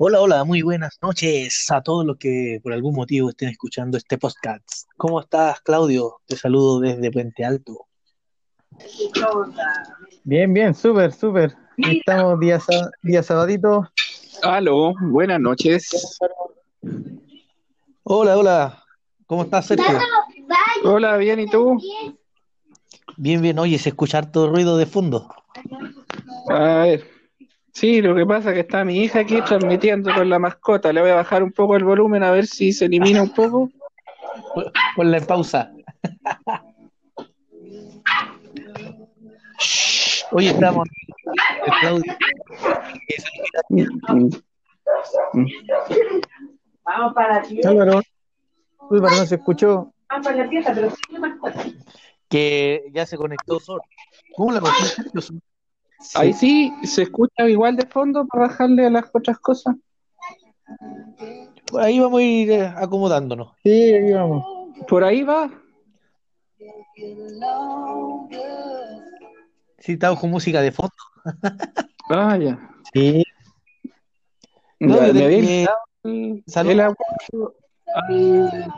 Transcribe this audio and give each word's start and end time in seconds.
Hola, 0.00 0.20
hola, 0.20 0.44
muy 0.44 0.62
buenas 0.62 0.96
noches 1.02 1.68
a 1.72 1.82
todos 1.82 2.06
los 2.06 2.18
que 2.18 2.60
por 2.62 2.72
algún 2.72 2.94
motivo 2.94 3.30
estén 3.30 3.48
escuchando 3.48 3.98
este 3.98 4.16
podcast. 4.16 4.88
¿Cómo 4.96 5.18
estás, 5.18 5.60
Claudio? 5.60 6.20
Te 6.24 6.36
saludo 6.36 6.78
desde 6.78 7.10
Puente 7.10 7.44
Alto. 7.44 7.88
Bien, 10.22 10.54
bien, 10.54 10.72
súper, 10.72 11.12
súper. 11.12 11.56
Estamos 11.78 12.38
día, 12.38 12.60
día 13.02 13.24
sabadito. 13.24 13.90
Aló, 14.44 14.94
buenas 15.00 15.40
noches. 15.40 16.16
Hola, 18.04 18.38
hola. 18.38 18.84
¿Cómo 19.26 19.42
estás, 19.42 19.66
Sergio? 19.66 19.98
Hola, 20.84 21.16
bien, 21.16 21.40
¿y 21.40 21.50
tú? 21.50 21.76
Bien, 23.16 23.42
bien. 23.42 23.58
Oye, 23.58 23.76
se 23.80 23.88
escucha 23.88 24.18
harto 24.18 24.48
ruido 24.48 24.76
de 24.76 24.86
fondo. 24.86 25.28
A 26.50 26.84
ver. 26.84 27.17
Sí, 27.78 28.02
lo 28.02 28.12
que 28.12 28.26
pasa 28.26 28.48
es 28.48 28.54
que 28.54 28.60
está 28.62 28.84
mi 28.84 29.04
hija 29.04 29.20
aquí 29.20 29.40
transmitiendo 29.40 30.12
con 30.12 30.28
la 30.28 30.40
mascota. 30.40 30.92
Le 30.92 31.00
voy 31.00 31.10
a 31.10 31.14
bajar 31.14 31.44
un 31.44 31.52
poco 31.52 31.76
el 31.76 31.84
volumen 31.84 32.24
a 32.24 32.32
ver 32.32 32.44
si 32.44 32.72
se 32.72 32.86
elimina 32.86 33.22
un 33.22 33.32
poco. 33.32 33.70
Ponla 34.96 35.18
en 35.18 35.24
pausa. 35.24 35.70
Oye, 40.32 40.48
estamos. 40.48 40.88
Claudio. 41.80 42.16
Vamos 46.82 47.14
para 47.14 47.42
ti. 47.42 47.60
Álvaro, 47.64 48.02
Álvaro 48.90 49.16
no 49.18 49.24
se 49.24 49.36
escuchó. 49.36 49.92
Vamos 50.08 50.26
para 50.26 50.36
la 50.38 50.50
pieza, 50.50 50.72
pero 50.74 50.90
sí 50.90 51.16
más 51.16 51.38
fuerte. 51.38 51.74
Que 52.28 52.90
ya 52.92 53.06
se 53.06 53.16
conectó 53.16 53.60
solo. 53.60 53.82
¿Cómo 54.34 54.50
la 54.50 54.58
conocí, 54.58 55.40
Ahí 56.14 56.32
sí, 56.32 56.72
se 56.84 57.02
escucha 57.02 57.48
igual 57.48 57.76
de 57.76 57.86
fondo 57.86 58.26
para 58.26 58.46
bajarle 58.48 58.86
a 58.86 58.90
las 58.90 59.10
otras 59.12 59.38
cosas. 59.38 59.74
Por 61.70 61.82
ahí 61.82 61.98
vamos 61.98 62.20
a 62.20 62.22
ir 62.22 62.50
eh, 62.50 62.66
acomodándonos. 62.76 63.52
Sí, 63.62 63.94
aquí 63.94 64.12
vamos. 64.12 64.44
Por 64.88 65.04
ahí 65.04 65.22
va. 65.22 65.50
Sí, 69.78 69.92
estamos 69.92 70.20
con 70.20 70.30
música 70.30 70.60
de 70.62 70.72
fondo. 70.72 70.92
Ah, 72.10 72.38
ya. 72.38 72.58
Sí, 72.94 73.22
No, 74.80 74.96
Ya, 74.96 75.12
me 75.12 75.24
había 75.24 75.38
invitado 75.40 75.76
el- 76.04 76.42
salud. 76.46 76.70
el 76.70 76.80
abuelo 76.80 77.54
al- 77.94 78.72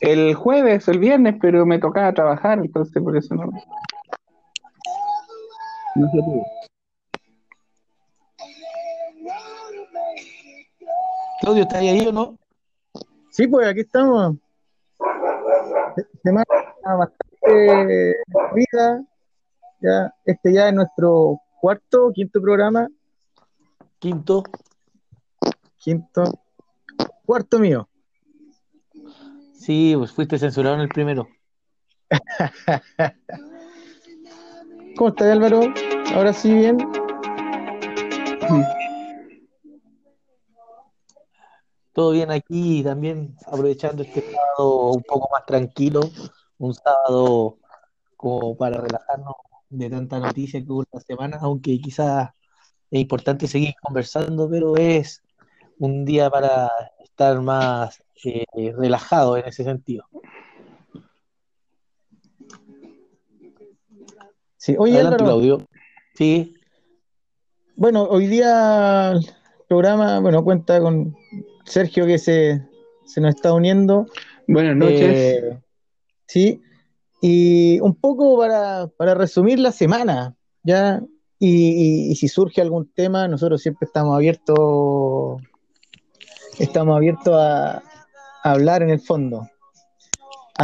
el 0.00 0.34
jueves, 0.34 0.88
el 0.88 0.98
viernes, 0.98 1.36
pero 1.40 1.64
me 1.66 1.78
tocaba 1.78 2.12
trabajar, 2.12 2.58
entonces 2.58 3.00
por 3.00 3.16
eso 3.16 3.36
no. 3.36 3.52
Claudio, 11.40 11.62
¿estás 11.62 11.78
ahí 11.80 12.06
o 12.06 12.12
no? 12.12 12.38
sí, 13.30 13.46
pues 13.46 13.66
aquí 13.68 13.80
estamos. 13.80 14.36
Se- 15.96 16.06
Semana 16.22 16.44
bastante 16.84 18.16
vida. 18.54 19.04
Ya, 19.80 20.12
este 20.24 20.52
ya 20.52 20.68
es 20.68 20.74
nuestro 20.74 21.40
cuarto, 21.60 22.10
quinto 22.12 22.40
programa. 22.40 22.88
Quinto. 24.00 24.42
Quinto, 25.76 26.24
cuarto 27.24 27.58
mío. 27.60 27.88
Sí, 29.54 29.94
pues 29.96 30.10
fuiste 30.12 30.38
censurado 30.38 30.74
en 30.76 30.80
el 30.82 30.88
primero. 30.88 31.28
¿Cómo 34.96 35.10
estás, 35.10 35.28
Álvaro? 35.30 35.60
Ahora 36.14 36.32
sí, 36.32 36.52
bien. 36.52 36.78
Todo 41.92 42.12
bien 42.12 42.30
aquí, 42.30 42.82
también 42.82 43.36
aprovechando 43.46 44.02
este 44.02 44.22
sábado 44.22 44.92
un 44.92 45.02
poco 45.02 45.28
más 45.32 45.44
tranquilo, 45.46 46.00
un 46.58 46.74
sábado 46.74 47.58
como 48.16 48.56
para 48.56 48.80
relajarnos 48.80 49.34
de 49.68 49.90
tanta 49.90 50.18
noticia 50.18 50.60
que 50.64 50.72
hubo 50.72 50.82
esta 50.82 51.00
semana, 51.00 51.38
aunque 51.40 51.78
quizás 51.80 52.30
es 52.90 53.00
importante 53.00 53.46
seguir 53.46 53.74
conversando, 53.82 54.48
pero 54.48 54.76
es 54.76 55.22
un 55.78 56.04
día 56.04 56.30
para 56.30 56.70
estar 57.04 57.40
más 57.40 58.02
eh, 58.24 58.44
relajado 58.76 59.36
en 59.36 59.46
ese 59.46 59.64
sentido. 59.64 60.04
Sí, 64.56 64.74
oye, 64.78 64.94
Adelante, 64.94 65.22
Álvaro. 65.22 65.40
Claudio. 65.40 65.67
Sí, 66.18 66.52
Bueno, 67.76 68.02
hoy 68.02 68.26
día 68.26 69.12
el 69.12 69.24
programa, 69.68 70.18
bueno, 70.18 70.42
cuenta 70.42 70.80
con 70.80 71.14
Sergio 71.64 72.06
que 72.06 72.18
se, 72.18 72.60
se 73.06 73.20
nos 73.20 73.36
está 73.36 73.52
uniendo. 73.54 74.06
Buenas 74.48 74.74
noches. 74.74 75.16
Eh, 75.16 75.60
sí, 76.26 76.60
y 77.22 77.78
un 77.78 77.94
poco 77.94 78.36
para, 78.36 78.88
para 78.88 79.14
resumir 79.14 79.60
la 79.60 79.70
semana, 79.70 80.34
¿ya? 80.64 81.00
Y, 81.38 82.08
y- 82.08 82.10
y 82.10 82.16
si 82.16 82.26
surge 82.26 82.60
algún 82.60 82.90
tema, 82.92 83.28
nosotros 83.28 83.62
siempre 83.62 83.86
estamos 83.86 84.16
abiertos, 84.16 85.40
estamos 86.58 86.96
abiertos 86.96 87.32
a, 87.32 87.76
a 87.76 88.50
hablar 88.50 88.82
en 88.82 88.90
el 88.90 88.98
fondo. 89.00 89.48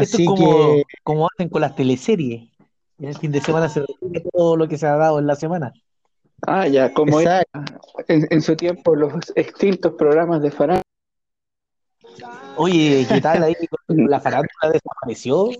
esto 0.00 0.16
Así 0.16 0.22
es 0.24 0.28
como, 0.28 0.36
que, 0.48 0.82
como 1.04 1.28
hacen 1.28 1.48
con 1.48 1.60
las 1.60 1.76
teleseries. 1.76 2.50
En 2.98 3.08
el 3.08 3.16
fin 3.18 3.32
de 3.32 3.40
semana 3.40 3.68
se 3.68 3.80
resume 3.80 4.20
todo 4.32 4.56
lo 4.56 4.68
que 4.68 4.78
se 4.78 4.86
ha 4.86 4.96
dado 4.96 5.18
en 5.18 5.26
la 5.26 5.34
semana. 5.34 5.72
Ah, 6.46 6.66
ya, 6.68 6.92
como 6.92 7.20
era 7.20 7.42
en, 8.08 8.26
en 8.30 8.42
su 8.42 8.54
tiempo 8.56 8.94
los 8.94 9.12
extintos 9.34 9.94
programas 9.94 10.42
de 10.42 10.50
Farán. 10.50 10.82
Oye, 12.56 13.04
¿qué 13.08 13.20
tal 13.20 13.42
ahí? 13.42 13.54
¿La 13.88 14.20
farándula 14.20 14.70
desapareció? 14.72 15.50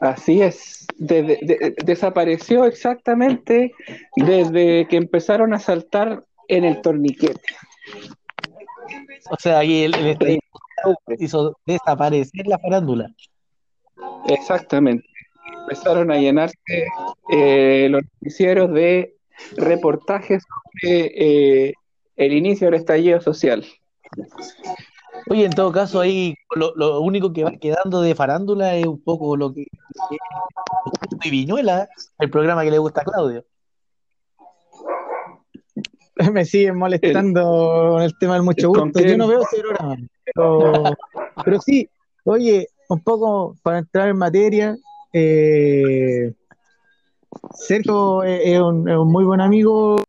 Así 0.00 0.42
es. 0.42 0.86
Desde- 0.96 1.38
de- 1.42 1.74
desapareció 1.84 2.64
exactamente 2.64 3.72
desde 4.16 4.88
que 4.88 4.96
empezaron 4.96 5.54
a 5.54 5.60
saltar 5.60 6.24
en 6.48 6.64
el 6.64 6.80
torniquete. 6.80 7.40
O 9.30 9.36
sea, 9.38 9.58
ahí 9.60 9.84
el, 9.84 9.94
el 9.94 10.40
hizo 11.18 11.56
desaparecer 11.66 12.46
la 12.46 12.58
farándula. 12.58 13.08
Exactamente. 14.26 15.06
Empezaron 15.60 16.10
a 16.10 16.18
llenarse 16.18 16.56
eh, 17.30 17.88
los 17.90 18.02
noticieros 18.02 18.72
de 18.72 19.14
reportajes 19.56 20.42
sobre 20.44 21.68
eh, 21.68 21.74
el 22.16 22.32
inicio 22.32 22.66
del 22.66 22.80
estallido 22.80 23.20
social. 23.20 23.64
Oye, 25.28 25.44
en 25.44 25.52
todo 25.52 25.72
caso, 25.72 26.00
ahí 26.00 26.34
lo, 26.54 26.74
lo 26.74 27.00
único 27.00 27.32
que 27.32 27.44
va 27.44 27.52
quedando 27.52 28.02
de 28.02 28.14
farándula 28.14 28.74
es 28.76 28.86
un 28.86 29.02
poco 29.02 29.36
lo 29.36 29.54
que 29.54 29.66
y 31.24 31.30
Viñuela, 31.30 31.88
el 32.18 32.30
programa 32.30 32.64
que 32.64 32.70
le 32.70 32.78
gusta 32.78 33.02
a 33.02 33.04
Claudio. 33.04 33.44
me 36.32 36.44
siguen 36.44 36.76
molestando 36.76 37.92
con 37.92 38.02
el 38.02 38.16
tema 38.18 38.34
del 38.34 38.42
mucho 38.42 38.68
¿Con 38.72 38.90
gusto. 38.90 39.00
Yo 39.00 39.16
no 39.16 39.28
veo 39.28 39.42
ese 39.42 39.60
programa, 39.60 39.96
pero, 40.24 40.72
pero 41.44 41.60
sí, 41.60 41.88
oye, 42.24 42.68
un 42.88 43.00
poco 43.00 43.56
para 43.62 43.78
entrar 43.78 44.08
en 44.08 44.18
materia, 44.18 44.76
eh, 45.12 46.32
Sergio 47.54 48.22
es, 48.22 48.60
un, 48.60 48.88
es 48.88 48.96
un 48.96 49.10
muy 49.10 49.24
buen 49.24 49.40
amigo 49.40 50.02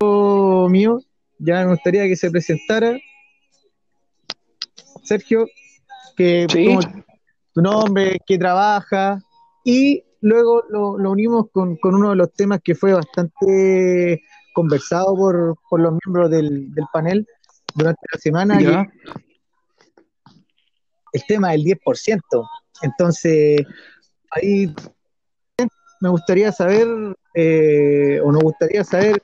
mío, 0.70 1.00
ya 1.40 1.64
me 1.66 1.72
gustaría 1.72 2.04
que 2.04 2.16
se 2.16 2.32
presentara. 2.32 2.98
Sergio, 5.04 5.46
que 6.16 6.48
Sí. 6.50 6.78
tu 7.54 7.62
nombre, 7.62 8.18
qué 8.26 8.38
trabaja, 8.38 9.20
y 9.64 10.04
luego 10.22 10.64
lo, 10.70 10.98
lo 10.98 11.12
unimos 11.12 11.48
con, 11.52 11.76
con 11.78 11.96
uno 11.96 12.12
de 12.12 12.16
los 12.16 12.34
temas 12.34 12.62
que 12.64 12.76
fue 12.76 12.94
bastante 12.94 14.24
conversado 14.54 15.16
por, 15.16 15.56
por 15.70 15.82
los 15.82 15.94
miembros 16.06 16.30
del, 16.30 16.74
del 16.74 16.86
panel 16.94 17.28
durante 17.76 18.02
la 18.12 18.20
semana, 18.20 18.88
el 21.12 21.26
tema 21.28 21.52
del 21.52 21.64
10%. 21.64 22.20
Entonces, 22.82 23.62
ahí 24.36 24.74
me 26.02 26.10
gustaría 26.10 26.52
saber, 26.52 26.88
eh, 27.34 28.20
o 28.24 28.32
nos 28.32 28.44
gustaría 28.44 28.84
saber, 28.84 29.22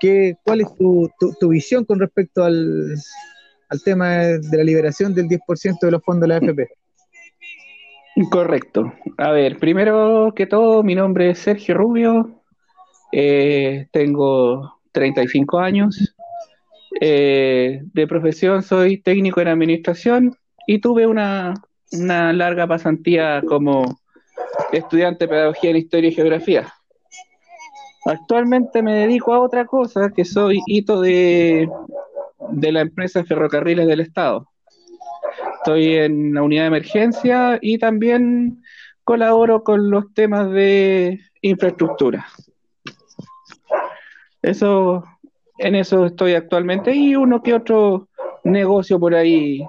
qué, 0.00 0.34
cuál 0.44 0.60
es 0.60 0.74
tu, 0.74 1.10
tu- 1.18 1.34
tu 1.40 1.48
visión 1.48 1.84
con 1.84 1.98
respecto 1.98 2.44
al, 2.44 2.94
al 3.70 3.82
tema 3.82 4.08
de 4.18 4.56
la 4.56 4.64
liberación 4.64 5.14
del 5.14 5.26
10% 5.28 5.86
de 5.86 5.92
los 5.92 6.02
fondos 6.02 6.22
de 6.22 6.28
la 6.28 6.36
AFP. 6.36 6.68
Correcto. 8.30 8.92
A 9.16 9.30
ver, 9.30 9.58
primero 9.58 10.32
que 10.34 10.46
todo, 10.46 10.82
mi 10.82 10.94
nombre 10.94 11.30
es 11.30 11.38
Sergio 11.38 11.74
Rubio, 11.76 12.42
eh, 13.12 13.86
tengo 13.92 14.80
35 14.92 15.58
años, 15.60 16.14
eh, 17.00 17.80
de 17.92 18.06
profesión 18.08 18.62
soy 18.62 18.98
técnico 19.00 19.40
en 19.40 19.48
administración 19.48 20.36
y 20.66 20.80
tuve 20.80 21.06
una, 21.06 21.54
una 21.92 22.32
larga 22.32 22.66
pasantía 22.66 23.42
como 23.46 23.98
estudiante 24.72 25.24
de 25.24 25.28
pedagogía 25.28 25.70
en 25.70 25.76
historia 25.76 26.10
y 26.10 26.14
geografía. 26.14 26.72
Actualmente 28.04 28.82
me 28.82 28.94
dedico 28.94 29.34
a 29.34 29.40
otra 29.40 29.66
cosa, 29.66 30.10
que 30.14 30.24
soy 30.24 30.60
hito 30.66 31.00
de, 31.00 31.68
de 32.50 32.72
la 32.72 32.80
empresa 32.80 33.24
Ferrocarriles 33.24 33.86
del 33.86 34.00
Estado. 34.00 34.48
Estoy 35.56 35.94
en 35.96 36.34
la 36.34 36.42
unidad 36.42 36.62
de 36.62 36.68
emergencia 36.68 37.58
y 37.60 37.78
también 37.78 38.62
colaboro 39.04 39.62
con 39.62 39.90
los 39.90 40.12
temas 40.14 40.50
de 40.50 41.20
infraestructura. 41.42 42.26
Eso, 44.42 45.04
en 45.58 45.74
eso 45.74 46.06
estoy 46.06 46.34
actualmente 46.34 46.94
y 46.94 47.16
uno 47.16 47.42
que 47.42 47.54
otro 47.54 48.08
negocio 48.44 48.98
por 48.98 49.14
ahí 49.14 49.66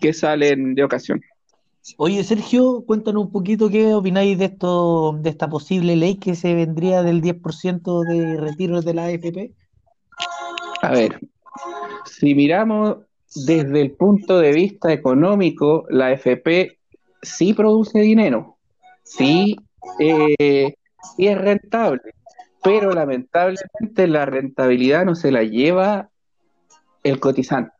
que 0.00 0.12
salen 0.12 0.74
de 0.74 0.84
ocasión. 0.84 1.20
Oye, 1.98 2.24
Sergio, 2.24 2.84
cuéntanos 2.84 3.26
un 3.26 3.32
poquito 3.32 3.70
qué 3.70 3.94
opináis 3.94 4.36
de 4.38 4.46
esto, 4.46 5.16
de 5.20 5.30
esta 5.30 5.48
posible 5.48 5.94
ley 5.94 6.16
que 6.16 6.34
se 6.34 6.54
vendría 6.54 7.02
del 7.02 7.22
10% 7.22 8.02
de 8.02 8.36
retiro 8.36 8.82
de 8.82 8.94
la 8.94 9.04
AFP. 9.04 9.52
A 10.82 10.90
ver, 10.90 11.20
si 12.04 12.34
miramos 12.34 12.98
desde 13.34 13.80
el 13.80 13.92
punto 13.92 14.38
de 14.38 14.52
vista 14.52 14.92
económico, 14.92 15.86
la 15.88 16.08
AFP 16.08 16.78
sí 17.22 17.54
produce 17.54 18.00
dinero, 18.00 18.56
sí, 19.04 19.56
eh, 20.00 20.74
sí 21.16 21.26
es 21.28 21.38
rentable, 21.38 22.14
pero 22.62 22.92
lamentablemente 22.92 24.06
la 24.08 24.26
rentabilidad 24.26 25.04
no 25.04 25.14
se 25.14 25.30
la 25.30 25.44
lleva 25.44 26.10
el 27.04 27.20
cotizante. 27.20 27.72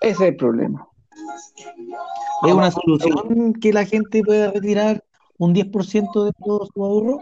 Ese 0.00 0.24
es 0.24 0.30
el 0.30 0.36
problema. 0.36 0.88
¿Es 2.46 2.52
una 2.52 2.70
solución 2.70 3.52
que 3.54 3.72
la 3.72 3.84
gente 3.84 4.22
pueda 4.22 4.52
retirar 4.52 5.04
un 5.38 5.54
10% 5.54 6.24
de 6.24 6.32
todo 6.44 6.66
su 6.72 6.84
ahorro? 6.84 7.18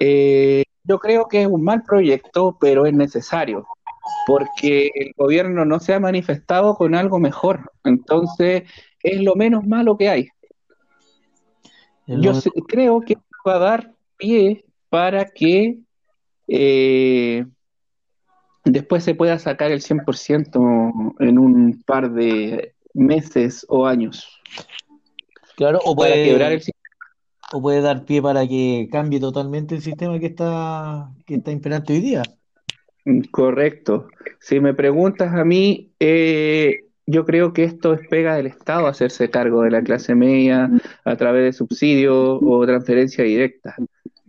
Eh, 0.00 0.64
yo 0.84 0.98
creo 0.98 1.28
que 1.28 1.42
es 1.42 1.46
un 1.46 1.62
mal 1.62 1.82
proyecto, 1.82 2.56
pero 2.60 2.86
es 2.86 2.94
necesario, 2.94 3.66
porque 4.26 4.90
el 4.94 5.12
gobierno 5.16 5.64
no 5.64 5.78
se 5.80 5.94
ha 5.94 6.00
manifestado 6.00 6.74
con 6.74 6.94
algo 6.94 7.18
mejor. 7.18 7.70
Entonces, 7.84 8.64
es 9.02 9.20
lo 9.20 9.34
menos 9.34 9.66
malo 9.66 9.96
que 9.96 10.08
hay. 10.08 10.28
Yo 12.06 12.32
creo 12.66 13.00
que 13.00 13.16
va 13.46 13.56
a 13.56 13.58
dar 13.58 13.92
pie 14.16 14.64
para 14.88 15.26
que 15.26 15.78
eh, 16.48 17.46
después 18.64 19.04
se 19.04 19.14
pueda 19.14 19.38
sacar 19.38 19.70
el 19.70 19.80
100% 19.80 21.14
en 21.20 21.38
un 21.38 21.82
par 21.86 22.12
de 22.12 22.74
meses 22.94 23.64
o 23.68 23.86
años 23.86 24.28
Claro, 25.56 25.80
o 25.84 25.94
para 25.94 26.10
puede, 26.10 26.24
quebrar 26.24 26.52
el 26.52 26.60
sistema. 26.60 26.82
o 27.52 27.62
puede 27.62 27.80
dar 27.80 28.04
pie 28.04 28.22
para 28.22 28.46
que 28.46 28.88
cambie 28.90 29.20
totalmente 29.20 29.74
el 29.74 29.82
sistema 29.82 30.18
que 30.18 30.26
está, 30.26 31.10
que 31.26 31.36
está 31.36 31.50
imperante 31.50 31.92
hoy 31.92 32.00
día. 32.00 32.22
Correcto. 33.30 34.08
Si 34.40 34.60
me 34.60 34.74
preguntas 34.74 35.34
a 35.34 35.44
mí, 35.44 35.92
eh, 35.98 36.84
yo 37.06 37.24
creo 37.24 37.52
que 37.52 37.64
esto 37.64 37.94
es 37.94 38.00
pega 38.08 38.36
del 38.36 38.46
Estado 38.46 38.86
hacerse 38.86 39.28
cargo 39.28 39.62
de 39.62 39.70
la 39.70 39.82
clase 39.82 40.14
media 40.14 40.70
a 41.04 41.16
través 41.16 41.44
de 41.44 41.52
subsidios 41.52 42.40
o 42.42 42.66
transferencia 42.66 43.24
directa. 43.24 43.76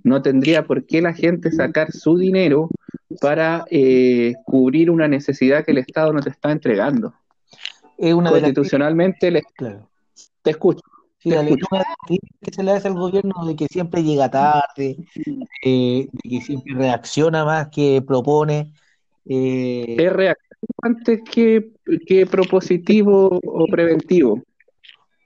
No 0.03 0.21
tendría 0.21 0.65
por 0.65 0.85
qué 0.85 1.01
la 1.01 1.13
gente 1.13 1.51
sacar 1.51 1.91
su 1.91 2.17
dinero 2.17 2.69
para 3.21 3.65
eh, 3.69 4.33
cubrir 4.45 4.91
una 4.91 5.07
necesidad 5.07 5.63
que 5.63 5.71
el 5.71 5.77
Estado 5.77 6.11
no 6.11 6.19
te 6.19 6.31
está 6.31 6.51
entregando. 6.51 7.13
Es 7.97 8.13
una 8.13 8.31
de 8.31 8.41
las 8.41 8.53
Constitucionalmente, 8.53 9.31
le- 9.31 9.43
claro. 9.55 9.89
te 10.41 10.51
escucho. 10.51 10.81
Sí, 11.19 11.29
Te 11.29 11.35
dale, 11.35 11.51
escucho. 11.51 11.67
que 12.41 12.53
se 12.53 12.63
le 12.63 12.71
hace 12.71 12.87
al 12.89 12.95
gobierno 12.95 13.45
de 13.45 13.55
que 13.55 13.67
siempre 13.67 14.03
llega 14.03 14.29
tarde, 14.29 14.97
eh, 15.63 16.07
de 16.11 16.29
que 16.29 16.41
siempre 16.41 16.75
reacciona 16.75 17.45
más 17.45 17.69
que 17.69 18.01
propone. 18.05 18.73
eh, 19.25 19.95
Es 19.97 20.11
reactivo 20.11 20.73
antes 20.81 21.21
que, 21.31 21.71
que 22.05 22.25
propositivo 22.25 23.39
o 23.41 23.65
preventivo. 23.67 24.41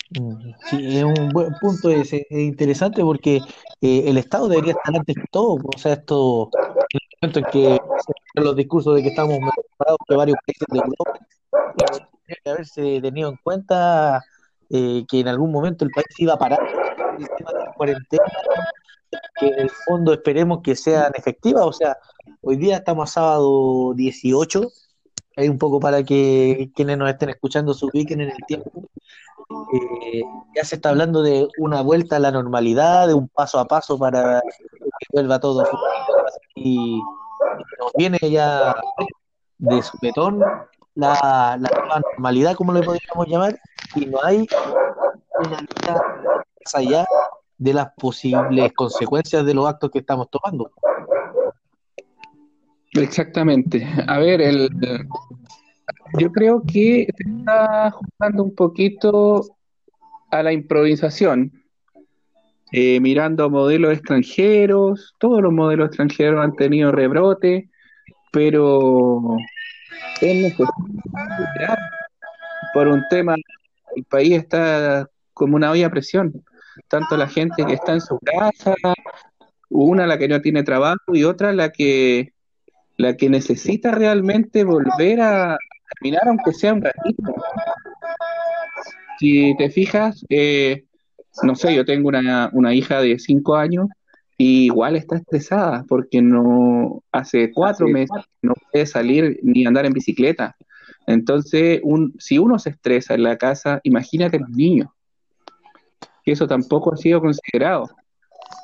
Mm, 0.10 0.54
Sí, 0.70 0.98
es 0.98 1.04
un 1.04 1.34
buen 1.34 1.54
punto 1.60 1.90
ese, 1.90 2.26
es 2.30 2.40
interesante 2.40 3.02
porque 3.02 3.38
eh, 3.82 4.04
el 4.06 4.18
Estado 4.18 4.48
debería 4.48 4.74
estar 4.74 4.96
antes 4.96 5.16
que 5.16 5.26
todo, 5.32 5.58
o 5.66 5.78
sea, 5.78 5.94
esto, 5.94 6.50
en 6.54 7.00
el 7.02 7.18
momento 7.22 7.40
en 7.40 7.46
que 7.52 7.80
los 8.36 8.56
discursos 8.56 8.96
de 8.96 9.02
que 9.02 9.10
estamos 9.10 9.40
mejor 9.40 9.66
preparados 9.70 10.00
que 10.08 10.16
varios 10.16 10.38
países 10.46 10.68
de 10.72 10.78
Europa, 10.80 11.20
tendría 12.28 12.42
que 12.44 12.50
haberse 12.50 13.02
tenido 13.02 13.30
en 13.30 13.38
cuenta 13.38 14.24
eh, 14.70 15.06
que 15.08 15.20
en 15.22 15.28
algún 15.28 15.52
momento 15.52 15.86
el 15.86 15.92
país 15.92 16.08
iba 16.18 16.34
a 16.34 16.38
parar 16.38 16.60
el 17.18 17.28
tema 17.38 17.52
de 17.54 17.74
cuarentena, 17.76 18.24
que 19.40 19.48
en 19.48 19.60
el 19.60 19.70
fondo 19.70 20.14
esperemos 20.14 20.60
que 20.62 20.76
sean 20.76 21.12
efectivas, 21.16 21.66
o 21.66 21.74
sea, 21.74 21.98
hoy 22.42 22.58
día 22.58 22.78
estamos 22.78 23.10
a 23.10 23.14
sábado 23.14 23.94
18, 23.96 24.68
hay 25.38 25.50
un 25.50 25.58
poco 25.58 25.80
para 25.80 26.04
que 26.04 26.70
quienes 26.76 26.98
nos 26.98 27.10
estén 27.10 27.30
escuchando 27.30 27.74
se 27.74 27.86
ubiquen 27.86 28.22
en 28.22 28.30
el 28.30 28.38
tiempo. 28.48 28.72
Eh, 29.74 30.22
ya 30.56 30.64
se 30.66 30.76
está 30.76 30.90
hablando 30.90 31.22
de 31.22 31.48
una 31.60 31.82
vuelta 31.82 32.18
a 32.18 32.20
la 32.20 32.32
normalidad, 32.32 33.08
de 33.08 33.14
un 33.14 33.30
paso 33.30 33.60
a 33.60 33.66
paso 33.66 33.98
para 33.98 34.42
que 34.42 35.08
vuelva 35.14 35.40
todo 35.40 35.64
y 36.56 37.00
nos 37.80 37.94
viene 37.96 38.20
ya 38.30 38.76
de 39.60 39.82
supetón 39.82 40.44
la, 40.98 41.58
la 41.60 41.70
nueva 41.70 42.02
normalidad, 42.12 42.56
como 42.56 42.74
le 42.74 42.82
podríamos 42.82 43.28
llamar, 43.28 43.60
y 43.96 44.06
no 44.08 44.18
hay 44.24 44.48
una 45.40 45.62
lista 45.62 45.94
más 45.94 46.76
allá 46.76 47.06
de 47.58 47.74
las 47.74 47.92
posibles 47.98 48.74
consecuencias 48.74 49.46
de 49.46 49.54
los 49.54 49.68
actos 49.68 49.92
que 49.92 50.00
estamos 50.00 50.28
tomando. 50.30 50.72
Exactamente. 52.94 53.88
A 54.08 54.18
ver, 54.18 54.42
el, 54.42 54.70
yo 56.18 56.32
creo 56.32 56.64
que 56.66 57.08
se 57.16 57.30
está 57.30 57.92
jugando 57.92 58.44
un 58.44 58.56
poquito 58.56 59.42
a 60.32 60.42
la 60.42 60.52
improvisación, 60.52 61.52
eh, 62.72 63.00
mirando 63.00 63.50
modelos 63.50 63.94
extranjeros, 63.94 65.16
todos 65.20 65.42
los 65.42 65.54
modelos 65.54 65.88
extranjeros 65.88 66.44
han 66.44 66.56
tenido 66.56 66.92
rebrote, 66.92 67.70
pero 68.32 69.38
es 70.22 70.36
necesario 70.36 70.72
por 72.74 72.88
un 72.88 73.04
tema, 73.10 73.36
el 73.96 74.04
país 74.06 74.34
está 74.34 75.10
como 75.34 75.56
una 75.56 75.72
olla 75.72 75.88
a 75.88 75.92
presión, 75.92 76.44
tanto 76.88 77.18
la 77.18 77.28
gente 77.28 77.66
que 77.66 77.74
está 77.74 77.94
en 77.94 78.02
su 78.02 78.20
casa, 78.20 78.76
una 79.70 80.06
la 80.06 80.18
que 80.18 80.28
no 80.28 80.42
tiene 80.42 80.64
trabajo 80.64 81.16
y 81.16 81.24
otra 81.24 81.54
la 81.54 81.72
que 81.72 82.34
la 82.98 83.16
que 83.16 83.30
necesita 83.30 83.92
realmente 83.92 84.64
volver 84.64 85.22
a 85.22 85.58
caminar 85.96 86.28
aunque 86.28 86.52
sea 86.54 86.74
un 86.74 86.82
ratito. 86.82 87.36
Si 89.20 89.56
te 89.58 89.70
fijas, 89.70 90.26
eh, 90.30 90.86
no 91.44 91.56
sé, 91.56 91.76
yo 91.76 91.86
tengo 91.86 92.10
una, 92.10 92.50
una 92.54 92.74
hija 92.74 93.02
de 93.02 93.20
cinco 93.20 93.56
años 93.56 93.88
y 94.38 94.66
igual 94.66 94.96
está 94.96 95.16
estresada 95.16 95.84
porque 95.88 96.22
no 96.22 97.04
hace 97.12 97.52
cuatro 97.52 97.88
meses 97.88 98.24
no 98.42 98.54
puede 98.72 98.86
salir 98.86 99.40
ni 99.42 99.66
andar 99.66 99.86
en 99.86 99.94
bicicleta. 99.94 100.56
Entonces, 101.08 101.80
un, 101.84 102.14
si 102.20 102.38
uno 102.38 102.60
se 102.60 102.72
estresa 102.72 103.16
en 103.16 103.24
la 103.24 103.38
casa, 103.38 103.80
imagínate 103.84 104.40
los 104.40 104.50
niños. 104.50 104.90
Que 106.24 106.34
eso 106.34 106.48
tampoco 106.48 106.94
ha 106.94 106.98
sido 106.98 107.22
considerado. 107.22 107.90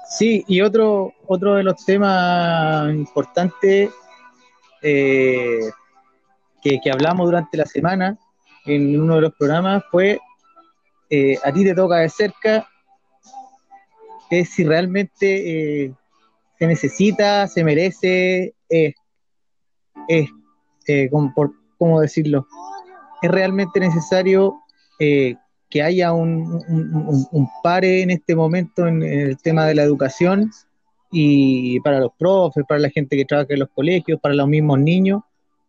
Sí, 0.10 0.44
y 0.48 0.62
otro, 0.62 1.14
otro 1.26 1.56
de 1.56 1.64
los 1.64 1.84
temas 1.86 2.94
importantes 2.94 3.90
eh, 4.82 5.70
que, 6.62 6.80
que 6.84 6.92
hablamos 6.92 7.26
durante 7.26 7.58
la 7.58 7.66
semana 7.66 8.18
en 8.66 9.00
uno 9.00 9.16
de 9.16 9.22
los 9.22 9.34
programas 9.34 9.84
fue, 9.90 10.20
eh, 11.10 11.38
a 11.44 11.52
ti 11.52 11.64
te 11.64 11.74
toca 11.74 11.98
de 11.98 12.10
cerca, 12.10 12.68
es 14.40 14.50
si 14.50 14.64
realmente 14.64 15.84
eh, 15.86 15.94
se 16.58 16.68
necesita, 16.68 17.48
se 17.48 17.64
merece, 17.64 18.54
es, 18.70 18.96
es 20.08 20.30
eh, 20.88 21.10
como 21.10 21.34
por- 21.34 21.54
¿cómo 21.78 22.02
decirlo? 22.02 22.48
Es 23.22 23.32
realmente 23.32 23.80
necesario 23.80 24.60
eh, 25.00 25.36
que 25.70 25.82
haya 25.82 26.14
un, 26.14 26.62
un- 27.32 27.50
pare 27.64 28.02
en 28.02 28.12
este 28.12 28.36
momento 28.36 28.88
en, 28.88 29.02
el 29.02 29.38
tema 29.38 29.66
de 29.66 29.76
la 29.76 29.84
educación 29.84 30.52
y 31.12 31.80
para 31.82 32.00
los 32.00 32.12
profes, 32.18 32.64
para 32.68 32.80
la 32.80 32.90
gente 32.90 33.16
que 33.16 33.26
trabaja 33.26 33.54
en 33.54 33.60
los 33.60 33.70
colegios, 33.70 34.20
para 34.20 34.36
los 34.36 34.48
mismos 34.48 34.80
niños, 34.80 35.22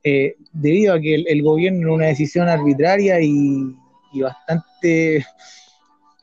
eh, 0.03 0.35
debido 0.53 0.95
a 0.95 1.01
que 1.01 1.15
el, 1.15 1.43
gobierno 1.43 1.89
en 1.89 1.95
una 1.95 2.07
decisión 2.07 2.49
arbitraria 2.49 3.21
y 3.21 3.75
bastante 4.21 5.25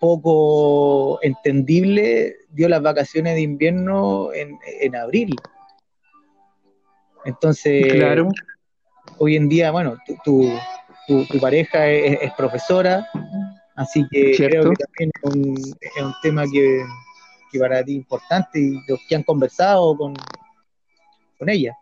poco 0.02 1.20
entendible 1.22 2.36
dio 2.50 2.68
las 2.68 2.82
vacaciones 2.82 3.36
de 3.36 3.42
invierno 3.42 4.34
en, 4.34 4.58
en 4.82 4.96
abril. 4.96 5.36
Entonces, 7.24 7.94
Claro. 7.94 8.28
hoy 9.20 9.36
en 9.36 9.48
día, 9.48 9.72
bueno, 9.72 9.96
tu, 10.06 10.16
tu, 10.26 10.50
tu- 11.08 11.26
tu 11.28 11.40
pareja 11.40 11.88
es, 11.88 12.18
es 12.22 12.34
profesora, 12.34 13.08
así 13.76 14.04
que 14.12 14.34
Cierto. 14.34 14.58
creo 14.62 14.72
que 14.72 14.84
también 14.84 15.12
es 15.22 15.24
un, 15.24 15.78
es 15.80 16.04
un 16.04 16.14
tema 16.24 16.44
que, 16.52 16.84
que 17.52 17.60
para 17.60 17.84
ti 17.84 17.92
es 17.94 17.98
importante 17.98 18.60
y 18.60 18.74
los 18.88 19.00
que 19.08 19.16
han 19.16 19.24
conversado 19.24 19.96
con, 19.96 20.14
con 21.38 21.48
ella. 21.50 21.78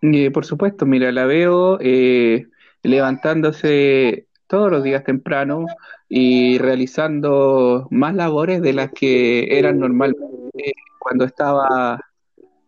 Eh, 0.00 0.30
por 0.30 0.44
supuesto, 0.46 0.86
mira, 0.86 1.12
la 1.12 1.26
veo 1.26 1.78
eh, 1.82 2.46
levantándose 2.82 4.26
todos 4.46 4.70
los 4.70 4.82
días 4.82 5.04
temprano 5.04 5.66
y 6.08 6.58
realizando 6.58 7.86
más 7.90 8.14
labores 8.14 8.62
de 8.62 8.72
las 8.72 8.90
que 8.92 9.58
eran 9.58 9.78
normalmente 9.78 10.74
cuando 10.98 11.24
estaba 11.24 12.00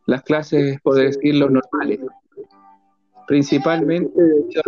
las 0.07 0.23
clases, 0.23 0.81
por 0.83 0.97
decirlo, 0.97 1.49
normales. 1.51 2.01
Principalmente 3.27 4.13
debido 4.23 4.63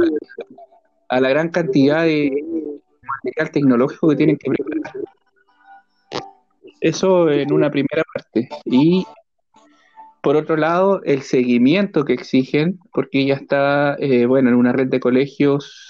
a, 1.08 1.16
a 1.16 1.20
la 1.20 1.28
gran 1.28 1.50
cantidad 1.50 2.02
de 2.04 2.30
material 3.24 3.50
tecnológico 3.52 4.08
que 4.08 4.16
tienen 4.16 4.36
que 4.36 4.50
preparar. 4.50 4.94
Eso 6.80 7.30
en 7.30 7.52
una 7.52 7.70
primera 7.70 8.02
parte. 8.12 8.48
Y 8.64 9.06
por 10.22 10.36
otro 10.36 10.56
lado, 10.56 11.02
el 11.04 11.22
seguimiento 11.22 12.04
que 12.04 12.12
exigen, 12.12 12.80
porque 12.92 13.24
ya 13.24 13.34
está, 13.34 13.96
eh, 13.98 14.26
bueno, 14.26 14.50
en 14.50 14.56
una 14.56 14.72
red 14.72 14.88
de 14.88 15.00
colegios, 15.00 15.87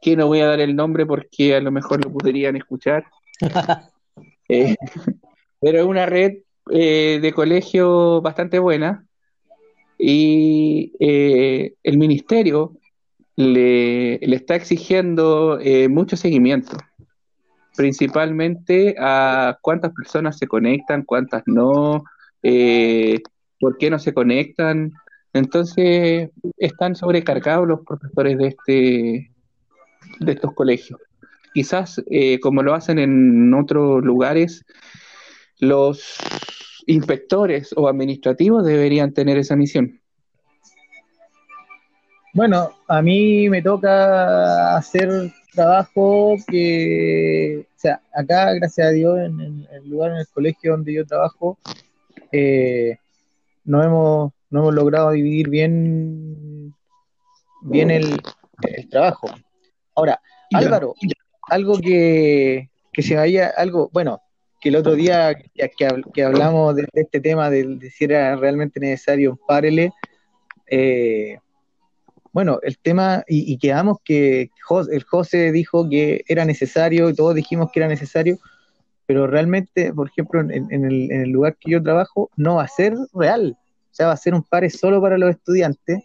que 0.00 0.16
no 0.16 0.26
voy 0.26 0.40
a 0.40 0.46
dar 0.46 0.60
el 0.60 0.74
nombre 0.74 1.06
porque 1.06 1.54
a 1.54 1.60
lo 1.60 1.70
mejor 1.70 2.04
lo 2.04 2.12
podrían 2.12 2.56
escuchar, 2.56 3.04
Eh, 4.50 4.74
pero 5.60 5.78
es 5.78 5.84
una 5.84 6.06
red 6.06 6.38
eh, 6.70 7.20
de 7.22 7.32
colegio 7.32 8.20
bastante 8.20 8.58
buena 8.58 9.06
y 9.96 10.92
eh, 10.98 11.74
el 11.84 11.98
ministerio 11.98 12.76
le, 13.36 14.18
le 14.18 14.36
está 14.36 14.56
exigiendo 14.56 15.58
mucho 15.88 16.16
seguimiento, 16.16 16.76
principalmente 17.76 18.96
a 18.98 19.56
cuántas 19.62 19.92
personas 19.92 20.36
se 20.36 20.46
conectan, 20.46 21.04
cuántas 21.04 21.42
no, 21.46 22.04
por 23.60 23.78
qué 23.78 23.88
no 23.88 23.98
se 23.98 24.12
conectan. 24.12 24.92
Entonces 25.32 26.30
están 26.58 26.96
sobrecargados 26.96 27.68
los 27.68 27.80
profesores 27.86 28.36
de 28.36 28.46
este 28.48 29.30
de 30.20 30.32
estos 30.32 30.52
colegios. 30.54 31.00
Quizás, 31.52 32.02
eh, 32.10 32.38
como 32.40 32.62
lo 32.62 32.74
hacen 32.74 32.98
en 32.98 33.52
otros 33.54 34.04
lugares, 34.04 34.64
los 35.58 36.16
inspectores 36.86 37.72
o 37.76 37.88
administrativos 37.88 38.64
deberían 38.64 39.12
tener 39.12 39.38
esa 39.38 39.56
misión. 39.56 40.00
Bueno, 42.32 42.70
a 42.86 43.02
mí 43.02 43.48
me 43.48 43.60
toca 43.60 44.76
hacer 44.76 45.32
trabajo 45.52 46.36
que, 46.46 47.66
o 47.68 47.78
sea, 47.78 48.00
acá, 48.14 48.52
gracias 48.54 48.86
a 48.86 48.90
Dios, 48.90 49.18
en, 49.18 49.66
el 49.72 49.88
lugar, 49.90 50.12
en 50.12 50.18
el 50.18 50.28
colegio 50.28 50.72
donde 50.72 50.94
yo 50.94 51.04
trabajo, 51.04 51.58
eh, 52.30 52.98
no 53.64 53.82
hemos, 53.82 54.32
no 54.50 54.60
hemos 54.60 54.74
logrado 54.74 55.10
dividir 55.10 55.48
bien, 55.48 56.72
bien 57.62 57.90
el, 57.90 58.20
el 58.62 58.88
trabajo. 58.88 59.28
Ahora. 59.94 60.20
Álvaro, 60.66 60.94
algo 61.48 61.78
que, 61.80 62.70
que 62.92 63.02
se 63.02 63.14
vaya, 63.16 63.52
algo, 63.56 63.88
bueno, 63.92 64.20
que 64.60 64.68
el 64.68 64.76
otro 64.76 64.94
día 64.94 65.34
que, 65.34 65.70
que 65.76 65.88
hab- 65.88 66.12
que 66.12 66.24
hablamos 66.24 66.74
de, 66.76 66.82
de 66.92 67.02
este 67.02 67.20
tema 67.20 67.48
de, 67.50 67.64
de 67.76 67.90
si 67.90 68.04
era 68.04 68.34
realmente 68.36 68.80
necesario 68.80 69.30
un 69.32 69.38
párele, 69.46 69.92
eh, 70.66 71.38
bueno, 72.32 72.58
el 72.62 72.78
tema, 72.78 73.24
y, 73.28 73.52
y 73.52 73.58
quedamos 73.58 73.98
que 74.04 74.50
Jos- 74.68 74.88
el 74.90 75.02
José 75.04 75.50
dijo 75.52 75.88
que 75.88 76.22
era 76.28 76.44
necesario 76.44 77.08
y 77.10 77.14
todos 77.14 77.34
dijimos 77.34 77.70
que 77.72 77.80
era 77.80 77.88
necesario, 77.88 78.38
pero 79.06 79.26
realmente, 79.26 79.92
por 79.92 80.08
ejemplo, 80.08 80.40
en, 80.40 80.50
en 80.70 80.84
el, 80.84 81.10
en 81.10 81.22
el 81.22 81.30
lugar 81.30 81.56
que 81.58 81.70
yo 81.72 81.82
trabajo, 81.82 82.30
no 82.36 82.56
va 82.56 82.64
a 82.64 82.68
ser 82.68 82.94
real. 83.12 83.56
O 83.90 83.94
sea, 83.94 84.06
va 84.06 84.12
a 84.12 84.16
ser 84.16 84.34
un 84.34 84.42
pare 84.44 84.70
solo 84.70 85.00
para 85.02 85.18
los 85.18 85.30
estudiantes 85.30 86.04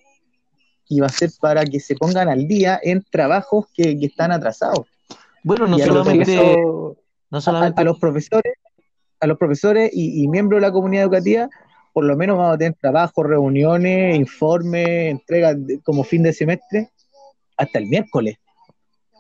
y 0.88 1.00
va 1.00 1.08
a 1.08 1.10
ser 1.10 1.32
para 1.40 1.64
que 1.66 1.80
se 1.80 1.96
pongan 1.96 2.30
al 2.30 2.48
día 2.48 2.80
en 2.82 3.04
trabajos 3.10 3.66
que, 3.74 3.98
que 3.98 4.06
están 4.06 4.32
atrasados. 4.32 4.88
Bueno, 5.44 5.68
no 5.68 5.78
los 5.78 5.88
solamente, 5.88 6.58
no 7.30 7.38
A, 7.38 7.42
solamente 7.42 7.82
a 7.82 7.86
los 7.86 8.00
profesores, 8.00 8.54
a 9.20 9.28
los 9.28 9.38
profesores 9.38 9.92
y, 9.94 10.24
y 10.24 10.28
miembros 10.28 10.62
de 10.62 10.68
la 10.68 10.72
comunidad 10.72 11.04
educativa, 11.04 11.50
por 11.94 12.06
lo 12.06 12.16
menos 12.16 12.38
vamos 12.38 12.56
a 12.56 12.58
tener 12.58 12.74
trabajos, 12.80 13.26
reuniones, 13.26 14.16
informes, 14.16 14.88
entregas 15.12 15.56
como 15.84 16.04
fin 16.04 16.24
de 16.24 16.34
semestre, 16.34 16.90
hasta 17.58 17.80
el 17.80 17.88
miércoles. 17.88 18.38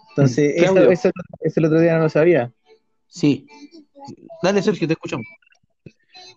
Entonces, 0.10 0.56
Mm, 0.58 0.64
eso, 0.64 0.92
eso, 0.92 1.12
eso 1.42 1.60
el 1.60 1.66
otro 1.66 1.80
día 1.80 1.94
no 1.98 2.04
lo 2.04 2.10
sabía. 2.10 2.52
sí. 3.08 3.48
Dale, 4.44 4.62
Sergio, 4.62 4.88
te 4.88 4.94
escuchamos. 4.94 5.26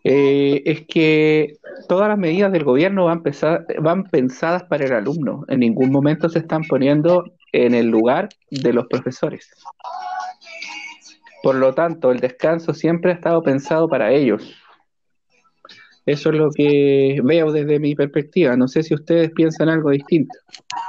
Eh, 0.05 0.63
es 0.65 0.87
que 0.87 1.59
todas 1.89 2.09
las 2.09 2.19
medidas 2.19 2.53
del 2.53 2.65
gobierno 2.65 3.07
van, 3.07 4.05
pensadas 4.05 4.65
para 4.65 4.85
el 4.85 4.93
alumno. 4.93 5.45
En 5.49 5.61
ningún 5.61 5.91
momento 5.91 6.29
se 6.29 6.41
están 6.41 6.63
poniendo 6.65 7.25
en 7.53 7.75
el 7.75 7.87
lugar 7.87 8.29
de 8.51 8.73
los 8.73 8.87
profesores. 8.87 9.51
Por 11.43 11.57
lo 11.57 11.75
tanto, 11.75 12.11
el 12.11 12.21
descanso 12.21 12.75
siempre 12.75 13.13
ha 13.13 13.15
estado 13.15 13.43
pensado 13.43 13.89
para 13.89 14.13
ellos. 14.13 14.55
Eso 16.05 16.31
es 16.31 16.37
lo 16.37 16.51
que 16.51 17.21
veo 17.23 17.53
desde 17.53 17.79
mi 17.79 17.95
perspectiva. 17.95 18.57
No 18.57 18.67
sé 18.67 18.83
si 18.83 18.95
ustedes 18.95 19.31
piensan 19.33 19.69
algo 19.69 19.91
distinto. 19.91 20.39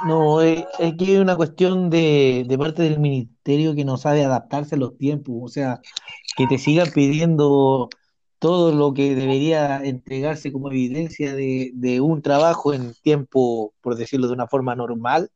No, 0.06 0.40
eh, 0.40 0.66
que 0.98 1.04
hay 1.04 1.16
una 1.18 1.36
cuestión 1.36 1.90
de, 1.90 2.46
de 2.48 2.58
parte 2.58 2.82
del 2.82 2.98
ministerio 2.98 3.74
que 3.74 3.84
no 3.84 3.98
sabe 3.98 4.24
adaptarse 4.24 4.76
a 4.76 4.78
los 4.78 4.96
tiempos, 4.96 5.36
o 5.42 5.48
sea, 5.48 5.80
que 6.38 6.46
te 6.46 6.56
sigan 6.56 6.88
pidiendo 6.94 7.90
todo 8.40 8.72
lo 8.72 8.94
que 8.94 9.14
debería 9.14 9.84
entregarse 9.84 10.50
como 10.50 10.70
evidencia 10.70 11.34
de, 11.34 11.70
de 11.74 12.00
un 12.00 12.22
trabajo 12.22 12.74
en 12.74 12.94
tiempo, 13.02 13.74
por 13.82 13.96
decirlo 13.96 14.26
de 14.28 14.32
una 14.32 14.48
forma 14.48 14.74
normal, 14.74 15.30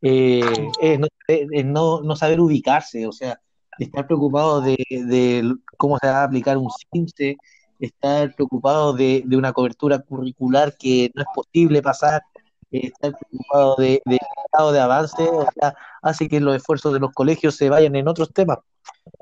eh, 0.00 0.40
es 0.80 0.98
no, 0.98 1.08
es 1.28 1.66
no, 1.66 2.00
no 2.02 2.16
saber 2.16 2.40
ubicarse, 2.40 3.06
o 3.06 3.12
sea, 3.12 3.40
estar 3.78 4.06
preocupado 4.06 4.60
de, 4.60 4.76
de 4.90 5.54
cómo 5.76 5.98
se 5.98 6.06
va 6.06 6.20
a 6.20 6.24
aplicar 6.24 6.56
un 6.56 6.70
CIMSE, 6.92 7.36
estar 7.80 8.34
preocupado 8.34 8.92
de, 8.92 9.22
de 9.26 9.36
una 9.36 9.52
cobertura 9.52 9.98
curricular 9.98 10.76
que 10.76 11.10
no 11.14 11.22
es 11.22 11.28
posible 11.34 11.82
pasar, 11.82 12.22
estar 12.70 13.12
preocupado 13.18 13.74
de, 13.76 14.00
de 14.04 14.18
estado 14.44 14.72
de 14.72 14.80
avance, 14.80 15.28
o 15.28 15.48
sea, 15.52 15.74
hace 16.00 16.28
que 16.28 16.38
los 16.38 16.54
esfuerzos 16.54 16.92
de 16.92 17.00
los 17.00 17.12
colegios 17.12 17.56
se 17.56 17.68
vayan 17.68 17.96
en 17.96 18.06
otros 18.06 18.32
temas, 18.32 18.58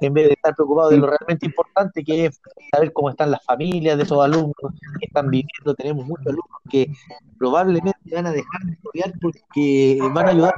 en 0.01 0.15
vez 0.15 0.29
de 0.29 0.35
estar 0.35 0.55
preocupado 0.55 0.91
de 0.91 0.99
lo 0.99 1.07
realmente 1.07 1.47
importante 1.47 2.05
que 2.05 2.27
es 2.27 2.41
saber 2.73 2.93
cómo 2.93 3.11
están 3.11 3.31
las 3.31 3.45
familias 3.45 3.97
de 3.97 4.05
esos 4.05 4.23
alumnos 4.23 4.55
que 5.01 5.07
están 5.07 5.31
viviendo. 5.31 5.75
Tenemos 5.75 6.07
muchos 6.07 6.27
alumnos 6.27 6.61
que 6.71 6.93
probablemente 7.39 8.15
van 8.15 8.27
a 8.27 8.33
dejar 8.33 8.63
de 8.65 8.73
estudiar 8.73 9.13
porque 9.21 9.99
van 10.13 10.27
a 10.27 10.31
ayudar. 10.31 10.55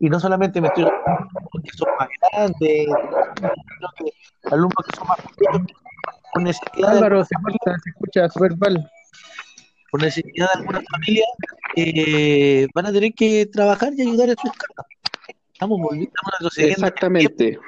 Y 0.00 0.08
no 0.08 0.18
solamente 0.18 0.60
me 0.60 0.68
estoy 0.68 0.84
refiriendo 0.84 1.30
a 1.34 1.38
alumnos 1.38 1.62
que 1.62 1.76
son 1.76 1.88
más 1.98 2.08
grandes, 2.32 2.86
sino 3.36 3.88
que 3.96 4.12
alumnos 4.50 4.86
que 4.86 4.96
son 4.96 5.06
más 5.06 5.18
pequeños, 5.20 5.72
con 6.32 6.44
necesidad 6.44 6.90
de 6.90 6.96
Álvaro, 6.98 7.24
se, 7.24 7.34
corta, 7.36 7.78
se 7.82 7.90
escucha 7.90 8.28
súper 8.28 8.56
mal. 8.58 8.90
por 9.90 10.02
necesidad 10.02 10.48
de 10.52 10.58
algunas 10.58 10.84
familias, 10.90 11.28
eh, 11.76 12.66
van 12.74 12.86
a 12.86 12.92
tener 12.92 13.12
que 13.14 13.46
trabajar 13.46 13.92
y 13.96 14.02
ayudar 14.02 14.30
en 14.30 14.36
sus 14.36 14.52
casas. 14.52 14.86
Estamos 15.54 15.80
volviendo, 15.80 16.10
estamos 16.14 16.32
retrocediendo. 16.38 16.86
Exactamente. 16.86 17.58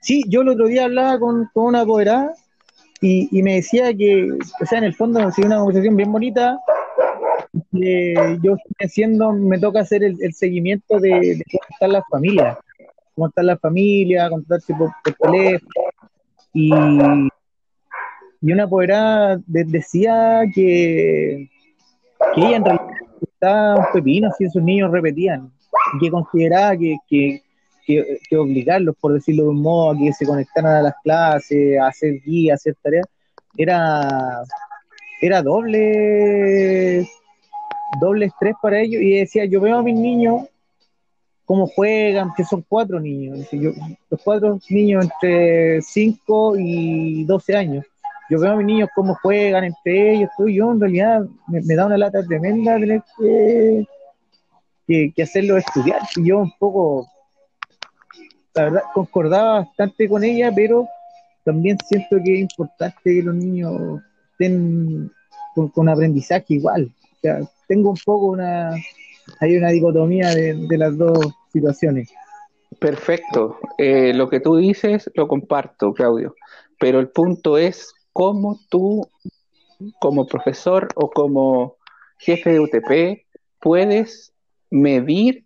Sí, 0.00 0.24
yo 0.28 0.42
el 0.42 0.48
otro 0.50 0.66
día 0.68 0.84
hablaba 0.84 1.18
con, 1.18 1.50
con 1.52 1.66
una 1.66 1.80
apoderada 1.80 2.32
y, 3.00 3.28
y 3.36 3.42
me 3.42 3.56
decía 3.56 3.92
que, 3.94 4.28
o 4.62 4.66
sea, 4.66 4.78
en 4.78 4.84
el 4.84 4.94
fondo, 4.94 5.20
ha 5.20 5.32
sido 5.32 5.48
una 5.48 5.58
conversación 5.58 5.96
bien 5.96 6.12
bonita. 6.12 6.58
que 7.72 8.14
yo 8.42 8.54
estoy 8.54 8.86
haciendo, 8.86 9.32
me 9.32 9.58
toca 9.58 9.80
hacer 9.80 10.04
el, 10.04 10.16
el 10.20 10.32
seguimiento 10.32 10.98
de, 11.00 11.10
de 11.10 11.44
cómo 11.50 11.62
están 11.70 11.92
las 11.92 12.04
familias, 12.10 12.58
cómo 13.14 13.28
están 13.28 13.46
las 13.46 13.60
familias, 13.60 14.30
contactarse 14.30 14.74
por, 14.74 14.90
por 15.02 15.14
teléfono. 15.14 15.70
Y, 16.52 16.70
y 18.42 18.52
una 18.52 18.64
apoderada 18.64 19.40
de- 19.46 19.64
decía 19.64 20.42
que, 20.54 21.50
que 22.34 22.40
ella 22.40 22.56
en 22.56 22.64
realidad 22.64 22.86
estaba 23.20 23.74
un 23.76 23.86
pepino 23.92 24.30
si 24.38 24.44
esos 24.44 24.62
niños 24.62 24.90
repetían, 24.90 25.50
que 26.00 26.10
consideraba 26.10 26.76
que, 26.76 26.96
que, 27.08 27.42
que, 27.86 28.36
obligarlos, 28.36 28.96
por 29.00 29.12
decirlo 29.12 29.44
de 29.44 29.48
un 29.50 29.62
modo, 29.62 29.92
a 29.92 29.98
que 29.98 30.12
se 30.12 30.26
conectaran 30.26 30.74
a 30.76 30.82
las 30.82 30.94
clases, 31.02 31.78
a 31.78 31.88
hacer 31.88 32.20
guías, 32.22 32.54
a 32.54 32.56
hacer 32.56 32.76
tareas, 32.82 33.06
era, 33.56 34.42
era 35.20 35.42
doble, 35.42 37.08
doble 38.00 38.26
estrés 38.26 38.54
para 38.60 38.80
ellos. 38.80 39.02
Y 39.02 39.18
decía, 39.18 39.44
yo 39.44 39.60
veo 39.60 39.78
a 39.78 39.82
mis 39.82 39.96
niños 39.96 40.42
cómo 41.44 41.68
juegan, 41.68 42.30
que 42.36 42.44
son 42.44 42.64
cuatro 42.68 43.00
niños, 43.00 43.48
los 44.10 44.20
cuatro 44.22 44.58
niños 44.68 45.04
entre 45.04 45.80
5 45.80 46.56
y 46.58 47.24
12 47.24 47.56
años. 47.56 47.86
Yo 48.28 48.40
veo 48.40 48.52
a 48.52 48.56
mis 48.56 48.66
niños 48.66 48.88
cómo 48.94 49.14
juegan 49.22 49.62
entre 49.62 50.14
ellos, 50.14 50.30
todo, 50.36 50.48
y 50.48 50.56
yo 50.56 50.72
en 50.72 50.80
realidad 50.80 51.24
me 51.46 51.74
da 51.76 51.86
una 51.86 51.96
lata 51.96 52.26
tremenda 52.26 52.74
tener 52.74 53.00
que, 53.16 53.86
que, 54.86 55.12
hacerlo 55.22 55.56
estudiar. 55.56 56.00
Y 56.16 56.28
yo 56.28 56.38
un 56.38 56.52
poco, 56.58 57.08
la 58.54 58.64
verdad, 58.64 58.82
concordaba 58.94 59.60
bastante 59.60 60.08
con 60.08 60.24
ella, 60.24 60.52
pero 60.54 60.88
también 61.44 61.78
siento 61.88 62.16
que 62.24 62.34
es 62.34 62.40
importante 62.40 62.98
que 63.02 63.22
los 63.22 63.34
niños 63.34 64.02
estén 64.32 65.10
con, 65.74 65.88
aprendizaje 65.88 66.54
igual. 66.54 66.92
O 67.02 67.20
sea, 67.20 67.40
tengo 67.68 67.90
un 67.90 67.98
poco 68.04 68.26
una, 68.26 68.74
hay 69.40 69.56
una 69.56 69.70
dicotomía 69.70 70.34
de, 70.34 70.54
de 70.54 70.78
las 70.78 70.96
dos 70.96 71.18
situaciones. 71.52 72.10
Perfecto. 72.78 73.58
Eh, 73.78 74.12
lo 74.14 74.28
que 74.28 74.40
tú 74.40 74.56
dices 74.56 75.10
lo 75.14 75.28
comparto, 75.28 75.92
Claudio. 75.92 76.34
Pero 76.78 77.00
el 77.00 77.08
punto 77.08 77.56
es 77.56 77.94
cómo 78.12 78.58
tú, 78.68 79.08
como 80.00 80.26
profesor 80.26 80.88
o 80.94 81.10
como 81.10 81.76
jefe 82.18 82.52
de 82.52 82.60
UTP, 82.60 83.26
puedes 83.60 84.32
medir 84.70 85.44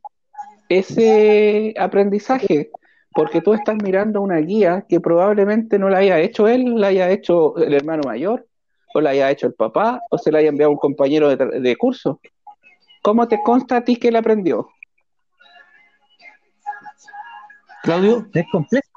ese 0.68 1.74
aprendizaje. 1.78 2.70
Porque 3.12 3.40
tú 3.40 3.54
estás 3.54 3.76
mirando 3.82 4.20
una 4.20 4.36
guía 4.36 4.86
que 4.88 5.00
probablemente 5.00 5.80
no 5.80 5.88
la 5.88 5.98
haya 5.98 6.20
hecho 6.20 6.46
él, 6.46 6.80
la 6.80 6.88
haya 6.88 7.10
hecho 7.10 7.56
el 7.56 7.74
hermano 7.74 8.02
mayor, 8.04 8.46
o 8.94 9.00
la 9.00 9.10
haya 9.10 9.30
hecho 9.30 9.48
el 9.48 9.54
papá, 9.54 10.00
o 10.10 10.18
se 10.18 10.30
la 10.30 10.38
haya 10.38 10.48
enviado 10.48 10.70
un 10.70 10.78
compañero 10.78 11.34
de, 11.34 11.76
curso. 11.76 12.20
¿Cómo 13.02 13.26
te 13.26 13.40
consta 13.42 13.78
a 13.78 13.84
ti 13.84 13.96
que 13.96 14.08
él 14.08 14.16
aprendió? 14.16 14.68
Claudio, 17.82 18.28
Es 18.32 18.46
compleja, 18.52 18.88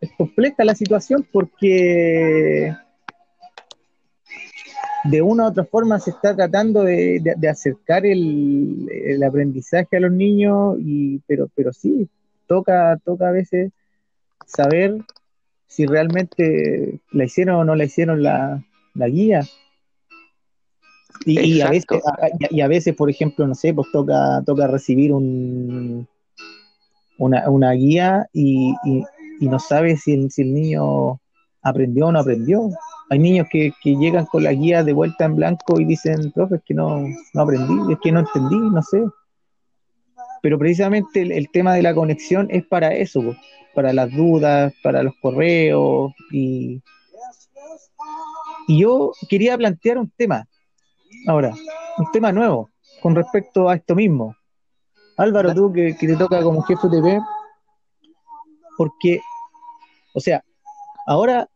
es 0.00 0.10
compleja 0.18 0.64
la 0.64 0.74
situación 0.74 1.26
porque 1.32 2.76
de 5.10 5.22
una 5.22 5.44
u 5.44 5.46
otra 5.48 5.64
forma 5.64 5.98
se 5.98 6.10
está 6.10 6.34
tratando 6.34 6.82
de, 6.82 7.20
de- 7.20 7.34
de 7.36 7.48
acercar 7.48 8.04
el, 8.06 8.88
el 8.90 9.22
aprendizaje 9.22 9.96
a 9.96 10.00
los 10.00 10.12
niños, 10.12 10.76
y, 10.80 11.18
pero, 11.26 11.48
pero 11.54 11.72
sí, 11.72 12.08
toca, 12.46 12.98
toca 13.04 13.28
a 13.28 13.32
veces 13.32 13.72
saber 14.46 14.96
si 15.66 15.86
realmente 15.86 17.00
la 17.12 17.24
hicieron 17.24 17.56
o 17.56 17.64
no 17.64 17.74
la 17.74 17.84
hicieron 17.84 18.22
la, 18.22 18.62
la 18.94 19.08
guía. 19.08 19.42
Y, 21.24 21.40
y 21.40 21.60
a 21.60 21.70
veces, 21.70 21.86
a- 22.06 22.28
y 22.50 22.60
a 22.60 22.68
veces, 22.68 22.94
por 22.94 23.10
ejemplo, 23.10 23.46
no 23.46 23.54
sé, 23.54 23.74
pues 23.74 23.88
toca, 23.92 24.42
toca 24.44 24.66
recibir 24.66 25.12
un, 25.12 26.06
una, 27.18 27.48
una 27.50 27.72
guía 27.72 28.28
y, 28.32 28.74
y- 28.84 29.04
y 29.40 29.48
no 29.48 29.58
sabe 29.58 29.96
si 29.96 30.12
el, 30.14 30.30
si 30.30 30.42
el 30.42 30.54
niño 30.54 31.20
aprendió 31.62 32.06
o 32.06 32.12
no 32.12 32.20
aprendió. 32.20 32.70
Hay 33.08 33.18
niños 33.18 33.46
que, 33.50 33.72
llegan 33.84 34.26
con 34.26 34.42
la 34.42 34.52
guía 34.52 34.82
de 34.82 34.92
vuelta 34.92 35.24
en 35.26 35.36
blanco 35.36 35.80
y 35.80 35.84
dicen, 35.84 36.32
profe, 36.32 36.56
es 36.56 36.62
que 36.64 36.74
no, 36.74 37.04
aprendí, 37.34 37.92
es 37.92 37.98
que 38.00 38.10
no 38.10 38.20
entendí, 38.20 38.56
no 38.56 38.82
sé. 38.82 39.02
Pero 40.42 40.58
precisamente 40.58 41.22
el, 41.22 41.50
tema 41.50 41.74
de 41.74 41.82
la 41.82 41.94
conexión 41.94 42.48
es 42.50 42.66
para 42.66 42.94
eso, 42.94 43.36
para 43.74 43.92
las 43.92 44.10
dudas, 44.10 44.74
para 44.82 45.02
los 45.02 45.14
correos. 45.20 46.12
Y, 46.32 46.82
y 48.66 48.80
yo 48.80 49.12
quería 49.28 49.56
plantear 49.56 49.98
un 49.98 50.10
tema, 50.10 50.48
ahora, 51.28 51.52
un 51.98 52.10
tema 52.12 52.32
nuevo 52.32 52.70
con 53.00 53.14
respecto 53.14 53.68
a 53.68 53.76
esto 53.76 53.94
mismo. 53.94 54.34
Álvaro, 55.16 55.54
tú 55.54 55.72
que, 55.72 55.94
te 55.94 56.16
toca 56.16 56.42
como 56.42 56.62
jefe 56.62 56.86
UTP, 56.86 57.22
porque, 58.76 59.20
o 60.12 60.20
sea, 60.20 60.44
ahora 61.06 61.48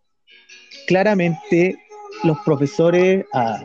claramente 0.86 1.78
los 2.24 2.38
profesores 2.40 3.24
a, 3.32 3.62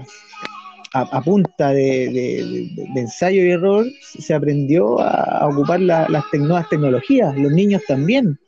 a, 0.93 1.21
punta 1.21 1.71
de, 1.71 2.69
ensayo 2.95 3.43
y 3.43 3.51
error 3.51 3.85
se 4.01 4.33
aprendió 4.33 4.99
a, 4.99 5.47
ocupar 5.47 5.81
la- 5.81 6.07
las 6.09 6.23
nuevas 6.33 6.69
tecnologías, 6.69 7.35
los 7.35 7.51
niños 7.51 7.81
también. 7.87 8.39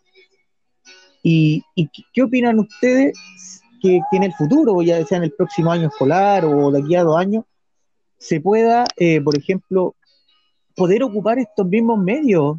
¿Y, 1.23 1.61
y 1.75 1.89
qué 2.13 2.23
opinan 2.23 2.59
ustedes 2.59 3.13
que, 3.81 3.99
que 4.09 4.17
en 4.17 4.23
el 4.23 4.33
futuro, 4.33 4.81
ya 4.81 5.03
sea 5.05 5.17
en 5.17 5.25
el 5.25 5.33
próximo 5.33 5.71
año 5.71 5.87
escolar 5.89 6.45
o 6.45 6.71
de 6.71 6.81
aquí 6.81 6.95
a 6.95 7.03
dos 7.03 7.17
años, 7.17 7.43
se 8.17 8.39
pueda, 8.39 8.85
eh, 8.95 9.21
por 9.21 9.37
ejemplo, 9.37 9.95
poder 10.75 11.03
ocupar 11.03 11.39
estos 11.39 11.67
mismos 11.67 11.99
medios? 11.99 12.57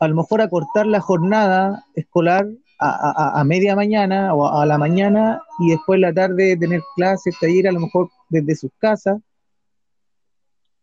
A 0.00 0.08
lo 0.08 0.14
mejor 0.14 0.40
acortar 0.40 0.86
la 0.86 1.00
jornada 1.00 1.84
escolar 1.94 2.46
a, 2.78 3.40
a- 3.40 3.44
media 3.44 3.74
mañana 3.74 4.34
o 4.34 4.46
a, 4.46 4.64
la 4.66 4.78
mañana 4.78 5.40
y 5.58 5.70
después 5.70 5.96
en 5.96 6.02
la 6.02 6.12
tarde 6.14 6.56
tener 6.56 6.80
clases, 6.96 7.36
taller 7.40 7.68
a 7.68 7.72
lo 7.72 7.80
mejor 7.80 8.08
desde 8.28 8.54
sus 8.54 8.70
casas, 8.78 9.18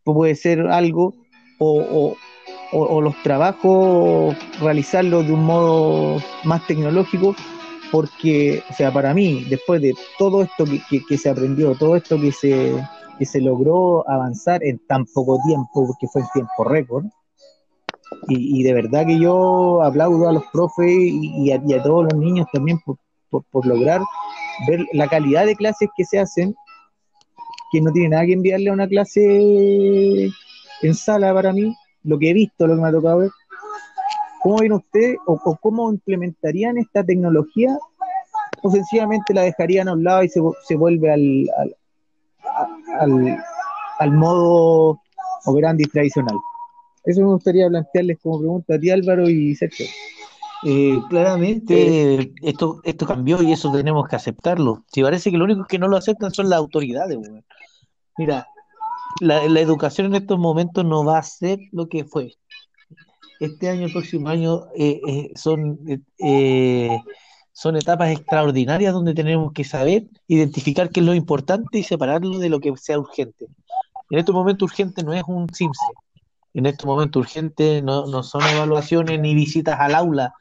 puede 0.03 0.35
ser 0.35 0.67
algo, 0.67 1.13
o- 1.59 2.15
o 2.71 3.01
los 3.01 3.15
trabajos 3.23 4.35
realizarlos 4.61 5.25
de 5.27 5.33
un 5.33 5.45
modo 5.45 6.21
más 6.43 6.65
tecnológico, 6.67 7.35
porque, 7.91 8.61
o 8.69 8.73
sea, 8.73 8.91
para 8.91 9.13
mí, 9.13 9.45
después 9.49 9.81
de 9.81 9.93
todo 10.17 10.41
esto 10.43 10.65
que, 10.65 10.81
que- 10.89 11.05
que 11.07 11.17
se 11.17 11.29
aprendió, 11.29 11.75
todo 11.75 11.95
esto 11.95 12.19
que 12.19 12.31
se, 12.31 12.73
que 13.17 13.25
se 13.25 13.39
logró 13.41 14.07
avanzar 14.09 14.63
en 14.63 14.79
tan 14.87 15.05
poco 15.05 15.39
tiempo, 15.45 15.87
porque 15.87 16.07
fue 16.11 16.21
en 16.21 16.27
tiempo 16.33 16.63
récord, 16.65 17.05
y, 18.27 18.63
de 18.63 18.73
verdad 18.73 19.05
que 19.05 19.19
yo 19.19 19.81
aplaudo 19.83 20.29
a 20.29 20.33
los 20.33 20.43
profes 20.51 20.89
y, 20.89 21.51
a, 21.51 21.61
y 21.65 21.73
a 21.73 21.83
todos 21.83 22.05
los 22.05 22.15
niños 22.15 22.47
también 22.51 22.79
por, 22.85 22.97
por- 23.51 23.65
lograr 23.65 24.01
ver 24.67 24.85
la 24.93 25.07
calidad 25.07 25.45
de 25.45 25.55
clases 25.55 25.89
que 25.97 26.05
se 26.05 26.19
hacen, 26.19 26.55
que 27.71 27.81
no 27.81 27.91
tiene 27.91 28.09
nada 28.09 28.25
que 28.25 28.33
enviarle 28.33 28.69
a 28.69 28.73
una 28.73 28.87
clase 28.87 30.29
en 30.81 30.93
sala 30.93 31.33
para 31.33 31.51
mí, 31.51 31.75
lo 32.03 32.17
que 32.17 32.29
he 32.29 32.33
visto, 32.33 32.67
lo 32.67 32.75
que 32.75 32.81
me 32.81 32.87
ha 32.87 32.91
tocado 32.91 33.17
ver. 33.19 33.31
¿Cómo 34.41 34.57
ven 34.59 34.73
ustedes 34.73 35.17
o, 35.25 35.33
o 35.43 35.57
cómo 35.57 35.91
implementarían 35.91 36.77
esta 36.77 37.03
tecnología? 37.03 37.77
¿O 38.61 38.71
sencillamente 38.71 39.33
la 39.33 39.41
dejarían 39.41 39.87
a 39.89 39.93
un 39.93 40.03
lado 40.03 40.23
y 40.23 40.29
se, 40.29 40.39
se 40.63 40.75
vuelve 40.75 41.11
al, 41.11 41.49
al, 41.57 41.75
al, 42.99 43.43
al 43.99 44.11
modo 44.11 44.99
operandi 45.45 45.83
tradicional? 45.85 46.35
Eso 47.05 47.21
me 47.21 47.27
gustaría 47.27 47.67
plantearles 47.67 48.17
como 48.21 48.39
pregunta 48.39 48.75
a 48.75 48.79
ti 48.79 48.89
Álvaro 48.89 49.29
y 49.29 49.55
Sergio. 49.55 49.85
Eh, 50.63 50.99
claramente 51.09 52.33
esto, 52.41 52.81
esto 52.83 53.05
cambió 53.05 53.43
y 53.43 53.51
eso 53.51 53.71
tenemos 53.71 54.07
que 54.07 54.15
aceptarlo. 54.15 54.83
Si 54.91 55.03
parece 55.03 55.29
que 55.29 55.37
lo 55.37 55.45
único 55.45 55.65
que 55.65 55.77
no 55.77 55.87
lo 55.87 55.97
aceptan 55.97 56.33
son 56.33 56.49
las 56.49 56.57
autoridades. 56.57 57.17
Mira, 58.17 58.47
la, 59.21 59.47
la 59.47 59.59
educación 59.59 60.07
en 60.07 60.15
estos 60.15 60.39
momentos 60.39 60.83
no 60.83 61.05
va 61.05 61.19
a 61.19 61.23
ser 61.23 61.59
lo 61.71 61.87
que 61.87 62.03
fue. 62.03 62.33
Este 63.39 63.69
año, 63.69 63.85
el 63.85 63.91
próximo 63.91 64.29
año, 64.29 64.63
eh, 64.75 65.01
eh, 65.07 65.31
son, 65.35 65.79
eh, 65.87 65.99
eh, 66.19 66.99
son 67.51 67.75
etapas 67.75 68.11
extraordinarias 68.11 68.93
donde 68.93 69.13
tenemos 69.13 69.51
que 69.51 69.63
saber 69.63 70.05
identificar 70.27 70.89
qué 70.89 71.01
es 71.01 71.05
lo 71.05 71.13
importante 71.13 71.77
y 71.77 71.83
separarlo 71.83 72.39
de 72.39 72.49
lo 72.49 72.59
que 72.59 72.75
sea 72.77 72.97
urgente. 72.97 73.45
En 74.09 74.19
estos 74.19 74.33
momentos 74.33 74.71
urgente 74.71 75.03
no 75.03 75.13
es 75.13 75.23
un 75.27 75.47
CIMSE. 75.49 75.85
En 76.55 76.65
estos 76.65 76.85
momentos 76.85 77.19
urgente 77.19 77.81
no, 77.81 78.07
no 78.07 78.23
son 78.23 78.41
evaluaciones 78.43 79.19
ni 79.19 79.35
visitas 79.35 79.77
al 79.77 79.93
aula 79.93 80.33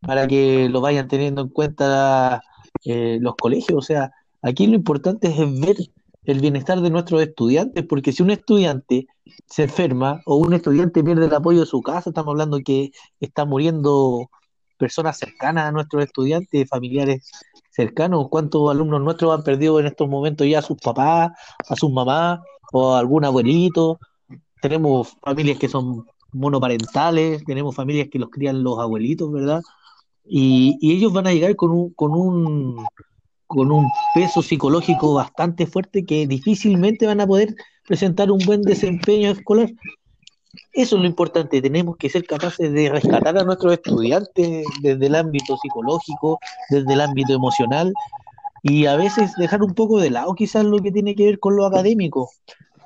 para 0.00 0.26
que 0.26 0.68
lo 0.68 0.82
vayan 0.82 1.08
teniendo 1.08 1.40
en 1.40 1.48
cuenta 1.48 2.42
eh, 2.84 3.16
los 3.20 3.34
colegios. 3.36 3.78
O 3.78 3.82
sea, 3.82 4.12
aquí 4.42 4.66
lo 4.66 4.74
importante 4.74 5.28
es 5.28 5.60
ver 5.60 5.76
el 6.24 6.40
bienestar 6.40 6.82
de 6.82 6.90
nuestros 6.90 7.22
estudiantes, 7.22 7.82
porque 7.86 8.12
si 8.12 8.22
un 8.22 8.30
estudiante 8.30 9.06
se 9.46 9.64
enferma 9.64 10.20
o 10.26 10.36
un 10.36 10.52
estudiante 10.52 11.02
pierde 11.02 11.24
el 11.24 11.34
apoyo 11.34 11.60
de 11.60 11.66
su 11.66 11.80
casa, 11.80 12.10
estamos 12.10 12.32
hablando 12.32 12.60
que 12.62 12.90
está 13.20 13.46
muriendo 13.46 14.30
personas 14.76 15.16
cercanas 15.16 15.64
a 15.64 15.72
nuestros 15.72 16.04
estudiantes, 16.04 16.68
familiares 16.68 17.30
cercanos. 17.70 18.28
¿Cuántos 18.28 18.70
alumnos 18.70 19.00
nuestros 19.00 19.34
han 19.34 19.44
perdido 19.44 19.80
en 19.80 19.86
estos 19.86 20.10
momentos 20.10 20.46
ya 20.46 20.58
a 20.58 20.62
sus 20.62 20.76
papás, 20.76 21.32
a 21.66 21.74
sus 21.74 21.90
mamás 21.90 22.40
o 22.70 22.94
a 22.94 22.98
algún 22.98 23.24
abuelito? 23.24 23.98
Tenemos 24.60 25.16
familias 25.22 25.58
que 25.58 25.68
son 25.68 26.06
monoparentales, 26.32 27.44
tenemos 27.44 27.74
familias 27.74 28.08
que 28.10 28.18
los 28.18 28.30
crían 28.30 28.62
los 28.62 28.78
abuelitos, 28.78 29.30
¿verdad? 29.30 29.60
Y, 30.24 30.76
y 30.80 30.96
ellos 30.96 31.12
van 31.12 31.26
a 31.26 31.32
llegar 31.32 31.54
con 31.56 31.70
un, 31.70 31.90
con 31.90 32.12
un, 32.12 32.84
con 33.46 33.70
un 33.70 33.88
peso 34.14 34.42
psicológico 34.42 35.14
bastante 35.14 35.66
fuerte 35.66 36.04
que 36.04 36.26
difícilmente 36.26 37.06
van 37.06 37.20
a 37.20 37.26
poder 37.26 37.54
presentar 37.86 38.30
un 38.30 38.38
buen 38.38 38.62
desempeño 38.62 39.30
escolar. 39.30 39.70
Eso 40.72 40.96
es 40.96 41.02
lo 41.02 41.06
importante, 41.06 41.62
tenemos 41.62 41.96
que 41.96 42.08
ser 42.08 42.24
capaces 42.26 42.72
de 42.72 42.88
rescatar 42.88 43.38
a 43.38 43.44
nuestros 43.44 43.74
estudiantes 43.74 44.66
desde 44.82 45.06
el 45.06 45.14
ámbito 45.14 45.56
psicológico, 45.56 46.38
desde 46.70 46.92
el 46.92 47.00
ámbito 47.00 47.32
emocional 47.32 47.92
y 48.62 48.86
a 48.86 48.96
veces 48.96 49.34
dejar 49.36 49.62
un 49.62 49.74
poco 49.74 50.00
de 50.00 50.10
lado 50.10 50.34
quizás 50.34 50.64
lo 50.64 50.78
que 50.78 50.90
tiene 50.90 51.14
que 51.14 51.26
ver 51.26 51.38
con 51.38 51.54
lo 51.56 51.66
académico. 51.66 52.30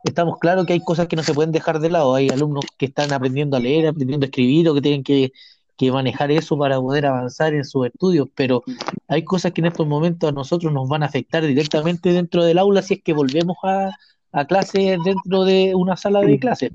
Estamos 0.04 0.38
claros 0.38 0.66
que 0.66 0.72
hay 0.72 0.80
cosas 0.80 1.08
que 1.08 1.16
no 1.16 1.22
se 1.22 1.34
pueden 1.34 1.52
dejar 1.52 1.80
de 1.80 1.90
lado, 1.90 2.14
hay 2.14 2.28
alumnos 2.28 2.64
que 2.76 2.86
están 2.86 3.12
aprendiendo 3.12 3.56
a 3.56 3.60
leer, 3.60 3.88
aprendiendo 3.88 4.24
a 4.24 4.28
escribir 4.28 4.68
o 4.68 4.74
que 4.74 4.80
tienen 4.80 5.02
que, 5.02 5.32
que 5.76 5.92
manejar 5.92 6.30
eso 6.30 6.58
para 6.58 6.80
poder 6.80 7.06
avanzar 7.06 7.54
en 7.54 7.64
sus 7.64 7.86
estudios, 7.86 8.28
pero 8.34 8.62
hay 9.06 9.24
cosas 9.24 9.52
que 9.52 9.60
en 9.60 9.66
estos 9.66 9.86
momentos 9.86 10.28
a 10.28 10.32
nosotros 10.32 10.72
nos 10.72 10.88
van 10.88 11.04
a 11.04 11.06
afectar 11.06 11.46
directamente 11.46 12.12
dentro 12.12 12.44
del 12.44 12.58
aula 12.58 12.82
si 12.82 12.94
es 12.94 13.02
que 13.02 13.12
volvemos 13.12 13.56
a, 13.62 13.90
a 14.32 14.44
clases 14.44 14.98
dentro 15.04 15.44
de 15.44 15.74
una 15.74 15.96
sala 15.96 16.20
de 16.20 16.38
clases. 16.38 16.72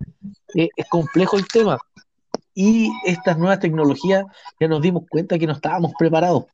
Eh, 0.55 0.69
es 0.75 0.85
complejo 0.89 1.37
el 1.37 1.47
tema. 1.47 1.77
Y 2.55 2.91
estas 3.05 3.37
nuevas 3.37 3.59
tecnologías 3.59 4.25
ya 4.59 4.67
nos 4.67 4.81
dimos 4.81 5.03
cuenta 5.09 5.39
que 5.39 5.47
no 5.47 5.53
estábamos 5.53 5.91
preparados. 5.97 6.45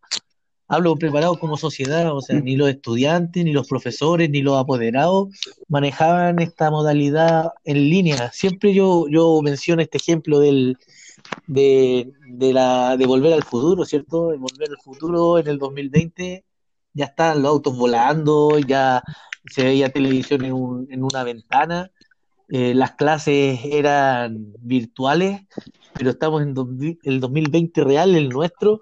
Hablo 0.70 0.96
preparados 0.96 1.40
como 1.40 1.58
sociedad, 1.58 2.16
o 2.16 2.22
sea, 2.22 2.40
ni 2.40 2.56
los 2.56 2.70
estudiantes, 2.70 3.44
ni 3.44 3.52
los 3.52 3.68
profesores, 3.68 4.30
ni 4.30 4.42
los 4.42 4.58
apoderados 4.58 5.30
manejaban 5.68 6.40
esta 6.40 6.72
modalidad 6.72 7.52
en 7.66 7.78
línea. 7.90 8.32
Siempre 8.32 8.74
yo, 8.74 9.08
yo 9.10 9.42
menciono 9.42 9.82
este 9.82 9.98
ejemplo 9.98 10.40
del, 10.40 10.78
de, 11.48 12.12
de, 12.28 12.54
la, 12.54 12.96
de 12.98 13.06
Volver 13.08 13.34
al 13.34 13.44
Futuro, 13.44 13.84
¿cierto? 13.84 14.30
De 14.30 14.38
Volver 14.38 14.70
al 14.70 14.78
Futuro 14.84 15.40
en 15.40 15.48
el 15.48 15.58
2020 15.58 16.46
ya 16.94 17.06
están 17.06 17.42
los 17.42 17.52
autos 17.52 17.78
volando, 17.78 18.60
ya 18.60 19.02
se 19.46 19.64
veía 19.64 19.90
televisión 19.90 20.44
en, 20.46 20.54
un, 20.54 20.88
en 20.92 21.04
una 21.04 21.24
ventana, 21.24 21.92
eh, 22.50 22.74
las 22.74 22.94
clases 22.94 23.60
eran 23.64 24.54
virtuales, 24.60 25.42
pero 25.94 26.12
estamos 26.12 26.42
en 26.42 26.56
el 27.04 27.20
2020 27.20 27.84
real, 27.84 28.16
el 28.16 28.30
nuestro, 28.30 28.82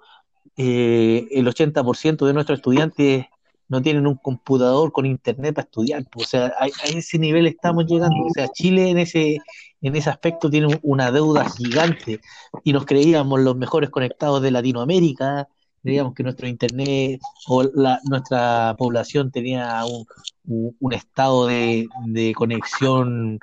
eh, 0.58 1.28
el 1.30 1.46
80% 1.46 2.26
de 2.26 2.32
nuestros 2.34 2.58
estudiantes 2.58 3.26
no 3.68 3.80
tienen 3.80 4.08
un 4.08 4.16
computador 4.16 4.90
con 4.92 5.06
internet 5.06 5.54
para 5.54 5.66
estudiar. 5.66 6.04
O 6.16 6.24
sea, 6.24 6.52
a, 6.58 6.66
ese 6.88 7.18
nivel 7.18 7.46
estamos 7.46 7.86
llegando. 7.86 8.16
O 8.26 8.30
sea, 8.34 8.48
Chile 8.48 8.90
en 8.90 8.98
ese, 8.98 9.38
en 9.80 9.94
ese 9.94 10.10
aspecto 10.10 10.50
tiene 10.50 10.80
una 10.82 11.12
deuda 11.12 11.48
gigante 11.48 12.20
y 12.64 12.72
nos 12.72 12.86
creíamos 12.86 13.40
los 13.40 13.56
mejores 13.56 13.90
conectados 13.90 14.42
de 14.42 14.50
Latinoamérica. 14.50 15.48
Creíamos 15.80 16.14
que 16.14 16.24
nuestro 16.24 16.48
internet 16.48 17.20
o 17.46 17.62
la, 17.62 18.00
nuestra 18.10 18.74
población 18.76 19.30
tenía 19.30 19.84
un, 19.84 20.06
un, 20.46 20.76
un 20.80 20.92
estado 20.92 21.46
de, 21.46 21.86
de 22.06 22.34
conexión 22.34 23.38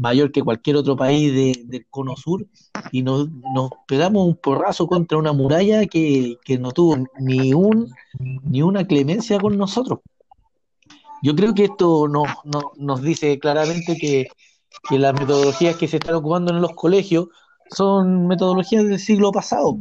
mayor 0.00 0.32
que 0.32 0.42
cualquier 0.42 0.76
otro 0.76 0.96
país 0.96 1.32
de, 1.32 1.62
del 1.66 1.86
cono 1.90 2.16
sur 2.16 2.46
y 2.90 3.02
nos, 3.02 3.28
nos, 3.54 3.70
pegamos 3.86 4.26
un 4.26 4.34
porrazo 4.34 4.86
contra 4.86 5.18
una 5.18 5.34
muralla 5.34 5.86
que, 5.86 6.38
que, 6.42 6.58
no 6.58 6.72
tuvo 6.72 6.96
ni 7.18 7.52
un 7.52 7.92
ni 8.18 8.62
una 8.62 8.86
clemencia 8.86 9.38
con 9.38 9.58
nosotros. 9.58 10.00
Yo 11.22 11.36
creo 11.36 11.54
que 11.54 11.64
esto 11.64 12.08
nos, 12.08 12.28
nos, 12.44 12.64
nos 12.78 13.02
dice 13.02 13.38
claramente 13.38 13.96
que, 14.00 14.28
que, 14.88 14.98
las 14.98 15.12
metodologías 15.12 15.76
que 15.76 15.86
se 15.86 15.98
están 15.98 16.14
ocupando 16.14 16.50
en 16.50 16.62
los 16.62 16.72
colegios 16.72 17.28
son 17.70 18.26
metodologías 18.26 18.84
del 18.84 18.98
siglo 18.98 19.30
pasado. 19.32 19.80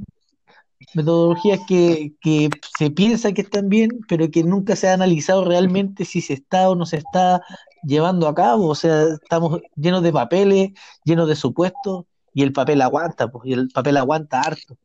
Metodologías 0.96 1.62
que, 1.66 2.14
que 2.20 2.50
se 2.78 2.92
piensa 2.92 3.32
que 3.32 3.42
están 3.42 3.70
bien, 3.70 3.90
pero 4.10 4.30
que 4.30 4.44
nunca 4.44 4.76
se 4.76 4.90
ha 4.90 4.94
analizado 4.94 5.46
realmente 5.46 6.04
si 6.04 6.20
se 6.20 6.34
está 6.34 6.70
o 6.70 6.76
no 6.76 6.86
se 6.86 6.98
está 6.98 7.42
llevando 7.84 8.28
a 8.28 8.36
cabo, 8.36 8.68
o 8.68 8.76
sea, 8.76 9.04
estamos 9.22 9.62
llenos 9.76 10.04
de 10.04 10.12
papeles, 10.12 10.72
llenos 11.04 11.28
de 11.28 11.36
supuestos, 11.36 12.06
y 12.34 12.44
el 12.44 12.54
papel 12.54 12.82
aguanta, 12.82 13.32
pues, 13.32 13.46
y 13.48 13.54
el 13.54 13.70
papel 13.70 13.98
aguanta 13.98 14.42
harto. 14.42 14.78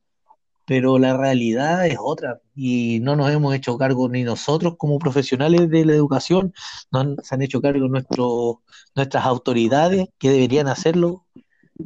Pero 0.66 0.98
la 0.98 1.14
realidad 1.16 1.86
es 1.86 1.98
otra, 2.00 2.40
y 2.54 2.98
no 3.02 3.16
nos 3.16 3.30
hemos 3.30 3.54
hecho 3.54 3.76
cargo 3.76 4.08
ni 4.08 4.22
nosotros 4.22 4.76
como 4.78 4.98
profesionales 4.98 5.68
de 5.68 5.84
la 5.84 5.92
educación, 5.92 6.54
no 6.90 7.16
se 7.22 7.34
han 7.34 7.42
hecho 7.42 7.60
cargo 7.60 7.86
nuestro, 7.88 8.62
nuestras 8.94 9.26
autoridades 9.26 10.08
que 10.18 10.30
deberían 10.30 10.68
hacerlo, 10.68 11.26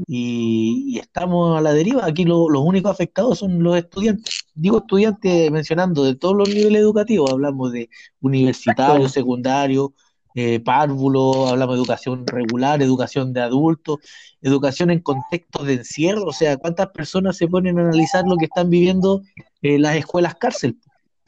y, 0.07 0.85
y 0.94 0.99
estamos 0.99 1.59
a 1.59 1.62
la 1.62 1.73
deriva. 1.73 2.05
Aquí 2.05 2.25
lo, 2.25 2.49
los 2.49 2.62
únicos 2.62 2.92
afectados 2.92 3.38
son 3.38 3.62
los 3.62 3.77
estudiantes. 3.77 4.44
Digo 4.55 4.79
estudiantes 4.79 5.51
mencionando 5.51 6.05
de 6.05 6.14
todos 6.14 6.37
los 6.37 6.49
niveles 6.49 6.83
educativos, 6.83 7.31
hablamos 7.33 7.73
de 7.73 7.88
universitario, 8.21 9.09
secundario, 9.09 9.94
eh, 10.34 10.60
párvulo, 10.60 11.48
hablamos 11.48 11.76
de 11.76 11.80
educación 11.80 12.26
regular, 12.26 12.82
educación 12.82 13.32
de 13.32 13.40
adultos, 13.40 13.98
educación 14.42 14.90
en 14.90 15.00
contextos 15.00 15.66
de 15.66 15.74
encierro, 15.74 16.24
o 16.24 16.32
sea, 16.32 16.56
¿cuántas 16.56 16.88
personas 16.88 17.36
se 17.36 17.48
ponen 17.48 17.78
a 17.78 17.82
analizar 17.82 18.24
lo 18.26 18.36
que 18.36 18.44
están 18.44 18.70
viviendo 18.70 19.22
eh, 19.62 19.78
las 19.78 19.96
escuelas 19.96 20.34
cárcel 20.36 20.78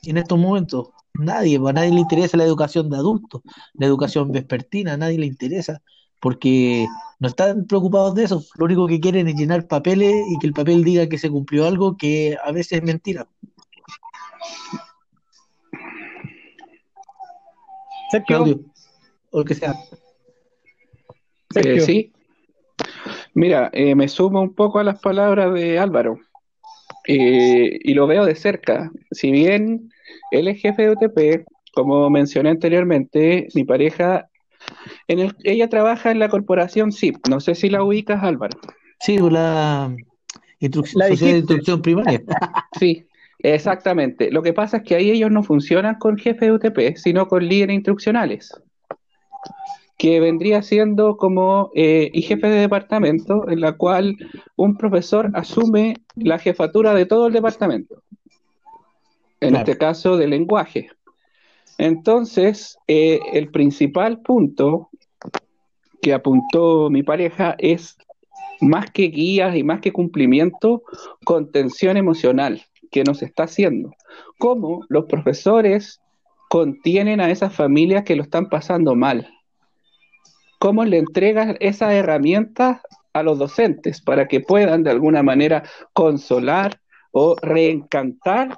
en 0.04 0.18
estos 0.18 0.38
momentos? 0.38 0.88
Nadie, 1.14 1.56
a 1.56 1.72
nadie 1.72 1.90
le 1.90 2.00
interesa 2.00 2.36
la 2.36 2.44
educación 2.44 2.88
de 2.88 2.96
adultos, 2.96 3.42
la 3.74 3.86
educación 3.86 4.30
vespertina, 4.30 4.92
a 4.92 4.96
nadie 4.96 5.18
le 5.18 5.26
interesa, 5.26 5.82
porque 6.20 6.86
no 7.18 7.28
están 7.28 7.66
preocupados 7.66 8.14
de 8.14 8.24
eso, 8.24 8.44
lo 8.56 8.66
único 8.66 8.86
que 8.86 9.00
quieren 9.00 9.28
es 9.28 9.34
llenar 9.34 9.66
papeles 9.66 10.14
y 10.30 10.38
que 10.38 10.46
el 10.46 10.52
papel 10.52 10.84
diga 10.84 11.08
que 11.08 11.18
se 11.18 11.30
cumplió 11.30 11.66
algo 11.66 11.96
que 11.96 12.36
a 12.44 12.52
veces 12.52 12.78
es 12.78 12.84
mentira. 12.84 13.26
O 19.30 19.40
el 19.40 19.46
que 19.46 19.54
sea. 19.54 19.74
Eh, 21.56 21.80
sí. 21.80 22.12
Mira, 23.34 23.70
eh, 23.72 23.94
me 23.94 24.08
sumo 24.08 24.40
un 24.40 24.54
poco 24.54 24.78
a 24.78 24.84
las 24.84 25.00
palabras 25.00 25.52
de 25.54 25.78
Álvaro 25.78 26.18
eh, 27.06 27.78
y 27.82 27.94
lo 27.94 28.06
veo 28.06 28.24
de 28.24 28.34
cerca. 28.34 28.90
Si 29.10 29.30
bien 29.30 29.90
él 30.30 30.48
es 30.48 30.60
jefe 30.60 30.82
de 30.82 30.90
UTP, 30.90 31.46
como 31.72 32.10
mencioné 32.10 32.50
anteriormente, 32.50 33.48
mi 33.54 33.64
pareja, 33.64 34.28
en 35.08 35.20
el, 35.20 35.36
ella 35.44 35.68
trabaja 35.68 36.10
en 36.10 36.18
la 36.18 36.28
corporación 36.28 36.92
SIP. 36.92 37.28
No 37.28 37.40
sé 37.40 37.54
si 37.54 37.68
la 37.68 37.82
ubicas, 37.82 38.22
Álvaro. 38.22 38.58
Sí, 39.00 39.18
la, 39.18 39.94
instrucción, 40.58 40.98
la 40.98 41.14
de 41.14 41.38
instrucción 41.38 41.82
primaria. 41.82 42.22
sí, 42.78 43.06
exactamente. 43.38 44.30
Lo 44.30 44.42
que 44.42 44.52
pasa 44.52 44.78
es 44.78 44.82
que 44.82 44.96
ahí 44.96 45.10
ellos 45.10 45.30
no 45.30 45.42
funcionan 45.42 45.96
con 45.96 46.18
jefe 46.18 46.46
de 46.46 46.52
UTP, 46.52 46.96
sino 46.96 47.28
con 47.28 47.46
líderes 47.46 47.76
instruccionales 47.76 48.52
que 49.98 50.18
vendría 50.18 50.62
siendo 50.62 51.18
como 51.18 51.70
eh, 51.74 52.10
y 52.14 52.22
jefe 52.22 52.48
de 52.48 52.60
departamento, 52.60 53.48
en 53.50 53.60
la 53.60 53.72
cual 53.72 54.16
un 54.56 54.76
profesor 54.76 55.30
asume 55.34 55.96
la 56.16 56.38
jefatura 56.38 56.94
de 56.94 57.04
todo 57.04 57.26
el 57.26 57.34
departamento, 57.34 58.02
en 59.40 59.50
claro. 59.50 59.58
este 59.58 59.76
caso 59.76 60.16
de 60.16 60.26
lenguaje. 60.26 60.90
Entonces, 61.76 62.78
eh, 62.88 63.20
el 63.32 63.50
principal 63.50 64.20
punto 64.20 64.88
que 66.00 66.14
apuntó 66.14 66.88
mi 66.90 67.02
pareja 67.02 67.54
es 67.58 67.98
más 68.60 68.90
que 68.90 69.04
guías 69.04 69.54
y 69.56 69.62
más 69.64 69.80
que 69.80 69.92
cumplimiento, 69.92 70.82
contención 71.24 71.96
emocional 71.96 72.62
que 72.90 73.04
nos 73.04 73.22
está 73.22 73.44
haciendo. 73.44 73.92
Cómo 74.38 74.84
los 74.88 75.04
profesores 75.04 76.00
contienen 76.50 77.22
a 77.22 77.30
esas 77.30 77.54
familias 77.54 78.04
que 78.04 78.16
lo 78.16 78.22
están 78.22 78.50
pasando 78.50 78.94
mal 78.94 79.26
cómo 80.60 80.84
le 80.84 80.98
entregas 80.98 81.56
esas 81.58 81.94
herramientas 81.94 82.82
a 83.14 83.22
los 83.22 83.38
docentes 83.38 84.02
para 84.02 84.28
que 84.28 84.40
puedan 84.40 84.84
de 84.84 84.90
alguna 84.90 85.22
manera 85.22 85.64
consolar 85.94 86.78
o 87.12 87.34
reencantar 87.40 88.56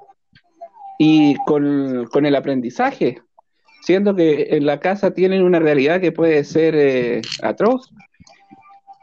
y 0.98 1.36
con, 1.46 2.26
el 2.26 2.34
aprendizaje, 2.34 3.22
siendo 3.82 4.16
que 4.16 4.48
en 4.50 4.66
la 4.66 4.80
casa 4.80 5.14
tienen 5.14 5.42
una 5.42 5.60
realidad 5.60 6.00
que 6.00 6.10
puede 6.10 6.42
ser 6.42 6.74
eh, 6.76 7.22
atroz. 7.40 7.94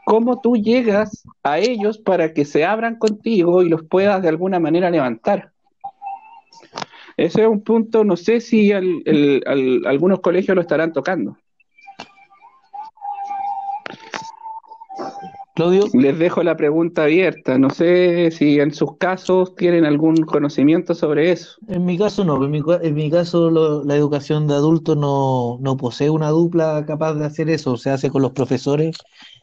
¿Cómo 0.04 0.40
tú 0.42 0.56
llegas 0.56 1.24
a 1.42 1.58
ellos 1.58 1.96
para 1.98 2.34
que 2.34 2.44
se 2.44 2.66
abran 2.66 2.96
contigo 2.96 3.62
y 3.62 3.70
los 3.70 3.82
puedas 3.82 4.20
de 4.20 4.28
alguna 4.28 4.60
manera 4.60 4.90
levantar? 4.90 5.49
Ese 7.20 7.42
es 7.42 7.48
un 7.48 7.60
punto, 7.60 8.02
no 8.02 8.16
sé 8.16 8.40
si 8.40 8.70
el, 8.70 9.82
algunos 9.84 10.20
colegios 10.20 10.54
lo 10.54 10.62
estarán 10.62 10.90
tocando. 10.94 11.36
Claudio. 15.54 15.84
Les 15.92 16.18
dejo 16.18 16.42
la 16.42 16.56
pregunta 16.56 17.02
abierta. 17.02 17.58
No 17.58 17.68
sé 17.68 18.30
si 18.30 18.58
en 18.58 18.72
sus 18.72 18.96
casos 18.96 19.54
tienen 19.54 19.84
algún 19.84 20.16
conocimiento 20.22 20.94
sobre 20.94 21.30
eso. 21.30 21.58
En 21.68 21.84
mi 21.84 21.98
caso 21.98 22.24
no. 22.24 22.42
En 22.42 22.50
mi, 22.50 22.62
en 22.80 22.94
mi 22.94 23.10
caso 23.10 23.50
lo, 23.50 23.84
la 23.84 23.96
educación 23.96 24.48
de 24.48 24.54
adultos 24.54 24.96
no, 24.96 25.58
no 25.60 25.76
posee 25.76 26.08
una 26.08 26.30
dupla 26.30 26.86
capaz 26.86 27.12
de 27.16 27.26
hacer 27.26 27.50
eso. 27.50 27.76
Se 27.76 27.90
hace 27.90 28.08
con 28.08 28.22
los 28.22 28.32
profesores 28.32 28.96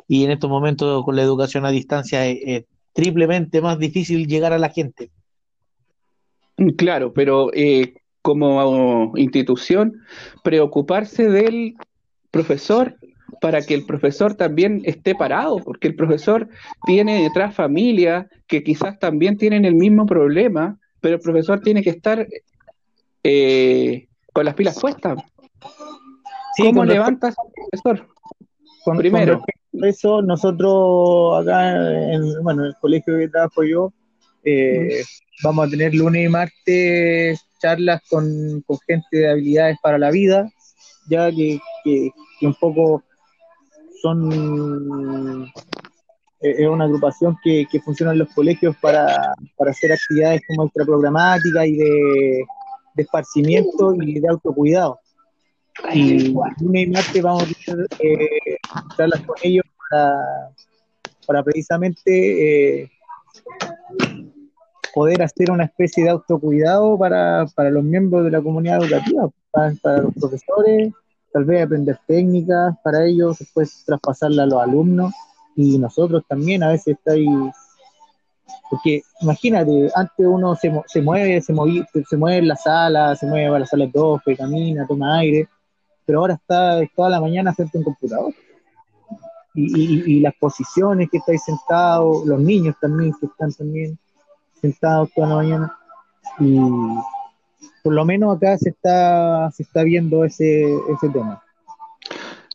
y 0.08 0.24
en 0.24 0.32
estos 0.32 0.50
momentos 0.50 1.06
con 1.06 1.16
la 1.16 1.22
educación 1.22 1.64
a 1.64 1.70
distancia 1.70 2.26
es, 2.26 2.40
es 2.44 2.66
triplemente 2.94 3.62
más 3.62 3.78
difícil 3.78 4.26
llegar 4.26 4.52
a 4.52 4.58
la 4.58 4.70
gente. 4.70 5.12
Claro, 6.76 7.14
pero 7.14 7.52
eh, 7.54 7.94
como 8.22 9.14
institución, 9.16 10.02
preocuparse 10.44 11.30
del 11.30 11.76
profesor 12.32 12.96
para 13.42 13.62
que 13.62 13.74
el 13.74 13.86
profesor 13.86 14.36
también 14.36 14.82
esté 14.86 15.16
parado, 15.16 15.58
porque 15.58 15.88
el 15.88 15.96
profesor 15.96 16.50
tiene 16.86 17.22
detrás 17.22 17.54
familia 17.54 18.28
que 18.48 18.64
quizás 18.64 19.00
también 19.00 19.38
tienen 19.38 19.66
el 19.66 19.76
mismo 19.76 20.06
problema, 20.06 20.80
pero 21.02 21.16
el 21.16 21.22
profesor 21.22 21.62
tiene 21.62 21.84
que 21.84 21.92
estar 21.92 22.28
eh, 23.24 24.08
con 24.34 24.46
las 24.46 24.56
pilas 24.56 24.80
puestas. 24.80 25.20
Sí, 26.56 26.64
¿Cómo 26.64 26.86
levantas 26.86 27.36
al 27.38 27.52
profesor? 27.54 28.08
Con, 28.84 28.98
Primero. 28.98 29.44
Con 29.72 29.86
eso, 29.86 30.22
nosotros 30.22 31.42
acá, 31.42 32.14
en, 32.14 32.42
bueno, 32.42 32.64
en 32.64 32.68
el 32.70 32.76
colegio 32.82 33.18
que 33.18 33.28
trabajo 33.28 33.64
yo, 33.64 33.94
eh, 34.50 35.04
vamos 35.44 35.68
a 35.68 35.70
tener 35.70 35.94
lunes 35.94 36.26
y 36.26 36.30
martes 36.30 37.42
charlas 37.60 38.02
con, 38.10 38.64
con, 38.66 38.78
gente 38.88 39.18
de 39.18 39.30
habilidades 39.30 39.78
para 39.84 39.98
la 39.98 40.10
vida, 40.10 40.50
ya 41.10 41.30
que, 41.32 41.60
que, 41.84 42.12
que 42.40 42.48
un 42.48 42.54
poco 42.54 43.04
son 44.02 45.52
eh, 46.40 46.56
es 46.60 46.68
una 46.68 46.86
agrupación 46.86 47.36
que, 47.44 47.66
que, 47.70 47.82
funciona 47.82 48.14
en 48.14 48.20
los 48.20 48.30
colegios 48.34 48.76
para, 48.78 49.34
para 49.58 49.72
hacer 49.72 49.92
actividades 49.92 50.42
como 50.48 50.66
extraprogramática 50.66 51.66
y 51.66 51.76
de, 51.76 52.46
de 52.94 53.04
esparcimiento 53.04 53.96
y 53.96 54.20
de 54.20 54.30
autocuidado. 54.30 55.00
Y 55.94 56.30
lunes 56.30 56.88
y 56.88 56.88
martes 56.88 57.22
vamos 57.22 57.44
a 57.44 57.48
tener 57.66 57.88
eh, 58.00 58.58
charlas 58.96 59.22
con 59.22 59.36
ellos 59.44 59.66
para, 59.90 60.16
para 61.26 61.44
precisamente 61.44 62.90
poder 64.94 65.22
hacer 65.22 65.52
una 65.52 65.66
especie 65.66 66.04
de 66.04 66.10
autocuidado 66.10 66.98
para, 66.98 67.46
para 67.56 67.70
los 67.70 67.84
miembros 67.84 68.24
de 68.26 68.32
la 68.32 68.42
comunidad 68.42 68.84
educativa, 68.84 69.30
para, 69.52 70.02
los 70.02 70.14
profesores, 70.14 70.94
tal 71.34 71.46
vez 71.46 71.66
aprender 71.66 72.00
técnicas 72.08 72.76
para 72.84 73.06
ellos, 73.06 73.40
después 73.40 73.84
traspasarla 73.86 74.44
a 74.44 74.46
los 74.48 74.62
alumnos 74.62 75.14
y 75.56 75.78
nosotros 75.78 76.24
también 76.28 76.64
a 76.64 76.70
veces 76.70 76.96
está 76.98 77.14
ahí 77.14 77.28
porque 78.70 79.02
imagínate, 79.22 79.90
antes 79.96 80.26
uno 80.26 80.56
se, 80.56 80.72
se 80.88 81.02
mueve, 81.02 81.42
se, 81.42 81.54
movi- 81.54 81.86
se 82.08 82.18
mueve 82.18 82.38
en 82.40 82.48
la 82.50 82.56
sala, 82.56 83.16
se 83.16 83.26
mueve 83.26 83.48
a 83.48 83.60
la 83.60 83.66
sala 83.66 83.86
de 83.86 83.92
profe, 83.92 84.36
camina, 84.36 84.86
toma 84.86 85.20
aire, 85.20 85.48
pero 86.06 86.20
ahora 86.20 86.34
está 86.34 86.80
toda 86.96 87.10
la 87.10 87.22
mañana 87.22 87.54
frente 87.54 87.78
a 87.78 87.80
un 87.80 87.86
computador. 87.86 88.34
Y, 89.54 89.64
y- 89.82 90.18
y 90.18 90.20
las 90.20 90.34
posiciones 90.36 91.10
que 91.10 91.18
estáis 91.18 91.44
sentados, 91.44 92.26
los 92.26 92.40
niños 92.40 92.76
también 92.80 93.14
que 93.20 93.26
están 93.26 93.52
también 93.54 93.98
sentados 94.62 95.10
toda 95.14 95.28
la 95.28 95.36
mañana. 95.36 95.78
Y 96.40 96.60
por 97.84 97.94
lo 97.94 98.06
menos 98.06 98.36
acá 98.36 98.58
se 98.58 98.70
está, 98.70 99.50
se 99.52 99.64
está 99.64 99.84
viendo 99.84 100.24
ese, 100.24 100.64
ese 100.90 101.10
tema. 101.10 101.44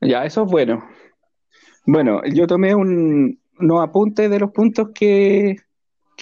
Ya, 0.01 0.25
eso 0.25 0.45
es 0.45 0.51
bueno. 0.51 0.85
Bueno, 1.87 2.23
yo 2.25 2.47
tomé 2.47 2.75
un, 2.75 3.41
unos 3.59 3.83
apuntes 3.83 4.31
de 4.31 4.39
los 4.39 4.51
puntos 4.51 4.91
que, 4.95 5.57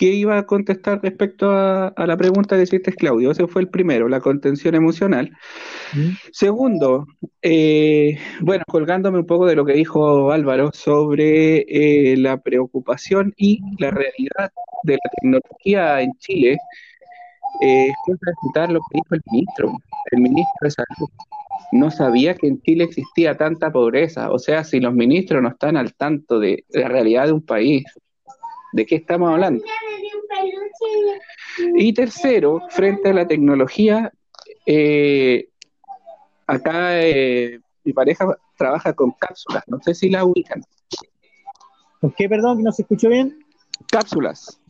que 0.01 0.07
iba 0.07 0.39
a 0.39 0.47
contestar 0.47 1.03
respecto 1.03 1.51
a, 1.51 1.89
a 1.89 2.07
la 2.07 2.17
pregunta 2.17 2.57
que 2.57 2.63
hiciste, 2.63 2.91
Claudio. 2.95 3.33
Ese 3.33 3.47
fue 3.47 3.61
el 3.61 3.69
primero, 3.69 4.09
la 4.09 4.21
contención 4.21 4.75
emocional. 4.75 5.31
¿Mm? 5.93 6.13
Segundo, 6.33 7.07
eh, 7.43 8.19
bueno, 8.41 8.65
colgándome 8.67 9.19
un 9.19 9.27
poco 9.27 9.45
de 9.45 9.57
lo 9.57 9.67
que 9.67 9.75
dijo 9.75 10.33
Álvaro 10.33 10.71
sobre 10.73 11.67
eh, 11.69 12.17
la 12.17 12.39
preocupación 12.39 13.35
y 13.37 13.61
la 13.79 13.91
realidad 13.91 14.51
de 14.85 14.95
la 14.95 15.11
tecnología 15.21 16.01
en 16.01 16.13
Chile, 16.15 16.57
eh, 17.61 17.93
citar 18.47 18.73
lo 18.73 18.81
que 18.81 19.01
dijo 19.03 19.15
el 19.17 19.21
ministro, 19.31 19.73
el 20.13 20.23
ministro 20.23 20.59
de 20.63 20.71
Salud. 20.71 21.11
No 21.73 21.91
sabía 21.91 22.35
que 22.37 22.47
en 22.47 22.63
Chile 22.63 22.85
existía 22.85 23.37
tanta 23.37 23.71
pobreza. 23.71 24.31
O 24.31 24.39
sea, 24.39 24.65
si 24.65 24.81
los 24.81 24.95
ministros 24.95 25.43
no 25.43 25.51
están 25.51 25.77
al 25.77 25.93
tanto 25.93 26.39
de 26.39 26.65
la 26.71 26.89
realidad 26.89 27.27
de 27.27 27.33
un 27.33 27.45
país, 27.45 27.85
¿de 28.73 28.87
qué 28.87 28.97
estamos 28.97 29.31
hablando? 29.31 29.65
Y 31.75 31.93
tercero, 31.93 32.63
frente 32.71 33.11
a 33.11 33.13
la 33.13 33.27
tecnología, 33.27 34.13
eh, 34.67 35.49
acá 36.47 37.01
eh, 37.01 37.61
mi 37.85 37.93
pareja 37.93 38.37
trabaja 38.57 38.93
con 38.93 39.13
cápsulas, 39.13 39.65
no 39.67 39.81
sé 39.81 39.95
si 39.95 40.11
la 40.11 40.25
ubican. 40.25 40.63
¿Con 42.01 42.13
qué, 42.13 42.29
perdón, 42.29 42.59
que 42.59 42.63
no 42.63 42.73
se 42.73 42.83
escuchó 42.83 43.09
bien? 43.09 43.39
Cápsulas. 43.91 44.61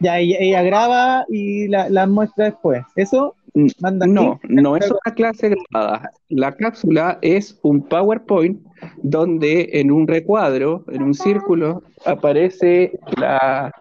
Ya, 0.00 0.18
ella, 0.18 0.36
ella 0.40 0.62
graba 0.62 1.24
y 1.28 1.68
la, 1.68 1.88
la 1.88 2.06
muestra 2.06 2.46
después. 2.46 2.84
¿Eso? 2.94 3.36
Manda 3.80 4.06
No, 4.06 4.40
aquí. 4.42 4.48
no 4.54 4.76
es 4.76 4.90
una 4.90 5.14
clase 5.14 5.50
grabada. 5.70 6.10
La 6.28 6.52
cápsula 6.52 7.18
es 7.22 7.58
un 7.62 7.86
PowerPoint 7.86 8.60
donde 9.02 9.70
en 9.74 9.92
un 9.92 10.08
recuadro, 10.08 10.84
en 10.88 11.02
un 11.02 11.14
círculo, 11.14 11.82
aparece 12.04 12.98
la, 13.16 13.72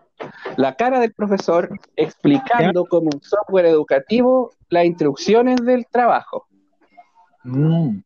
la 0.58 0.76
cara 0.76 1.00
del 1.00 1.14
profesor 1.14 1.70
explicando 1.96 2.86
como 2.86 3.10
un 3.14 3.22
software 3.22 3.66
educativo 3.66 4.52
las 4.70 4.86
instrucciones 4.86 5.58
del 5.64 5.88
trabajo. 5.88 6.46
Mm. 7.44 7.98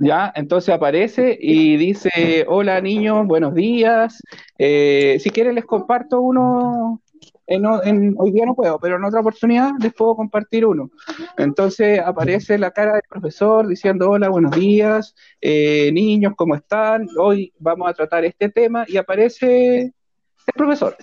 ¿Ya? 0.00 0.32
Entonces 0.36 0.74
aparece 0.74 1.36
y 1.40 1.76
dice, 1.76 2.44
hola 2.48 2.80
niños, 2.80 3.26
buenos 3.26 3.54
días. 3.54 4.22
Eh, 4.58 5.18
si 5.20 5.30
quieren 5.30 5.56
les 5.56 5.64
comparto 5.64 6.20
uno, 6.20 7.00
en, 7.48 7.66
o- 7.66 7.82
en- 7.82 8.14
hoy 8.18 8.30
día 8.30 8.46
no 8.46 8.54
puedo, 8.54 8.78
pero 8.78 8.96
en 8.96 9.04
otra 9.04 9.20
oportunidad 9.20 9.72
les 9.80 9.92
puedo 9.94 10.14
compartir 10.14 10.64
uno. 10.66 10.90
Entonces 11.36 11.98
aparece 11.98 12.58
la 12.58 12.70
cara 12.70 12.92
del 12.92 13.02
profesor 13.08 13.66
diciendo, 13.66 14.10
hola, 14.10 14.28
buenos 14.28 14.52
días, 14.52 15.14
eh, 15.40 15.90
niños, 15.92 16.34
¿cómo 16.36 16.54
están? 16.54 17.08
Hoy 17.18 17.52
vamos 17.58 17.88
a 17.90 17.94
tratar 17.94 18.24
este 18.24 18.48
tema 18.50 18.84
y 18.86 18.96
aparece 18.98 19.80
el 19.80 20.54
profesor, 20.54 20.96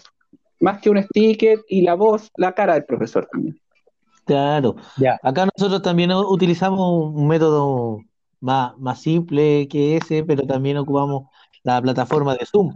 más 0.60 0.80
que 0.82 0.90
un 0.90 1.02
sticker 1.04 1.60
y 1.68 1.82
la 1.82 1.96
voz, 1.96 2.32
la 2.38 2.54
cara 2.54 2.76
del 2.76 2.86
profesor 2.86 3.28
también. 3.32 3.60
Claro. 4.26 4.76
Ya. 4.98 5.20
Acá 5.22 5.48
nosotros 5.56 5.82
también 5.82 6.12
utilizamos 6.12 7.14
un 7.14 7.28
método 7.28 8.00
más, 8.40 8.78
más 8.78 9.02
simple 9.02 9.68
que 9.68 9.98
ese, 9.98 10.24
pero 10.24 10.46
también 10.48 10.78
ocupamos 10.78 11.28
la 11.64 11.82
plataforma 11.82 12.36
de 12.36 12.46
Zoom. 12.46 12.74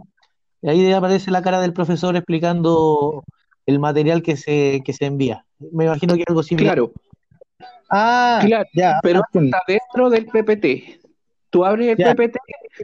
Y 0.62 0.68
ahí 0.68 0.92
aparece 0.92 1.30
la 1.30 1.42
cara 1.42 1.60
del 1.60 1.72
profesor 1.72 2.14
explicando 2.16 3.24
el 3.66 3.78
material 3.78 4.22
que 4.22 4.36
se, 4.36 4.82
que 4.84 4.92
se 4.92 5.06
envía. 5.06 5.44
Me 5.72 5.84
imagino 5.84 6.14
que 6.14 6.24
algo 6.26 6.42
similar. 6.42 6.74
Claro, 6.76 6.92
Ah, 7.92 8.40
Claro, 8.44 8.68
ya. 8.72 9.00
pero 9.02 9.20
está 9.34 9.62
dentro 9.66 10.10
del 10.10 10.26
PPT. 10.26 11.00
Tú 11.50 11.64
abres 11.64 11.88
el 11.88 11.96
Ya. 11.96 12.14
PPT 12.14 12.36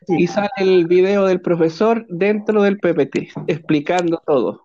y 0.09 0.27
sale 0.27 0.51
el 0.59 0.87
video 0.87 1.25
del 1.27 1.41
profesor 1.41 2.05
dentro 2.09 2.61
del 2.63 2.79
PPT, 2.79 3.29
explicando 3.47 4.21
todo. 4.27 4.63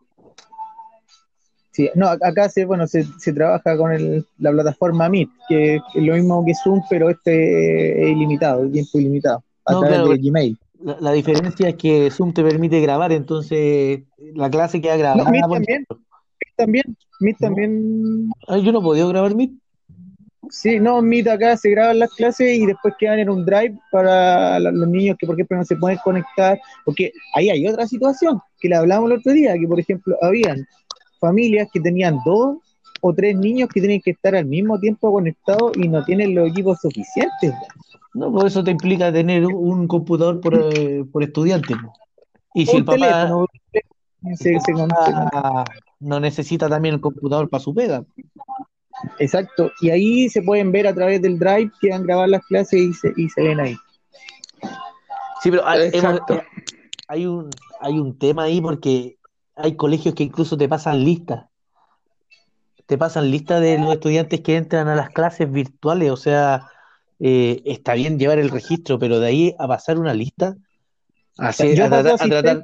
Sí, 1.71 1.89
no, 1.95 2.07
ac- 2.07 2.19
acá 2.23 2.49
se, 2.49 2.65
bueno, 2.65 2.85
se, 2.87 3.03
se 3.19 3.31
trabaja 3.33 3.77
con 3.77 3.91
el- 3.93 4.25
la 4.39 4.51
plataforma 4.51 5.07
Meet, 5.07 5.29
que 5.47 5.75
es 5.75 5.81
lo 5.95 6.15
mismo 6.15 6.43
que 6.43 6.53
Zoom, 6.55 6.81
pero 6.89 7.09
este 7.09 8.03
es 8.03 8.09
ilimitado, 8.11 8.63
el 8.63 8.71
tiempo 8.71 8.99
ilimitado, 8.99 9.43
a 9.65 9.71
No, 9.73 9.79
través 9.81 9.97
claro. 9.99 10.11
de 10.11 10.17
Gmail. 10.17 10.57
La, 10.83 10.97
la 10.99 11.11
diferencia 11.11 11.69
es 11.69 11.75
que 11.75 12.09
Zoom 12.11 12.33
te 12.33 12.43
permite 12.43 12.79
grabar, 12.81 13.11
entonces 13.11 14.01
la 14.35 14.49
clase 14.49 14.81
queda 14.81 14.93
No, 15.15 15.23
grabada. 15.25 15.31
Meet 15.31 15.41
también. 15.51 15.85
Meet 15.89 16.55
también, 16.57 16.97
Meet 17.19 17.37
también, 17.37 18.29
Ah, 18.47 18.57
yo 18.57 18.71
no 18.71 18.79
he 18.79 18.83
podido 18.83 19.07
grabar 19.09 19.35
Meet. 19.35 19.51
sí, 20.49 20.79
no, 20.79 21.01
Meet 21.01 21.27
acá 21.27 21.55
se 21.57 21.69
graban 21.69 21.99
las 21.99 22.13
clases 22.13 22.57
y 22.57 22.65
después 22.65 22.93
quedan 22.99 23.19
en 23.19 23.29
un 23.29 23.45
drive 23.45 23.77
para 23.91 24.59
los 24.59 24.87
niños 24.87 25.17
que, 25.19 25.25
por 25.27 25.35
ejemplo, 25.35 25.57
no 25.57 25.65
se 25.65 25.75
pueden 25.75 25.99
conectar, 26.03 26.59
porque 26.85 27.11
ahí 27.35 27.49
hay 27.49 27.67
otra 27.67 27.87
situación, 27.87 28.39
que 28.59 28.69
le 28.69 28.75
hablamos 28.75 29.11
el 29.11 29.17
otro 29.19 29.33
día, 29.33 29.53
que, 29.53 29.67
por 29.67 29.79
ejemplo, 29.79 30.15
habían 30.21 30.65
familias 31.19 31.67
que 31.71 31.79
tenían 31.79 32.17
dos 32.25 32.57
o 33.01 33.13
tres 33.13 33.35
niños 33.35 33.67
que 33.69 33.81
tienen 33.81 33.99
que 34.01 34.11
estar 34.11 34.35
al 34.35 34.45
mismo 34.45 34.79
tiempo 34.79 35.11
conectados 35.11 35.75
y 35.75 35.87
no 35.87 36.03
tienen 36.05 36.33
los 36.35 36.49
equipos 36.49 36.79
suficientes. 36.81 37.53
No, 38.13 38.31
por 38.31 38.47
eso 38.47 38.63
te 38.63 38.71
implica 38.71 39.11
tener 39.11 39.45
un 39.45 39.87
computador 39.87 40.39
por, 40.39 40.53
eh, 40.55 41.03
por 41.11 41.23
estudiante. 41.23 41.75
po. 41.75 41.93
Y 42.53 42.65
si 42.65 42.77
el 42.77 42.85
papá 42.85 42.97
teléfono, 42.97 43.47
se- 43.71 44.35
se- 44.37 44.59
se- 44.59 44.73
no 45.99 46.19
necesita 46.19 46.67
también 46.67 46.95
el 46.95 47.01
computador 47.01 47.49
para 47.49 47.63
su 47.63 47.73
pega. 47.73 48.03
Exacto, 49.19 49.71
y 49.81 49.89
ahí 49.89 50.29
se 50.29 50.41
pueden 50.41 50.71
ver 50.71 50.87
a 50.87 50.93
través 50.93 51.21
del 51.21 51.39
Drive, 51.39 51.71
que 51.79 51.89
van 51.89 52.01
a 52.01 52.05
grabar 52.05 52.29
las 52.29 52.45
clases 52.45 52.79
y 52.79 52.93
se, 52.93 53.13
y 53.15 53.29
se 53.29 53.41
ven 53.41 53.59
ahí. 53.59 53.75
Sí, 55.41 55.49
pero 55.49 55.65
hay, 55.65 55.89
hemos- 55.93 56.21
hay 57.07 57.25
un, 57.25 57.49
hay 57.79 57.97
un 57.97 58.17
tema 58.17 58.43
ahí 58.43 58.61
porque 58.61 59.17
hay 59.55 59.75
colegios 59.75 60.13
que 60.13 60.23
incluso 60.23 60.57
te 60.57 60.67
pasan 60.69 61.03
listas. 61.03 61.45
Te 62.85 62.97
pasan 62.97 63.31
listas 63.31 63.61
de 63.61 63.77
los 63.77 63.93
estudiantes 63.93 64.41
que 64.41 64.57
entran 64.57 64.87
a 64.87 64.95
las 64.95 65.09
clases 65.09 65.51
virtuales. 65.51 66.11
O 66.11 66.17
sea, 66.17 66.67
eh, 67.19 67.61
está 67.65 67.93
bien 67.93 68.19
llevar 68.19 68.39
el 68.39 68.49
registro, 68.49 68.99
pero 68.99 69.19
de 69.19 69.27
ahí 69.27 69.55
a 69.59 69.67
pasar 69.67 69.99
una 69.99 70.13
lista, 70.13 70.55
a, 71.37 71.51
Yo 71.51 71.85
a 71.85 71.89
tratar, 71.89 72.13
a 72.19 72.27
tratar, 72.27 72.63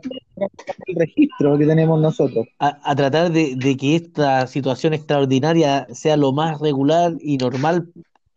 el 0.85 0.95
registro 0.95 1.57
que 1.57 1.65
tenemos 1.65 1.99
nosotros. 1.99 2.45
a, 2.59 2.77
a 2.83 2.95
tratar 2.95 3.31
de, 3.31 3.55
de 3.55 3.77
que 3.77 3.95
esta 3.95 4.45
situación 4.45 4.93
extraordinaria 4.93 5.87
sea 5.93 6.17
lo 6.17 6.31
más 6.33 6.59
regular 6.59 7.13
y 7.21 7.37
normal 7.37 7.87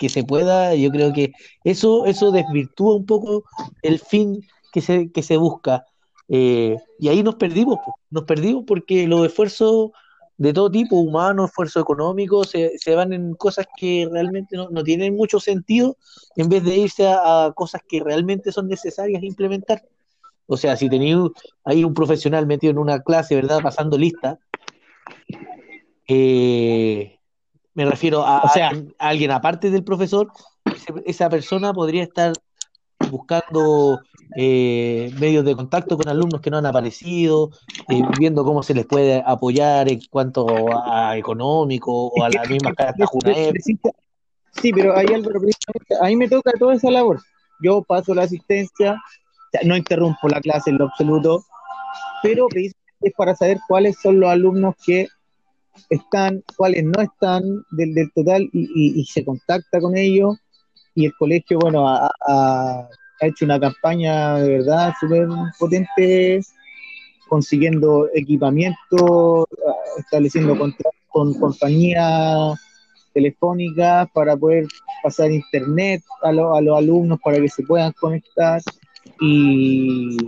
que 0.01 0.09
se 0.09 0.25
pueda, 0.25 0.75
yo 0.75 0.91
creo 0.91 1.13
que 1.13 1.33
eso, 1.63 2.07
eso 2.07 2.31
desvirtúa 2.33 2.97
un 2.97 3.05
poco 3.05 3.45
el 3.83 3.99
fin 3.99 4.41
que 4.73 4.81
se, 4.81 5.13
que 5.13 5.23
se 5.23 5.37
busca. 5.37 5.85
Eh, 6.29 6.77
y 6.99 7.09
ahí 7.09 7.23
nos 7.23 7.35
perdimos, 7.35 7.79
nos 8.09 8.25
perdimos 8.25 8.65
porque 8.67 9.07
los 9.07 9.27
esfuerzos 9.27 9.91
de 10.41 10.55
todo 10.55 10.71
tipo, 10.71 10.97
humanos, 10.97 11.51
esfuerzos 11.51 11.83
económicos, 11.83 12.49
se, 12.49 12.79
se 12.79 12.95
van 12.95 13.13
en 13.13 13.35
cosas 13.35 13.67
que 13.77 14.09
realmente 14.11 14.57
no, 14.57 14.71
no 14.71 14.83
tienen 14.83 15.15
mucho 15.15 15.39
sentido 15.39 15.99
en 16.35 16.49
vez 16.49 16.65
de 16.65 16.77
irse 16.79 17.07
a, 17.07 17.45
a 17.45 17.53
cosas 17.53 17.83
que 17.87 18.01
realmente 18.01 18.51
son 18.51 18.67
necesarias 18.67 19.23
implementar. 19.23 19.83
O 20.47 20.57
sea, 20.57 20.77
si 20.77 20.89
tenéis 20.89 21.17
hay 21.63 21.85
un 21.85 21.93
profesional 21.93 22.47
metido 22.47 22.71
en 22.71 22.79
una 22.79 23.01
clase, 23.03 23.35
¿verdad? 23.35 23.61
Pasando 23.63 23.99
lista. 23.99 24.39
eh, 26.09 27.19
me 27.75 27.85
refiero 27.85 28.25
a, 28.25 28.41
O 28.45 28.49
sea- 28.49 28.69
alguien, 28.71 28.95
a 28.99 29.09
alguien 29.09 29.31
aparte 29.33 29.71
del 29.71 29.85
profesor. 29.85 30.29
esa 31.05 31.29
persona 31.29 31.75
podría 31.75 32.03
estar 32.03 32.33
buscando 33.11 34.01
eh, 34.37 35.13
medios 35.19 35.45
de 35.45 35.57
contacto 35.57 35.97
con 35.97 36.09
alumnos 36.09 36.41
que 36.41 36.51
no 36.51 36.59
han 36.59 36.67
aparecido, 36.67 37.51
eh, 37.89 38.03
viendo 38.19 38.45
cómo 38.45 38.63
se 38.63 38.75
les 38.75 38.87
puede 38.87 39.23
apoyar 39.25 39.91
en 39.91 40.01
cuanto 40.11 40.47
a 40.73 41.17
económico 41.17 42.09
o 42.09 42.23
a 42.23 42.31
la 42.31 42.45
misma 42.45 42.75
carta 42.75 43.07
Junaep. 43.07 43.57
Sí, 44.61 44.73
pero 44.73 44.97
hay 44.97 45.07
algo, 45.15 45.31
a 46.01 46.07
mí 46.07 46.17
me 46.17 46.29
toca 46.29 46.53
toda 46.59 46.75
esa 46.75 46.91
labor. 46.91 47.21
Yo 47.63 47.83
paso 47.83 48.15
la 48.15 48.23
asistencia, 48.23 48.95
o 48.95 49.51
sea, 49.53 49.61
no 49.65 49.77
interrumpo 49.77 50.29
la 50.29 50.41
clase 50.41 50.71
en 50.71 50.79
lo 50.79 50.87
absoluto, 50.87 51.45
pero 52.23 52.49
es 52.55 52.75
para 53.17 53.35
saber 53.35 53.59
cuáles 53.69 53.97
son 54.01 54.21
los 54.21 54.31
alumnos 54.31 54.75
que 54.85 55.09
están, 55.89 56.43
cuáles 56.57 56.85
no 56.85 57.01
están 57.01 57.43
del, 57.71 57.95
del 57.95 58.13
total 58.13 58.43
y, 58.53 59.01
y, 59.01 59.05
se 59.07 59.25
contacta 59.25 59.81
con 59.81 59.97
ellos. 59.97 60.37
Y 61.01 61.07
el 61.07 61.15
colegio, 61.15 61.59
bueno, 61.59 61.89
ha, 61.89 62.11
ha, 62.29 62.89
hecho 63.23 63.47
una 63.47 63.59
campaña 63.59 64.35
de 64.35 64.59
verdad 64.59 64.93
súper 65.01 65.29
potente, 65.59 66.41
consiguiendo 67.27 68.11
equipamiento, 68.13 69.49
estableciendo 69.97 70.59
contratos 70.59 71.01
con 71.09 71.33
compañías 71.41 72.61
telefónicas 73.15 74.11
para 74.13 74.37
poder 74.37 74.67
pasar 75.03 75.33
internet 75.33 76.03
a, 76.23 76.29
a 76.29 76.33
los 76.61 76.79
alumnos 76.79 77.19
para 77.25 77.39
que 77.41 77.49
se 77.49 77.63
puedan 77.63 77.93
conectar 77.93 78.61
y 79.23 80.19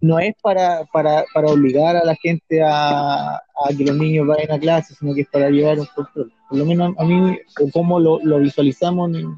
no 0.00 0.18
es 0.18 0.34
para, 0.42 0.84
para, 0.92 1.24
para 1.32 1.48
obligar 1.48 1.96
a 1.96 2.04
la 2.04 2.14
gente 2.16 2.62
a, 2.62 3.36
a, 3.36 3.40
que 3.76 3.84
los 3.84 3.96
niños 3.96 4.26
vayan 4.26 4.52
a 4.52 4.58
clase, 4.58 4.94
sino 4.94 5.14
que 5.14 5.22
es 5.22 5.28
para 5.28 5.50
llevar 5.50 5.78
un 5.78 5.86
control. 5.86 6.32
Por 6.48 6.58
lo 6.58 6.66
menos 6.66 6.94
a 6.98 7.04
mí, 7.04 7.38
como 7.72 7.98
lo, 7.98 8.18
lo 8.22 8.40
visualizamos 8.40 9.10
en, 9.16 9.36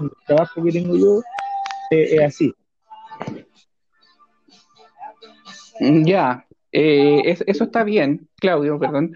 el 0.00 0.10
trabajo 0.26 0.62
que 0.62 0.72
tengo 0.72 0.96
yo, 0.96 1.20
eh, 1.90 2.16
es 2.16 2.22
así. 2.22 2.54
Ya, 5.80 6.44
eh, 6.72 7.22
es, 7.24 7.44
eso 7.46 7.64
está 7.64 7.84
bien, 7.84 8.28
Claudio, 8.36 8.78
perdón. 8.78 9.14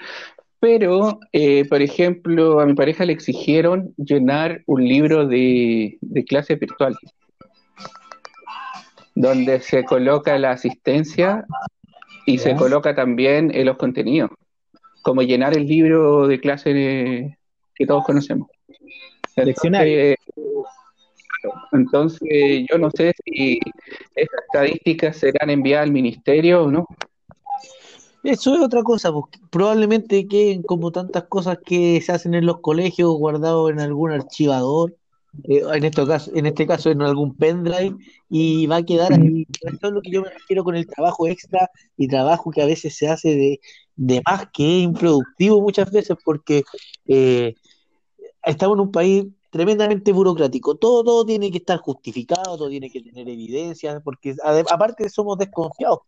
Pero, 0.61 1.19
eh, 1.33 1.65
por 1.69 1.83
ejemplo, 1.83 2.61
a 2.61 2.67
mi 2.67 2.75
pareja 2.75 3.05
le 3.05 3.13
exigieron 3.13 3.95
llenar 3.97 4.63
un 4.67 4.85
libro 4.87 5.27
de, 5.27 5.99
de 6.01 6.25
clase 6.25 6.55
virtual 6.55 6.97
donde 9.23 9.61
se 9.61 9.85
coloca 9.85 10.37
la 10.37 10.51
asistencia 10.51 11.47
y 12.27 12.39
se 12.39 12.57
coloca 12.57 12.93
también 12.93 13.53
en 13.55 13.67
los 13.67 13.77
contenidos, 13.77 14.31
como 15.03 15.23
llenar 15.23 15.57
el 15.57 15.65
libro 15.65 16.27
de 16.27 16.41
clase 16.41 17.39
que 17.77 17.87
todos 17.87 18.05
conocemos. 18.05 18.49
Entonces, 19.37 20.17
entonces, 21.71 22.67
yo 22.69 22.79
no 22.79 22.91
sé 22.91 23.13
si 23.25 23.61
estas 24.17 24.41
estadísticas 24.47 25.17
serán 25.17 25.51
enviadas 25.51 25.87
al 25.87 25.93
ministerio 25.93 26.65
o 26.65 26.71
no. 26.71 26.87
Eso 28.25 28.57
es 28.57 28.61
otra 28.61 28.83
cosa, 28.83 29.13
porque 29.13 29.39
probablemente 29.51 30.27
queden 30.27 30.63
como 30.63 30.91
tantas 30.91 31.25
cosas 31.25 31.59
que 31.65 32.01
se 32.01 32.11
hacen 32.11 32.35
en 32.35 32.47
los 32.47 32.61
colegios 32.61 33.17
guardados 33.17 33.71
en 33.71 33.79
algún 33.79 34.11
archivador 34.11 34.97
eh, 35.45 35.63
en, 35.73 35.85
este 35.85 36.07
caso, 36.07 36.31
en 36.35 36.47
este 36.47 36.67
caso 36.67 36.91
en 36.91 37.03
algún 37.03 37.35
pendrive 37.35 37.97
y 38.29 38.67
va 38.67 38.77
a 38.77 38.83
quedar 38.83 39.13
ahí. 39.13 39.47
Eso 39.63 39.87
es 39.87 39.93
lo 39.93 40.03
que 40.03 40.11
yo 40.11 40.23
me 40.23 40.31
refiero 40.31 40.65
con 40.65 40.77
el 40.77 40.87
trabajo 40.87 41.27
extra 41.27 41.71
y 41.97 42.09
trabajo 42.09 42.51
que 42.51 42.63
a 42.63 42.67
veces 42.67 42.97
se 42.97 43.09
hace 43.09 43.35
de, 43.35 43.61
de 43.97 44.23
más 44.27 44.49
que 44.53 44.79
es 44.79 44.85
improductivo 44.85 45.61
muchas 45.61 45.91
veces 45.91 46.17
porque 46.25 46.65
eh, 47.07 47.55
estamos 48.45 48.77
en 48.77 48.81
un 48.81 48.93
país 48.93 49.25
tremendamente 49.51 50.13
burocrático. 50.13 50.77
Todo, 50.77 51.05
todo 51.05 51.27
tiene 51.27 51.51
que 51.51 51.59
estar 51.59 51.79
justificado, 51.79 52.57
todo 52.57 52.69
tiene 52.69 52.91
que 52.91 53.03
tener 53.03 53.29
evidencia, 53.29 54.01
porque 54.01 54.35
aparte 54.43 55.09
somos 55.09 55.39
desconfiados. 55.39 56.01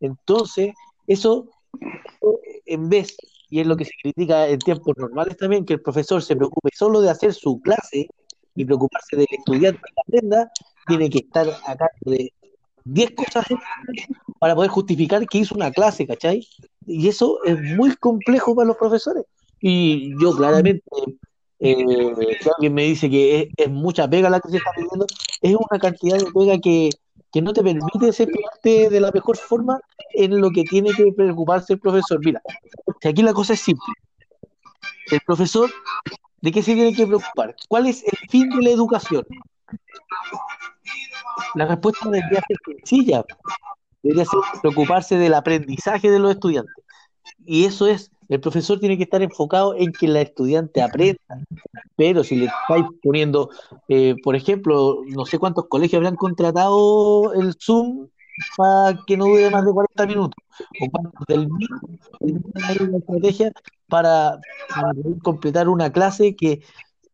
Entonces, 0.00 0.74
eso 1.06 1.48
en 2.66 2.88
vez, 2.88 3.16
y 3.50 3.60
es 3.60 3.66
lo 3.66 3.76
que 3.76 3.84
se 3.84 3.92
critica 4.00 4.48
en 4.48 4.58
tiempos 4.58 4.96
normales 4.96 5.36
también, 5.36 5.64
que 5.64 5.74
el 5.74 5.80
profesor 5.80 6.22
se 6.22 6.36
preocupe 6.36 6.70
solo 6.74 7.00
de 7.00 7.10
hacer 7.10 7.34
su 7.34 7.60
clase 7.60 8.08
y 8.58 8.64
preocuparse 8.64 9.16
del 9.16 9.26
estudiante 9.30 9.80
que 9.80 10.00
aprenda, 10.04 10.50
tiene 10.88 11.08
que 11.08 11.18
estar 11.18 11.46
a 11.48 11.76
cargo 11.76 12.10
de 12.10 12.32
10 12.84 13.10
cosas 13.12 13.46
para 14.40 14.56
poder 14.56 14.70
justificar 14.70 15.24
que 15.28 15.38
hizo 15.38 15.54
una 15.54 15.70
clase, 15.70 16.08
¿cachai? 16.08 16.44
Y 16.84 17.06
eso 17.06 17.38
es 17.44 17.60
muy 17.76 17.94
complejo 17.96 18.56
para 18.56 18.66
los 18.66 18.76
profesores. 18.76 19.24
Y 19.60 20.10
yo 20.20 20.34
claramente, 20.36 20.82
eh, 21.60 21.76
si 22.40 22.48
alguien 22.52 22.74
me 22.74 22.82
dice 22.82 23.08
que 23.08 23.48
es, 23.56 23.70
mucha 23.70 24.10
pega 24.10 24.28
la 24.28 24.40
que 24.40 24.48
se 24.48 24.56
está 24.56 24.72
pidiendo, 24.74 25.06
es 25.40 25.54
una 25.54 25.78
cantidad 25.78 26.18
de 26.18 26.32
pega 26.32 26.58
que, 26.58 26.90
que 27.32 27.40
no 27.40 27.52
te 27.52 27.62
permite 27.62 28.12
ser 28.12 28.28
parte 28.42 28.90
de 28.90 29.00
la 29.00 29.12
mejor 29.12 29.36
forma 29.36 29.78
en 30.14 30.40
lo 30.40 30.50
que 30.50 30.64
tiene 30.64 30.90
que 30.96 31.12
preocuparse 31.12 31.74
el 31.74 31.78
profesor. 31.78 32.18
Mira, 32.24 32.42
aquí 33.04 33.22
la 33.22 33.34
cosa 33.34 33.52
es 33.52 33.60
simple. 33.60 33.94
El 35.12 35.20
profesor 35.24 35.70
¿De 36.40 36.52
qué 36.52 36.62
se 36.62 36.74
tiene 36.74 36.94
que 36.94 37.06
preocupar? 37.06 37.54
¿Cuál 37.68 37.86
es 37.86 38.04
el 38.04 38.18
fin 38.28 38.48
de 38.50 38.62
la 38.62 38.70
educación? 38.70 39.24
La 41.54 41.66
respuesta 41.66 42.08
debería 42.08 42.42
ser 42.46 42.56
sencilla. 42.66 43.24
Debería 44.02 44.24
ser 44.24 44.40
preocuparse 44.60 45.16
del 45.16 45.34
aprendizaje 45.34 46.10
de 46.10 46.18
los 46.18 46.32
estudiantes. 46.32 46.74
Y 47.44 47.64
eso 47.64 47.86
es, 47.86 48.10
el 48.28 48.40
profesor 48.40 48.78
tiene 48.78 48.96
que 48.96 49.04
estar 49.04 49.22
enfocado 49.22 49.74
en 49.74 49.92
que 49.92 50.06
la 50.06 50.20
estudiante 50.20 50.82
aprenda. 50.82 51.20
Pero 51.96 52.22
si 52.22 52.36
le 52.36 52.46
estáis 52.46 52.84
poniendo, 53.02 53.50
eh, 53.88 54.14
por 54.22 54.36
ejemplo, 54.36 55.02
no 55.06 55.26
sé 55.26 55.38
cuántos 55.38 55.66
colegios 55.68 55.98
habrán 55.98 56.16
contratado 56.16 57.32
el 57.34 57.54
Zoom 57.60 58.08
para 58.56 58.98
que 59.06 59.16
no 59.16 59.26
dure 59.26 59.50
más 59.50 59.64
de 59.64 59.72
40 59.72 60.06
minutos, 60.06 60.44
o 60.80 61.24
del 61.26 61.48
mismo 61.48 61.78
una 62.20 62.98
estrategia 62.98 63.52
para, 63.88 64.38
completar 65.22 65.68
una 65.68 65.90
clase 65.92 66.36
que 66.36 66.62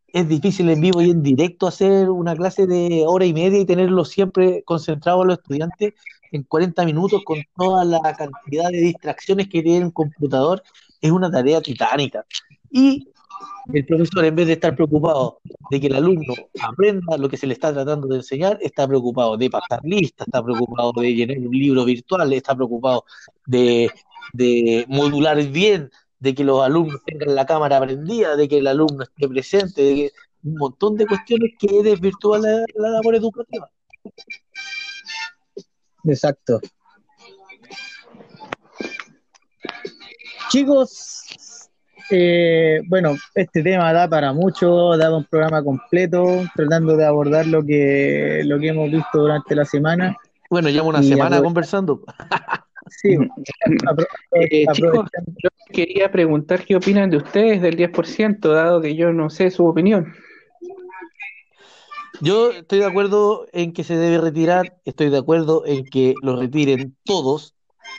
es 0.08 0.28
difícil 0.28 0.70
en 0.70 0.80
vivo 0.80 1.02
y 1.02 1.10
en 1.10 1.22
directo 1.22 1.66
hacer 1.66 2.08
una 2.08 2.36
clase 2.36 2.66
de 2.66 3.04
hora 3.06 3.26
y 3.26 3.32
media 3.32 3.58
y 3.58 3.66
tenerlo 3.66 4.04
siempre 4.04 4.62
concentrado 4.64 5.22
a 5.22 5.26
los 5.26 5.38
estudiantes 5.38 5.94
en 6.30 6.42
40 6.44 6.84
minutos 6.84 7.22
con 7.24 7.38
toda 7.56 7.84
la 7.84 8.00
cantidad 8.16 8.70
de 8.70 8.80
distracciones 8.80 9.48
que 9.48 9.62
tiene 9.62 9.86
un 9.86 9.90
computador, 9.90 10.62
es 11.00 11.10
una 11.10 11.30
tarea 11.30 11.60
titánica. 11.60 12.24
Y 12.70 13.08
el 13.72 13.86
profesor, 13.86 14.24
en 14.24 14.34
vez 14.34 14.46
de 14.46 14.52
estar 14.54 14.74
preocupado 14.74 15.40
de 15.70 15.80
que 15.80 15.86
el 15.86 15.94
alumno 15.94 16.34
aprenda 16.60 17.16
lo 17.16 17.28
que 17.28 17.36
se 17.36 17.46
le 17.46 17.54
está 17.54 17.72
tratando 17.72 18.08
de 18.08 18.16
enseñar, 18.16 18.58
está 18.60 18.86
preocupado 18.86 19.36
de 19.36 19.48
pasar 19.48 19.80
lista, 19.84 20.24
está 20.24 20.42
preocupado 20.42 20.92
de 21.00 21.14
llenar 21.14 21.38
un 21.38 21.50
libro 21.50 21.84
virtual, 21.84 22.32
está 22.32 22.54
preocupado 22.54 23.04
de, 23.46 23.90
modular 24.88 25.42
bien, 25.44 25.90
de 26.18 26.34
que 26.34 26.44
los 26.44 26.62
alumnos 26.62 27.00
tengan 27.06 27.34
la 27.34 27.46
cámara 27.46 27.80
prendida, 27.80 28.36
de 28.36 28.48
que 28.48 28.58
el 28.58 28.66
alumno 28.66 29.04
esté 29.04 29.28
presente, 29.28 29.82
de 29.82 30.12
un 30.42 30.54
montón 30.56 30.96
de 30.96 31.06
cuestiones 31.06 31.52
que 31.58 31.82
desvirtúan 31.82 32.42
la, 32.42 32.64
la 32.74 32.90
labor 32.90 33.14
educativa. 33.14 33.70
Exacto. 36.04 36.60
Chicos, 40.50 41.24
eh, 42.10 42.82
bueno, 42.86 43.16
este 43.34 43.62
tema 43.62 43.92
da 43.92 44.08
para 44.08 44.32
mucho, 44.32 44.96
da 44.96 45.14
un 45.14 45.24
programa 45.24 45.62
completo, 45.62 46.44
tratando 46.54 46.96
de 46.96 47.06
abordar 47.06 47.46
lo 47.46 47.64
que, 47.64 48.42
lo 48.44 48.58
que 48.58 48.68
hemos 48.68 48.90
visto 48.90 49.18
durante 49.18 49.54
la 49.54 49.64
semana. 49.64 50.16
Bueno, 50.50 50.68
llevo 50.68 50.88
una 50.88 51.02
semana 51.02 51.42
conversando. 51.42 52.02
Sí, 52.86 53.16
apro 53.86 54.06
eh, 54.32 54.66
chicos, 54.74 55.08
yo 55.42 55.48
quería 55.72 56.12
preguntar 56.12 56.66
qué 56.66 56.76
opinan 56.76 57.08
de 57.08 57.16
ustedes 57.16 57.62
del 57.62 57.78
10%, 57.78 58.52
dado 58.52 58.82
que 58.82 58.94
yo 58.94 59.10
no 59.10 59.30
sé 59.30 59.50
su 59.50 59.66
opinión. 59.66 60.12
Yo 62.20 62.52
estoy 62.52 62.78
de 62.80 62.84
acuerdo 62.84 63.46
en 63.52 63.72
que 63.72 63.84
se 63.84 63.96
debe 63.96 64.18
retirar, 64.18 64.76
estoy 64.84 65.10
de 65.10 65.18
acuerdo 65.18 65.64
en 65.66 65.84
que 65.84 66.14
lo 66.22 66.36
retiren 66.36 66.96
todos, 67.04 67.53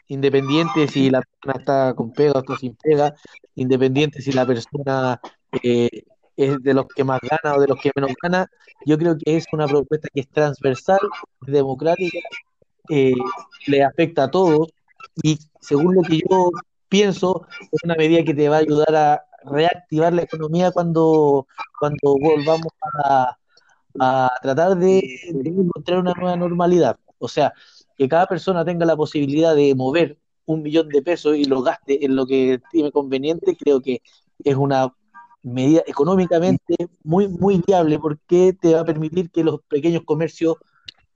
independiente 0.07 0.87
si 0.87 1.09
la 1.09 1.21
persona 1.21 1.59
está 1.59 1.93
con 1.95 2.11
pega 2.13 2.33
o 2.33 2.39
está 2.39 2.57
sin 2.57 2.75
pega, 2.75 3.13
independiente 3.55 4.21
si 4.21 4.31
la 4.31 4.45
persona 4.45 5.19
eh, 5.63 5.89
es 6.37 6.61
de 6.61 6.73
los 6.73 6.87
que 6.87 7.03
más 7.03 7.19
gana 7.21 7.55
o 7.57 7.61
de 7.61 7.67
los 7.67 7.79
que 7.79 7.91
menos 7.95 8.11
gana, 8.21 8.47
yo 8.85 8.97
creo 8.97 9.17
que 9.17 9.37
es 9.37 9.45
una 9.53 9.67
propuesta 9.67 10.07
que 10.13 10.21
es 10.21 10.29
transversal, 10.29 10.99
democrática, 11.41 12.19
eh, 12.89 13.13
le 13.67 13.83
afecta 13.83 14.25
a 14.25 14.31
todos 14.31 14.69
y 15.23 15.39
según 15.61 15.95
lo 15.95 16.01
que 16.01 16.19
yo 16.29 16.51
pienso, 16.89 17.47
es 17.71 17.83
una 17.83 17.95
medida 17.95 18.23
que 18.23 18.33
te 18.33 18.49
va 18.49 18.57
a 18.57 18.59
ayudar 18.59 18.95
a 18.95 19.25
reactivar 19.45 20.13
la 20.13 20.23
economía 20.23 20.71
cuando, 20.71 21.47
cuando 21.79 22.17
volvamos 22.19 22.71
a, 23.05 23.37
a 23.99 24.29
tratar 24.41 24.77
de, 24.77 25.01
de 25.33 25.49
encontrar 25.49 25.99
una 25.99 26.13
nueva 26.13 26.35
normalidad. 26.35 26.97
O 27.17 27.27
sea, 27.27 27.53
que 27.97 28.07
cada 28.09 28.25
persona 28.27 28.65
tenga 28.65 28.85
la 28.85 28.95
posibilidad 28.95 29.55
de 29.55 29.73
mover 29.75 30.17
un 30.45 30.61
millón 30.61 30.89
de 30.89 31.01
pesos 31.01 31.35
y 31.37 31.45
lo 31.45 31.61
gaste 31.61 32.05
en 32.05 32.15
lo 32.15 32.25
que 32.25 32.61
tiene 32.71 32.91
conveniente, 32.91 33.57
creo 33.57 33.81
que 33.81 34.01
es 34.43 34.55
una 34.55 34.93
medida 35.43 35.83
económicamente 35.85 36.75
muy, 37.03 37.27
muy 37.27 37.61
viable 37.65 37.99
porque 37.99 38.53
te 38.59 38.73
va 38.73 38.81
a 38.81 38.85
permitir 38.85 39.29
que 39.31 39.43
los 39.43 39.61
pequeños 39.67 40.03
comercios 40.03 40.57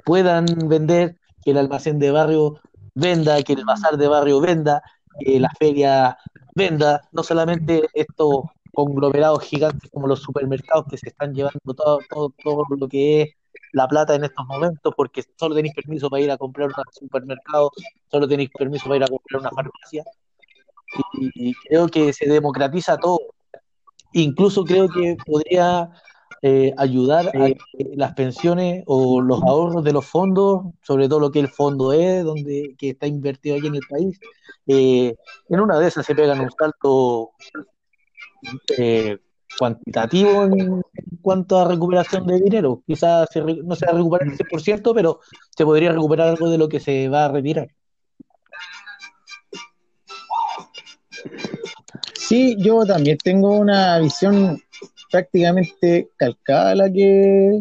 puedan 0.05 0.45
vender, 0.67 1.17
que 1.43 1.51
el 1.51 1.57
almacén 1.57 1.99
de 1.99 2.11
barrio 2.11 2.59
venda, 2.95 3.41
que 3.43 3.53
el 3.53 3.65
bazar 3.65 3.97
de 3.97 4.07
barrio 4.07 4.39
venda, 4.39 4.81
que 5.19 5.39
la 5.39 5.49
feria 5.59 6.17
venda, 6.55 7.01
no 7.11 7.23
solamente 7.23 7.87
estos 7.93 8.43
conglomerados 8.73 9.43
gigantes 9.43 9.89
como 9.91 10.07
los 10.07 10.21
supermercados 10.21 10.85
que 10.89 10.97
se 10.97 11.09
están 11.09 11.33
llevando 11.33 11.73
todo, 11.75 11.99
todo, 12.09 12.33
todo 12.43 12.63
lo 12.69 12.87
que 12.87 13.21
es 13.21 13.29
la 13.73 13.87
plata 13.87 14.15
en 14.15 14.23
estos 14.23 14.45
momentos, 14.47 14.93
porque 14.95 15.23
solo 15.37 15.55
tenéis 15.55 15.73
permiso 15.75 16.09
para 16.09 16.23
ir 16.23 16.31
a 16.31 16.37
comprar 16.37 16.67
un 16.69 16.73
supermercado, 16.91 17.71
solo 18.09 18.27
tenéis 18.27 18.49
permiso 18.57 18.85
para 18.85 18.97
ir 18.97 19.03
a 19.03 19.07
comprar 19.07 19.41
una 19.41 19.51
farmacia. 19.51 20.03
Y, 21.13 21.49
y 21.49 21.53
creo 21.53 21.87
que 21.87 22.13
se 22.13 22.27
democratiza 22.27 22.97
todo. 22.97 23.19
Incluso 24.13 24.63
creo 24.63 24.89
que 24.89 25.17
podría 25.25 25.91
eh, 26.41 26.73
ayudar 26.77 27.27
a 27.27 27.31
que 27.31 27.57
las 27.95 28.13
pensiones 28.13 28.83
o 28.87 29.19
los 29.19 29.41
ahorros 29.43 29.83
de 29.83 29.91
los 29.91 30.05
fondos, 30.05 30.63
sobre 30.81 31.09
todo 31.09 31.19
lo 31.19 31.31
que 31.31 31.41
el 31.41 31.49
fondo 31.49 31.91
es, 31.91 32.23
donde 32.23 32.75
que 32.77 32.91
está 32.91 33.07
invertido 33.07 33.57
aquí 33.57 33.67
en 33.67 33.75
el 33.75 33.81
país, 33.89 34.19
eh, 34.65 35.15
en 35.49 35.59
una 35.59 35.77
de 35.77 35.87
esas 35.87 36.05
se 36.05 36.15
pegan 36.15 36.39
un 36.39 36.49
salto 36.57 37.31
eh, 38.77 39.17
cuantitativo 39.57 40.43
en, 40.43 40.81
cuanto 41.21 41.59
a 41.59 41.67
recuperación 41.67 42.25
de 42.27 42.39
dinero. 42.39 42.83
Quizás 42.85 43.29
se 43.31 43.41
no 43.41 43.75
se 43.75 43.85
va 43.85 43.91
a 43.91 43.95
recuperar 43.95 44.27
el 44.27 44.37
100%, 44.37 44.91
pero 44.93 45.19
se 45.55 45.65
podría 45.65 45.91
recuperar 45.91 46.29
algo 46.29 46.49
de 46.49 46.57
lo 46.57 46.69
que 46.69 46.79
se 46.79 47.09
va 47.09 47.25
a 47.25 47.31
retirar. 47.31 47.69
Sí, 52.15 52.55
yo 52.59 52.85
también 52.85 53.17
tengo 53.17 53.51
una 53.57 53.99
visión 53.99 54.61
prácticamente 55.11 56.09
calcada 56.15 56.71
a 56.71 56.75
la 56.75 56.91
que 56.91 57.59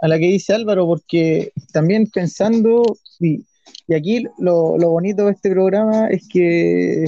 a 0.00 0.08
la 0.08 0.18
que 0.18 0.26
dice 0.26 0.54
Álvaro, 0.54 0.86
porque 0.86 1.52
también 1.72 2.06
pensando, 2.06 2.82
y, 3.18 3.44
y 3.88 3.94
aquí 3.94 4.24
lo, 4.38 4.78
lo 4.78 4.90
bonito 4.90 5.26
de 5.26 5.32
este 5.32 5.50
programa 5.50 6.08
es 6.08 6.28
que, 6.28 7.04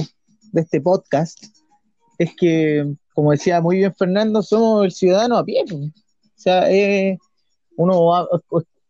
de 0.51 0.61
este 0.61 0.81
podcast, 0.81 1.41
es 2.17 2.35
que, 2.35 2.93
como 3.13 3.31
decía 3.31 3.61
muy 3.61 3.77
bien 3.77 3.93
Fernando, 3.95 4.41
somos 4.41 4.85
el 4.85 4.91
ciudadano 4.91 5.37
a 5.37 5.45
pie. 5.45 5.63
O 5.71 5.91
sea, 6.35 6.71
eh, 6.71 7.17
uno 7.77 8.05
va- 8.05 8.27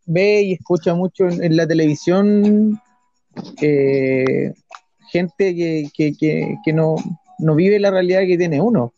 ve 0.06 0.42
y 0.42 0.52
escucha 0.54 0.94
mucho 0.94 1.28
en, 1.28 1.42
en 1.42 1.56
la 1.56 1.66
televisión 1.66 2.80
eh, 3.60 4.52
gente 5.10 5.54
que, 5.54 5.88
que, 5.94 6.12
que, 6.16 6.56
que 6.64 6.72
no, 6.72 6.96
no 7.38 7.54
vive 7.54 7.78
la 7.78 7.90
realidad 7.90 8.20
que 8.26 8.38
tiene 8.38 8.60
uno. 8.60 8.92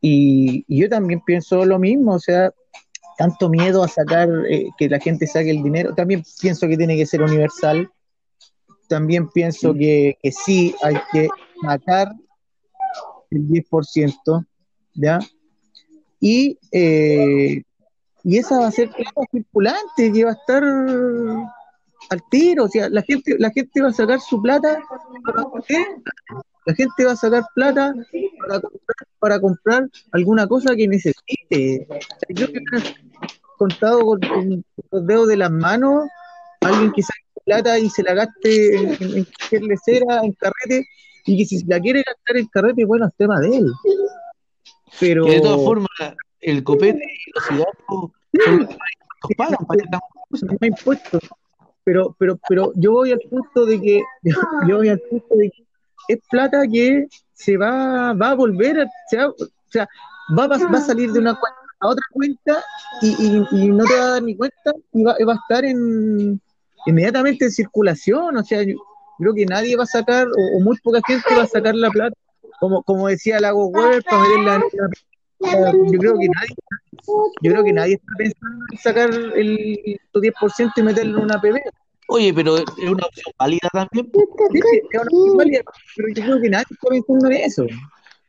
Y, 0.00 0.64
y 0.66 0.80
yo 0.80 0.88
también 0.88 1.20
pienso 1.24 1.64
lo 1.64 1.78
mismo, 1.78 2.14
o 2.14 2.18
sea, 2.18 2.52
tanto 3.18 3.48
miedo 3.48 3.84
a 3.84 3.88
sacar, 3.88 4.28
eh, 4.48 4.66
que 4.76 4.88
la 4.88 4.98
gente 4.98 5.26
saque 5.26 5.50
el 5.50 5.62
dinero, 5.62 5.94
también 5.94 6.24
pienso 6.40 6.66
que 6.66 6.76
tiene 6.76 6.96
que 6.96 7.06
ser 7.06 7.22
universal, 7.22 7.88
también 8.88 9.28
pienso 9.30 9.72
que, 9.74 10.16
que 10.20 10.32
sí 10.32 10.74
hay 10.82 10.96
que 11.12 11.28
sacar 11.64 12.12
el 13.36 13.48
10%, 13.48 14.46
¿ya? 14.94 15.18
Y, 16.20 16.58
eh, 16.70 17.62
y 18.24 18.38
esa 18.38 18.60
va 18.60 18.68
a 18.68 18.72
ser 18.72 18.90
circulante 19.30 20.12
que 20.12 20.24
va 20.24 20.30
a 20.30 20.34
estar 20.34 20.62
al 22.10 22.22
tiro, 22.30 22.64
o 22.64 22.68
sea, 22.68 22.88
la 22.88 23.02
gente, 23.02 23.36
la 23.38 23.50
gente 23.50 23.80
va 23.80 23.88
a 23.88 23.92
sacar 23.92 24.20
su 24.20 24.40
plata 24.40 24.78
qué? 25.66 25.84
La 26.64 26.74
gente 26.74 27.04
va 27.04 27.12
a 27.12 27.16
sacar 27.16 27.44
plata 27.54 27.92
para 28.40 28.60
comprar, 28.60 28.96
para 29.18 29.40
comprar 29.40 29.90
alguna 30.12 30.46
cosa 30.46 30.76
que 30.76 30.86
necesite. 30.86 31.88
Yo 32.28 32.46
que 32.46 32.58
he 32.58 33.58
contado 33.58 34.04
con, 34.06 34.64
los 34.90 35.06
dedos 35.06 35.28
de 35.28 35.36
las 35.36 35.50
manos 35.50 36.08
alguien 36.60 36.92
que 36.92 37.02
saque 37.02 37.22
plata 37.44 37.78
y 37.78 37.90
se 37.90 38.04
la 38.04 38.14
gaste 38.14 38.76
en, 38.76 38.88
en, 39.00 39.26
en 39.50 40.32
carrete, 40.34 40.86
y 41.26 41.36
que 41.38 41.44
si 41.44 41.64
la 41.64 41.80
quiere 41.80 42.02
gastar 42.06 42.36
en 42.36 42.46
carrete, 42.46 42.84
bueno, 42.84 43.06
es 43.06 43.14
tema 43.16 43.40
de 43.40 43.56
él. 43.58 43.72
Pero 45.00 45.24
Que 45.24 45.32
de 45.32 45.40
todas 45.40 45.62
formas, 45.64 45.88
el 46.40 46.62
copete 46.64 46.98
y 47.02 47.30
los 47.34 47.44
cigarros 47.46 47.74
son 47.88 48.12
los 48.32 48.46
que 48.46 48.50
más 48.56 48.70
impuestos 48.70 49.36
pagan 49.36 49.66
para 49.66 49.82
estas 49.84 50.00
cosas. 50.28 50.48
no 50.60 50.66
impuestos. 50.66 51.20
Pero, 51.84 52.14
pero, 52.18 52.38
pero 52.48 52.72
yo 52.76 52.92
voy 52.92 53.10
al 53.12 53.20
punto 53.28 53.66
de 53.66 53.80
que, 53.80 54.02
yo 54.68 54.76
voy 54.78 54.88
al 54.88 55.00
punto 55.00 55.34
de 55.36 55.50
que 55.50 55.64
es 56.08 56.18
plata 56.30 56.62
que 56.70 57.06
se 57.32 57.56
va, 57.56 58.12
va 58.12 58.30
a 58.30 58.34
volver, 58.34 58.80
a- 58.80 58.86
se 59.08 59.16
va- 59.16 59.28
o 59.28 59.34
sea, 59.68 59.88
va, 60.36 60.44
a 60.44 60.48
pas- 60.48 60.72
va 60.72 60.78
a 60.78 60.80
salir 60.80 61.10
de 61.12 61.18
una 61.18 61.34
cuenta 61.38 61.58
a 61.80 61.88
otra 61.88 62.04
cuenta 62.12 62.62
y, 63.00 63.08
y- 63.08 63.46
y 63.64 63.68
no 63.68 63.84
te 63.84 63.94
va 63.96 64.04
a 64.04 64.10
dar 64.10 64.22
ni 64.22 64.36
cuenta 64.36 64.72
y 64.92 65.02
va, 65.02 65.16
va 65.26 65.32
a 65.32 65.36
estar 65.36 65.64
en 65.64 66.40
inmediatamente 66.86 67.46
en 67.46 67.50
circulación. 67.50 68.36
O 68.36 68.44
sea, 68.44 68.62
yo 68.62 68.74
creo 69.22 69.34
que 69.34 69.46
nadie 69.46 69.76
va 69.76 69.84
a 69.84 69.86
sacar, 69.86 70.26
o, 70.28 70.56
o 70.56 70.60
muy 70.60 70.76
poca 70.82 71.00
gente 71.06 71.24
va 71.36 71.42
a 71.42 71.46
sacar 71.46 71.74
la 71.74 71.90
plata, 71.90 72.14
como, 72.60 72.82
como 72.82 73.08
decía 73.08 73.40
Lago 73.40 73.66
Weber, 73.66 74.02
para 74.04 74.22
meterla 74.22 74.54
en 74.56 74.60
la- 74.60 75.72
yo 75.92 75.98
creo 75.98 76.18
que 76.18 76.28
nadie 76.28 76.54
yo 77.42 77.50
creo 77.50 77.64
que 77.64 77.72
nadie 77.72 77.94
está 77.94 78.12
pensando 78.16 78.64
en 78.70 78.78
sacar 78.78 79.10
el 79.34 79.98
10% 80.14 80.72
y 80.76 80.82
meterlo 80.82 81.18
en 81.18 81.24
una 81.24 81.40
PB. 81.40 81.58
Oye, 82.08 82.32
pero 82.34 82.56
es 82.58 82.64
una 82.78 83.06
opción 83.06 83.32
válida 83.38 83.68
también. 83.72 84.10
Sí, 84.12 84.60
es 84.92 85.00
una 85.00 85.02
opción 85.02 85.36
válida, 85.36 85.60
pero 85.96 86.08
yo 86.14 86.22
creo 86.22 86.40
que 86.40 86.50
nadie 86.50 86.64
está 86.70 86.88
pensando 86.88 87.26
en 87.28 87.32
eso. 87.32 87.64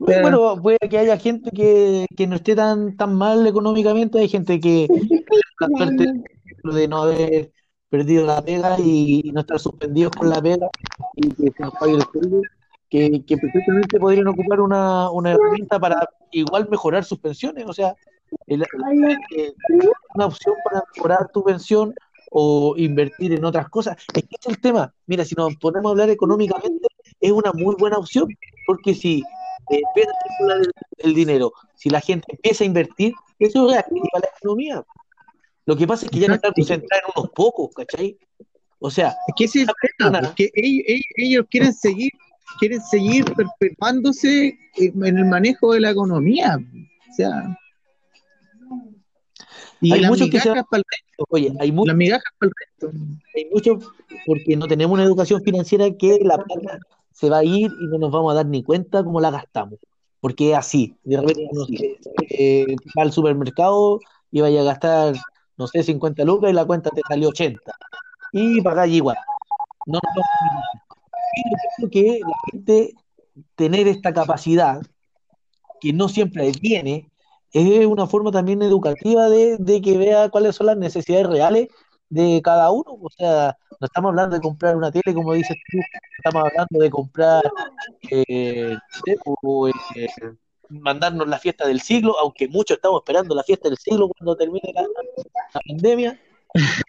sea- 0.08 0.22
Bueno, 0.22 0.60
puede 0.62 0.78
que 0.90 0.98
haya 0.98 1.18
gente 1.18 1.52
que, 1.52 2.06
que 2.16 2.26
no 2.28 2.36
esté 2.38 2.56
tan, 2.56 2.96
tan 2.98 3.16
mal 3.16 3.46
económicamente, 3.46 4.20
hay 4.20 4.28
gente 4.30 4.60
que 4.60 4.88
la 5.60 5.68
suerte 5.78 6.06
de 6.64 6.88
no 6.88 7.04
haber 7.04 7.52
perdido 7.94 8.26
la 8.26 8.42
pega 8.42 8.76
y 8.80 9.30
no 9.36 9.42
estar 9.42 9.60
suspendidos 9.60 10.14
con 10.18 10.28
la 10.28 10.42
pega 10.42 10.68
y 11.14 11.30
que 11.30 11.52
se 11.52 11.62
nos 11.64 11.76
pague 11.76 11.94
el 11.94 12.02
sueldo, 12.12 12.42
que, 12.90 13.24
que 13.24 14.00
podrían 14.00 14.28
ocupar 14.30 14.62
una, 14.62 15.12
una 15.12 15.34
herramienta 15.34 15.80
para 15.80 16.10
igual 16.32 16.68
mejorar 16.72 17.04
sus 17.04 17.20
pensiones. 17.20 17.66
O 17.68 17.72
sea, 17.74 17.96
una 20.16 20.26
opción 20.26 20.56
para 20.66 20.84
mejorar 20.96 21.30
tu 21.32 21.44
pensión 21.44 21.94
o 22.32 22.74
invertir 22.78 23.32
en 23.32 23.46
otras 23.46 23.70
cosas. 23.70 23.96
Es 24.16 24.24
que 24.24 24.38
es 24.42 24.48
el 24.48 24.60
tema. 24.60 24.92
Mira, 25.06 25.24
si 25.24 25.36
nos 25.36 25.56
ponemos 25.58 25.92
a 25.92 25.92
hablar 25.92 26.10
económicamente, 26.10 26.88
es 27.22 27.32
una 27.32 27.54
muy 27.54 27.76
buena 27.76 27.98
opción, 27.98 28.28
porque 28.66 28.96
si 28.96 29.22
eh, 29.70 29.82
a 29.86 30.30
circular 30.30 30.58
el, 30.62 30.72
el 30.98 31.14
dinero, 31.14 31.54
si 31.76 31.92
la 31.92 32.02
gente 32.02 32.26
empieza 32.28 32.64
a 32.64 32.68
invertir, 32.68 33.14
eso 33.38 33.68
reactiva 33.70 34.08
la 34.14 34.30
economía. 34.36 34.84
Lo 35.66 35.76
que 35.76 35.88
pasa 35.88 36.06
es 36.06 36.12
que 36.12 36.20
ya 36.20 36.28
no 36.28 36.36
está 36.36 36.52
concentrada 36.52 37.02
en 37.06 37.12
unos 37.16 37.32
pocos, 37.32 37.70
¿cachai? 37.74 38.18
O 38.80 38.92
sea, 38.92 39.16
Es 39.28 39.34
que 39.38 39.46
ese 39.46 39.62
es 39.62 39.68
ellos, 40.02 40.34
ellos- 40.56 41.02
ellos 41.16 41.46
quieren 41.50 41.74
seguir, 41.74 42.12
quieren 42.60 42.82
seguir 42.82 43.26
perpetuándose 43.34 44.58
en 44.76 45.06
el 45.18 45.26
manejo 45.26 45.74
de 45.74 45.80
la 45.80 45.92
economía. 45.92 46.58
O 46.58 47.14
sea, 47.16 47.58
y 49.82 49.92
Hay 49.94 50.06
muchos 50.06 50.30
que 50.30 50.40
se 50.40 50.50
para 50.50 50.66
el 50.72 50.84
resto, 50.90 51.26
oye, 51.30 51.54
hay 51.60 51.72
muchos 51.72 51.88
las 51.88 51.98
migajas 51.98 52.34
para 52.40 52.50
el 52.50 52.54
resto. 52.60 53.00
hay 53.36 53.46
mucho 53.54 53.80
porque 54.26 54.56
no 54.56 54.68
tenemos 54.68 54.94
una 54.94 55.04
educación 55.04 55.42
financiera 55.44 55.90
que 55.98 56.20
la 56.22 56.38
plata 56.38 56.80
se 57.12 57.30
va 57.30 57.40
a 57.40 57.44
ir 57.44 57.70
y 57.82 57.88
no 57.88 57.98
nos 58.00 58.12
vamos 58.12 58.32
a 58.32 58.36
dar 58.36 58.46
ni 58.46 58.64
cuenta 58.64 59.04
cómo 59.04 59.20
la 59.20 59.32
gastamos. 59.32 59.80
Porque 60.22 60.52
es 60.52 60.58
así. 60.58 60.96
De 61.04 61.18
repente, 61.20 61.50
no 61.52 61.66
sé, 61.66 62.00
eh, 62.30 62.76
va 62.98 63.04
al 63.04 63.12
supermercado 63.12 64.00
y 64.32 64.40
vaya 64.40 64.62
a 64.62 64.64
gastar, 64.64 65.16
no 65.58 65.68
sé, 65.68 65.84
50 65.84 66.24
lucas 66.24 66.50
y 66.52 66.54
la 66.54 66.66
cuenta 66.66 66.90
te 66.90 67.02
salió 67.08 67.30
80. 67.30 67.60
Y 68.32 68.62
pagáis 68.62 68.96
igual. 68.96 69.18
No. 69.86 70.00
Y 71.36 71.50
yo 71.50 71.58
creo 71.78 71.90
que 71.90 72.20
la 72.22 72.36
gente 72.52 72.94
tener 73.56 73.88
esta 73.88 74.14
capacidad, 74.14 74.82
que 75.80 75.94
no 75.94 76.08
siempre 76.10 76.52
tiene, 76.52 77.10
es 77.52 77.86
una 77.86 78.08
forma 78.08 78.32
también 78.32 78.62
educativa 78.62 79.30
de, 79.30 79.58
de 79.58 79.82
que 79.82 79.98
vea 79.98 80.30
cuáles 80.30 80.56
son 80.56 80.68
las 80.68 80.78
necesidades 80.78 81.28
reales 81.28 81.68
de 82.10 82.42
cada 82.44 82.72
uno. 82.72 82.98
O 83.02 83.10
sea, 83.10 83.58
no 83.80 83.86
estamos 83.86 84.10
hablando 84.10 84.36
de 84.36 84.42
comprar 84.42 84.76
una 84.76 84.92
tele, 84.92 85.14
como 85.14 85.34
dices 85.34 85.58
tú, 85.72 85.78
estamos 86.18 86.44
hablando 86.46 86.80
de 86.80 86.90
comprar, 86.90 87.44
eh, 88.10 88.76
no 89.08 89.14
o, 89.42 89.68
eh, 89.68 89.74
mandarnos 90.82 91.28
la 91.28 91.40
fiesta 91.40 91.68
del 91.68 91.82
siglo, 91.82 92.16
aunque 92.20 92.48
muchos 92.48 92.78
estamos 92.78 93.02
esperando 93.02 93.36
la 93.36 93.44
fiesta 93.44 93.70
del 93.70 93.78
siglo 93.78 94.10
cuando 94.10 94.36
termine 94.36 94.72
la, 94.74 94.82
la 94.84 95.62
pandemia. 95.68 96.20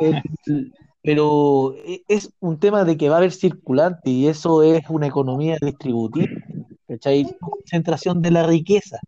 Eh, 0.00 0.22
pero 1.02 1.74
es 2.08 2.30
un 2.40 2.58
tema 2.58 2.84
de 2.84 2.96
que 2.96 3.08
va 3.08 3.14
a 3.16 3.18
haber 3.18 3.32
circulante 3.32 4.10
y 4.10 4.26
eso 4.26 4.62
es 4.64 4.82
una 4.88 5.06
economía 5.06 5.56
distributiva, 5.60 6.26
¿cachai? 6.88 7.26
Concentración 7.38 8.20
de 8.22 8.32
la 8.32 8.42
riqueza. 8.44 8.98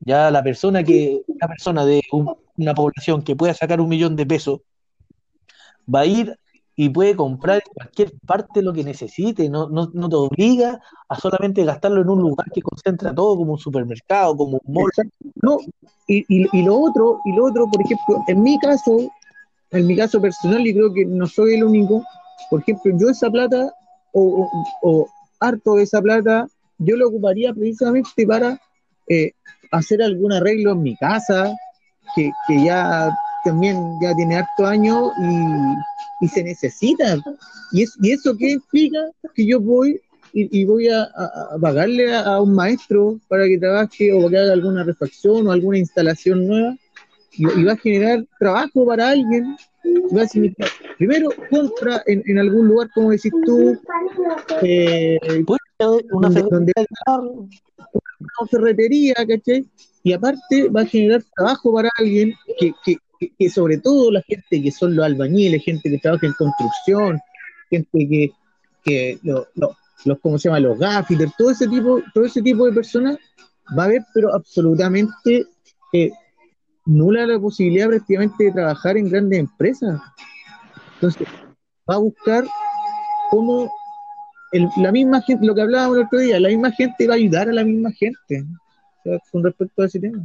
Ya 0.00 0.30
la 0.30 0.42
persona 0.42 0.82
que, 0.82 1.22
una 1.28 1.48
persona 1.48 1.84
de 1.84 2.02
un- 2.12 2.34
una 2.56 2.74
población 2.74 3.22
que 3.22 3.36
pueda 3.36 3.54
sacar 3.54 3.80
un 3.80 3.88
millón 3.90 4.16
de 4.16 4.26
pesos 4.26 4.60
va 5.92 6.00
a 6.00 6.06
ir 6.06 6.38
y 6.80 6.90
puede 6.90 7.16
comprar 7.16 7.56
en 7.56 7.72
cualquier 7.74 8.12
parte 8.24 8.62
lo 8.62 8.72
que 8.72 8.84
necesite, 8.84 9.48
no, 9.48 9.68
no, 9.68 9.90
no 9.92 10.08
te 10.08 10.14
obliga 10.14 10.80
a 11.08 11.18
solamente 11.18 11.64
gastarlo 11.64 12.02
en 12.02 12.08
un 12.08 12.20
lugar 12.20 12.46
que 12.54 12.62
concentra 12.62 13.12
todo 13.12 13.36
como 13.36 13.54
un 13.54 13.58
supermercado, 13.58 14.36
como 14.36 14.60
un 14.64 14.74
mall. 14.74 14.90
No, 15.42 15.58
y, 16.06 16.18
y, 16.28 16.46
y 16.52 16.62
lo 16.62 16.78
otro, 16.78 17.20
y 17.24 17.32
lo 17.32 17.46
otro, 17.46 17.66
por 17.68 17.82
ejemplo, 17.82 18.22
en 18.28 18.40
mi 18.44 18.60
caso, 18.60 18.96
en 19.72 19.88
mi 19.88 19.96
caso 19.96 20.20
personal, 20.20 20.64
y 20.64 20.72
creo 20.72 20.94
que 20.94 21.04
no 21.04 21.26
soy 21.26 21.54
el 21.56 21.64
único, 21.64 22.04
por 22.48 22.60
ejemplo, 22.60 22.92
yo 22.96 23.08
esa 23.10 23.28
plata, 23.28 23.72
o, 24.12 24.48
o- 24.52 24.64
o 24.82 25.08
harto 25.40 25.74
de 25.74 25.82
esa 25.82 26.00
plata, 26.00 26.46
yo 26.78 26.94
lo 26.96 27.08
ocuparía 27.08 27.52
precisamente 27.52 28.24
para 28.24 28.56
eh, 29.08 29.32
hacer 29.72 30.00
algún 30.00 30.32
arreglo 30.32 30.70
en 30.70 30.82
mi 30.84 30.94
casa, 30.94 31.52
que, 32.14 32.30
que 32.46 32.62
ya 32.62 33.10
también 33.42 33.98
ya 34.00 34.14
tiene 34.14 34.36
harto 34.36 34.64
años 34.64 35.12
y, 35.18 35.74
y 36.20 36.28
se 36.28 36.42
necesita. 36.42 37.16
¿Y, 37.72 37.82
es, 37.82 37.94
¿Y 38.00 38.10
eso 38.12 38.36
qué 38.36 38.52
implica? 38.52 38.98
Que 39.34 39.46
yo 39.46 39.60
voy 39.60 40.00
y, 40.32 40.60
y 40.60 40.64
voy 40.64 40.88
a, 40.88 41.02
a- 41.04 41.54
a 41.54 41.58
pagarle 41.60 42.12
a, 42.14 42.20
a 42.22 42.42
un 42.42 42.54
maestro 42.54 43.18
para 43.28 43.46
que 43.46 43.58
trabaje 43.58 44.12
o 44.12 44.28
que 44.28 44.36
haga 44.38 44.52
alguna 44.52 44.84
refacción 44.84 45.46
o 45.46 45.52
alguna 45.52 45.78
instalación 45.78 46.46
nueva 46.46 46.76
y, 47.32 47.60
y 47.60 47.64
va 47.64 47.72
a 47.72 47.76
generar 47.76 48.24
trabajo 48.38 48.84
para 48.86 49.10
alguien. 49.10 49.56
y 49.84 50.14
va 50.14 50.22
a 50.22 50.28
significar, 50.28 50.68
primero, 50.98 51.28
compra 51.50 52.02
en, 52.06 52.22
en 52.26 52.38
algún 52.38 52.66
lugar, 52.68 52.88
como 52.94 53.10
decís 53.10 53.32
tú, 53.46 53.78
eh, 54.62 55.18
una 56.10 56.28
Donde- 56.50 56.72
una 58.20 58.48
ferretería, 58.50 59.14
¿cachai? 59.14 59.64
Y 60.02 60.12
aparte 60.12 60.68
va 60.68 60.82
a 60.82 60.86
generar 60.86 61.22
trabajo 61.36 61.72
para 61.72 61.88
alguien 61.98 62.34
que, 62.58 62.72
que, 62.84 62.96
que- 63.18 63.50
sobre 63.50 63.78
todo 63.78 64.10
la 64.12 64.22
gente 64.22 64.62
que 64.62 64.70
son 64.70 64.94
los 64.96 65.04
albañiles, 65.04 65.64
gente 65.64 65.90
que 65.90 65.98
trabaja 65.98 66.26
en 66.26 66.32
construcción, 66.34 67.20
gente 67.70 68.08
que, 68.08 68.30
que 68.84 69.18
lo- 69.22 69.46
lo- 69.54 69.76
los, 70.04 70.18
¿cómo 70.20 70.38
se 70.38 70.48
llama? 70.48 70.60
Los 70.60 70.78
gaffiters, 70.78 71.32
todo 71.36 71.50
ese 71.50 71.66
tipo, 71.68 72.00
todo 72.14 72.24
ese 72.24 72.40
tipo 72.42 72.66
de 72.66 72.72
personas 72.72 73.18
va 73.76 73.82
a 73.82 73.86
haber, 73.86 74.02
pero 74.14 74.34
absolutamente 74.34 75.44
eh, 75.92 76.10
nula 76.86 77.26
la 77.26 77.38
posibilidad 77.40 77.88
prácticamente 77.88 78.44
de 78.44 78.52
trabajar 78.52 78.96
en 78.96 79.10
grandes 79.10 79.38
empresas. 79.40 80.00
Entonces, 80.94 81.26
va 81.88 81.94
a 81.96 81.98
buscar 81.98 82.44
cómo 83.30 83.70
el- 84.52 84.70
la 84.76 84.92
misma 84.92 85.20
gente, 85.22 85.44
lo 85.46 85.54
que 85.54 85.62
hablábamos 85.62 85.98
el 85.98 86.04
otro 86.04 86.18
día, 86.20 86.40
la 86.40 86.48
misma 86.48 86.70
gente 86.72 87.06
va 87.06 87.14
a 87.14 87.16
ayudar 87.16 87.48
a 87.48 87.52
la 87.52 87.64
misma 87.64 87.90
gente 87.92 88.44
o 89.00 89.02
sea, 89.02 89.18
con 89.30 89.44
respecto 89.44 89.82
a 89.82 89.86
ese 89.86 90.00
tema. 90.00 90.22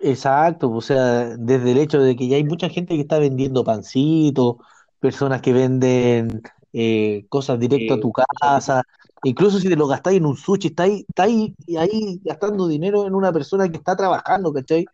Exacto, 0.00 0.70
o 0.70 0.80
sea, 0.80 1.36
desde 1.36 1.72
el 1.72 1.78
hecho 1.78 2.00
de 2.00 2.14
que 2.14 2.28
ya 2.28 2.36
hay 2.36 2.44
mucha 2.44 2.68
gente 2.68 2.94
que 2.94 3.00
está 3.00 3.18
vendiendo 3.18 3.64
pancitos, 3.64 4.56
personas 5.00 5.40
que 5.42 5.52
venden 5.52 6.42
eh, 6.72 7.26
cosas 7.28 7.58
directo 7.58 7.94
a 7.94 8.00
tu 8.00 8.12
casa, 8.12 8.82
incluso 9.24 9.58
si 9.58 9.68
te 9.68 9.76
lo 9.76 9.88
gastáis 9.88 10.18
en 10.18 10.26
un 10.26 10.36
sushi, 10.36 10.68
estáis 10.68 11.04
ahí, 11.16 11.54
ahí 11.76 12.20
gastando 12.24 12.68
dinero 12.68 13.06
en 13.06 13.14
una 13.14 13.32
persona 13.32 13.68
que 13.68 13.76
está 13.76 13.96
trabajando, 13.96 14.52
¿cachai? 14.52 14.84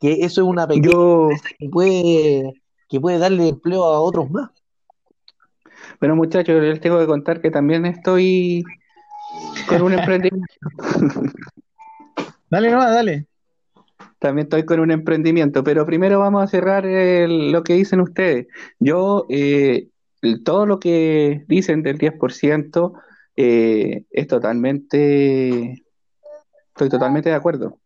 Que 0.00 0.24
eso 0.24 0.42
es 0.42 0.46
una 0.46 0.66
pequeña 0.66 0.92
Yo, 0.92 1.28
que 1.58 1.68
puede, 1.68 2.62
que 2.88 3.00
puede 3.00 3.18
darle 3.18 3.48
empleo 3.48 3.84
a 3.84 4.00
otros 4.00 4.30
más. 4.30 4.50
bueno 5.98 6.14
muchachos, 6.14 6.62
les 6.62 6.80
tengo 6.80 6.98
que 7.00 7.06
contar 7.06 7.40
que 7.40 7.50
también 7.50 7.86
estoy 7.86 8.62
con 9.66 9.82
un 9.82 9.92
emprendimiento. 9.92 10.54
Dale, 12.50 12.70
no, 12.70 12.78
dale. 12.80 13.31
También 14.22 14.46
estoy 14.46 14.64
con 14.64 14.78
un 14.78 14.92
emprendimiento, 14.92 15.64
pero 15.64 15.84
primero 15.84 16.20
vamos 16.20 16.44
a 16.44 16.46
cerrar 16.46 16.86
el- 16.86 17.50
lo 17.50 17.64
que 17.64 17.74
dicen 17.74 18.00
ustedes. 18.00 18.46
Yo, 18.78 19.26
eh, 19.28 19.88
todo 20.44 20.64
lo 20.64 20.78
que 20.78 21.44
dicen 21.48 21.82
del 21.82 21.98
10% 21.98 22.94
eh, 23.36 24.04
es 24.12 24.28
totalmente, 24.28 25.82
estoy 26.68 26.88
totalmente 26.88 27.30
de 27.30 27.34
acuerdo. 27.34 27.78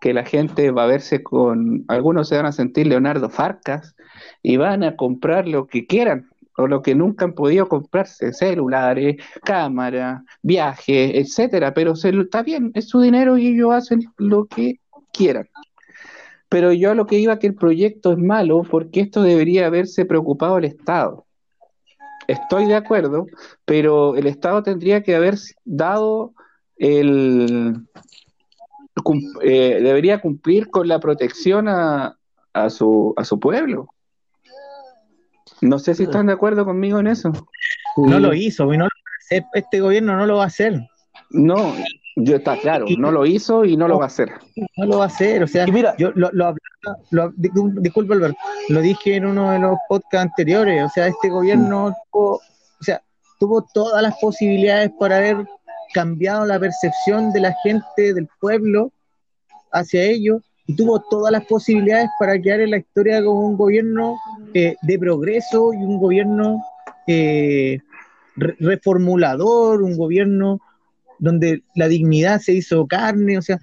Que 0.00 0.12
la 0.12 0.24
gente 0.24 0.72
va 0.72 0.82
a 0.82 0.86
verse 0.88 1.22
con, 1.22 1.84
algunos 1.86 2.28
se 2.28 2.36
van 2.36 2.46
a 2.46 2.52
sentir 2.52 2.88
Leonardo 2.88 3.30
Farcas 3.30 3.94
y 4.42 4.56
van 4.56 4.82
a 4.82 4.96
comprar 4.96 5.46
lo 5.46 5.68
que 5.68 5.86
quieran 5.86 6.28
o 6.56 6.66
lo 6.66 6.82
que 6.82 6.96
nunca 6.96 7.24
han 7.24 7.34
podido 7.34 7.68
comprarse, 7.68 8.32
celulares, 8.32 9.16
cámaras, 9.44 10.22
viajes, 10.42 11.12
etcétera, 11.14 11.72
pero 11.72 11.94
se, 11.94 12.08
está 12.08 12.42
bien, 12.42 12.72
es 12.74 12.88
su 12.88 13.00
dinero 13.00 13.38
y 13.38 13.46
ellos 13.46 13.72
hacen 13.72 14.00
lo 14.18 14.46
que 14.46 14.80
quieran. 15.12 15.46
Pero 16.54 16.72
yo 16.72 16.92
a 16.92 16.94
lo 16.94 17.04
que 17.04 17.18
iba 17.18 17.40
que 17.40 17.48
el 17.48 17.56
proyecto 17.56 18.12
es 18.12 18.18
malo 18.18 18.62
porque 18.62 19.00
esto 19.00 19.22
debería 19.22 19.66
haberse 19.66 20.04
preocupado 20.04 20.56
el 20.58 20.66
Estado. 20.66 21.26
Estoy 22.28 22.66
de 22.66 22.76
acuerdo, 22.76 23.26
pero 23.64 24.14
el 24.14 24.28
Estado 24.28 24.62
tendría 24.62 25.02
que 25.02 25.16
haber 25.16 25.34
dado 25.64 26.32
el... 26.76 27.74
cum- 29.02 29.20
eh, 29.42 29.80
debería 29.82 30.20
cumplir 30.20 30.70
con 30.70 30.86
la 30.86 31.00
protección 31.00 31.66
a, 31.66 32.16
a 32.52 32.70
su, 32.70 33.14
a 33.16 33.24
su 33.24 33.40
pueblo. 33.40 33.88
No 35.60 35.80
sé 35.80 35.96
si 35.96 36.04
están 36.04 36.26
de 36.26 36.34
acuerdo 36.34 36.64
conmigo 36.64 37.00
en 37.00 37.08
eso. 37.08 37.32
No 37.96 38.20
lo 38.20 38.32
hizo, 38.32 38.64
no 38.66 38.84
lo 38.84 38.90
este 39.54 39.80
gobierno 39.80 40.16
no 40.16 40.24
lo 40.24 40.36
va 40.36 40.44
a 40.44 40.46
hacer. 40.46 40.80
No, 41.30 41.74
yo 42.16 42.36
está 42.36 42.56
claro, 42.58 42.86
no 42.98 43.10
lo 43.10 43.26
hizo 43.26 43.64
y 43.64 43.76
no 43.76 43.88
lo 43.88 43.98
va 43.98 44.04
a 44.04 44.06
hacer. 44.08 44.30
No 44.76 44.86
lo 44.86 44.98
va 44.98 45.04
a 45.04 45.06
hacer. 45.08 45.42
O 45.42 45.46
sea, 45.46 45.66
Y 45.66 45.72
mira, 45.72 45.94
yo 45.98 46.12
lo, 46.14 46.30
lo 46.32 46.54
lo- 47.10 47.32
discul- 47.32 47.80
disculpa, 47.80 48.14
Alberto, 48.14 48.38
lo 48.68 48.80
dije 48.80 49.16
en 49.16 49.26
uno 49.26 49.50
de 49.52 49.58
los 49.58 49.76
podcasts 49.88 50.30
anteriores. 50.30 50.84
O 50.84 50.88
sea, 50.88 51.06
este 51.08 51.28
gobierno 51.30 51.94
tuvo, 52.12 52.34
o 52.36 52.40
sea, 52.84 53.02
tuvo 53.40 53.66
todas 53.72 54.02
las 54.02 54.14
posibilidades 54.20 54.90
para 54.98 55.16
haber 55.16 55.36
cambiado 55.92 56.44
la 56.44 56.58
percepción 56.60 57.32
de 57.32 57.40
la 57.40 57.54
gente, 57.62 58.12
del 58.14 58.28
pueblo, 58.40 58.92
hacia 59.72 60.02
ellos, 60.04 60.42
y 60.66 60.76
tuvo 60.76 61.00
todas 61.00 61.32
las 61.32 61.44
posibilidades 61.46 62.08
para 62.18 62.40
quedar 62.40 62.60
en 62.60 62.70
la 62.70 62.78
historia 62.78 63.22
como 63.24 63.40
un 63.46 63.56
gobierno 63.56 64.16
eh, 64.54 64.76
de 64.82 64.98
progreso 64.98 65.72
y 65.72 65.76
un 65.78 65.98
gobierno 65.98 66.62
eh, 67.06 67.78
re- 68.36 68.56
reformulador, 68.60 69.82
un 69.82 69.96
gobierno 69.96 70.60
donde 71.24 71.62
la 71.74 71.88
dignidad 71.88 72.40
se 72.40 72.52
hizo 72.52 72.86
carne, 72.86 73.38
o 73.38 73.42
sea, 73.42 73.58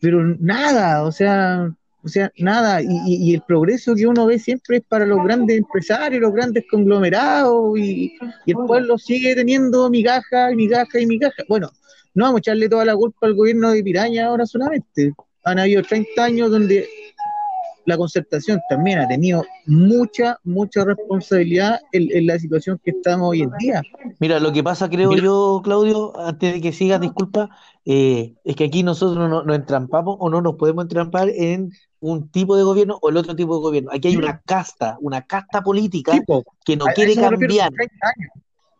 pero 0.00 0.22
nada, 0.38 1.02
o 1.04 1.12
sea, 1.12 1.70
o 2.02 2.08
sea, 2.08 2.30
nada, 2.38 2.82
y, 2.82 2.86
y- 3.06 3.34
el 3.34 3.40
progreso 3.40 3.94
que 3.94 4.06
uno 4.06 4.26
ve 4.26 4.38
siempre 4.38 4.76
es 4.78 4.82
para 4.86 5.06
los 5.06 5.24
grandes 5.24 5.56
empresarios, 5.56 6.20
los 6.20 6.34
grandes 6.34 6.64
conglomerados, 6.70 7.78
y, 7.78 8.12
y 8.44 8.50
el 8.50 8.56
pueblo 8.66 8.98
sigue 8.98 9.34
teniendo 9.34 9.88
migaja 9.88 10.52
y 10.52 10.56
migaja 10.56 11.00
y 11.00 11.06
migaja. 11.06 11.42
Bueno, 11.48 11.70
no 12.14 12.24
vamos 12.26 12.38
a 12.38 12.40
echarle 12.40 12.68
toda 12.68 12.84
la 12.84 12.94
culpa 12.94 13.26
al 13.26 13.34
gobierno 13.34 13.70
de 13.70 13.82
Piraña 13.82 14.26
ahora 14.26 14.44
solamente. 14.44 15.12
Han 15.44 15.58
habido 15.58 15.82
30 15.82 16.22
años 16.24 16.50
donde 16.50 16.86
la 17.86 17.96
concertación 17.96 18.60
también 18.68 18.98
ha 18.98 19.08
tenido 19.08 19.44
mucha, 19.66 20.38
mucha 20.44 20.84
responsabilidad 20.84 21.80
en, 21.92 22.08
en 22.16 22.26
la 22.26 22.38
situación 22.38 22.80
que 22.82 22.92
estamos 22.92 23.30
hoy 23.30 23.42
en 23.42 23.50
día. 23.58 23.82
Mira, 24.20 24.40
lo 24.40 24.52
que 24.52 24.62
pasa, 24.62 24.88
creo 24.88 25.10
Mira. 25.10 25.22
yo, 25.22 25.60
Claudio, 25.62 26.18
antes 26.18 26.54
de 26.54 26.60
que 26.60 26.72
sigas, 26.72 27.00
disculpa, 27.00 27.50
eh, 27.84 28.34
es 28.44 28.56
que 28.56 28.64
aquí 28.64 28.82
nosotros 28.82 29.28
no- 29.28 29.42
nos 29.42 29.56
entrampamos 29.56 30.16
o 30.18 30.30
no 30.30 30.40
nos 30.40 30.54
podemos 30.56 30.84
entrampar 30.84 31.28
en 31.28 31.72
un 32.00 32.28
tipo 32.30 32.56
de 32.56 32.62
gobierno 32.62 32.98
o 33.02 33.08
el 33.10 33.16
otro 33.16 33.34
tipo 33.36 33.54
de 33.56 33.60
gobierno. 33.62 33.90
Aquí 33.92 34.08
hay 34.08 34.16
una 34.16 34.40
casta, 34.40 34.96
una 35.00 35.22
casta 35.22 35.62
política 35.62 36.12
que 36.64 36.76
no 36.76 36.86
quiere 36.86 37.14
cambiar, 37.14 37.68
son 37.68 37.74
30 37.76 38.06
años, 38.06 38.30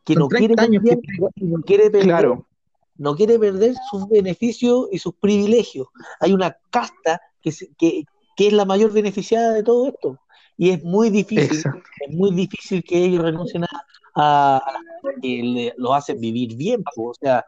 que 0.05 0.15
no 0.15 0.29
quiere 0.29 0.55
30 0.55 0.63
años 0.63 0.83
que 0.85 1.45
no 1.45 1.61
quiere 1.63 1.85
perder, 1.91 2.03
Claro, 2.09 2.47
no 2.97 3.17
quiere 3.17 3.39
perder 3.39 3.75
sus 3.91 4.09
beneficios 4.09 4.89
y 4.93 4.99
sus 4.99 5.15
privilegios. 5.15 5.89
Hay 6.21 6.33
una 6.33 6.57
casta 6.71 7.21
que, 7.43 7.51
se- 7.53 7.69
que, 7.77 8.05
que 8.37 8.49
es 8.49 8.53
la 8.53 8.65
mayor 8.65 8.93
beneficiada 8.93 9.53
de 9.53 9.63
todo 9.63 9.89
esto. 9.89 10.19
Y 10.57 10.71
es 10.71 10.85
muy 10.85 11.11
difícil, 11.11 11.57
exacto. 11.57 11.83
es 12.07 12.15
muy 12.15 12.31
difícil 12.33 12.83
que 12.85 13.05
ellos 13.05 13.23
renuncien 13.23 13.65
a, 13.65 13.69
a, 14.15 14.63
que 15.21 15.43
le- 15.43 15.75
los 15.77 15.93
hacen 15.95 16.21
vivir 16.21 16.57
bien. 16.57 16.85
O 16.97 17.13
sea, 17.15 17.45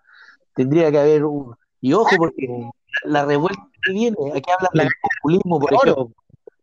tendría 0.54 0.90
que 0.90 0.98
haber 0.98 1.24
un... 1.24 1.54
Y 1.80 1.92
ojo, 1.92 2.16
porque 2.16 2.48
la 3.04 3.24
revuelta 3.24 3.62
que 3.82 3.92
viene, 3.92 4.16
aquí 4.34 4.50
hablan 4.50 4.70
La 4.72 4.82
del 4.84 4.92
populismo, 5.02 5.60
por 5.60 5.74
Oro, 5.74 5.82
ejemplo, 5.82 6.10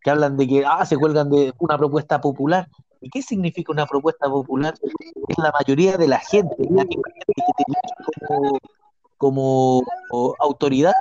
que 0.01 0.09
hablan 0.09 0.35
de 0.35 0.47
que 0.47 0.65
ah, 0.65 0.85
se 0.85 0.97
cuelgan 0.97 1.29
de 1.29 1.53
una 1.59 1.77
propuesta 1.77 2.19
popular. 2.19 2.67
¿Y 2.99 3.09
qué 3.09 3.21
significa 3.21 3.71
una 3.71 3.85
propuesta 3.85 4.27
popular? 4.29 4.73
Es 5.27 5.37
la 5.37 5.51
mayoría 5.51 5.97
de 5.97 6.07
la 6.07 6.19
gente, 6.19 6.55
la 6.59 6.83
misma 6.85 7.03
gente 7.13 7.33
que 7.35 7.43
te 7.57 7.63
como, 9.17 9.81
como 10.09 10.35
autoridad, 10.39 10.93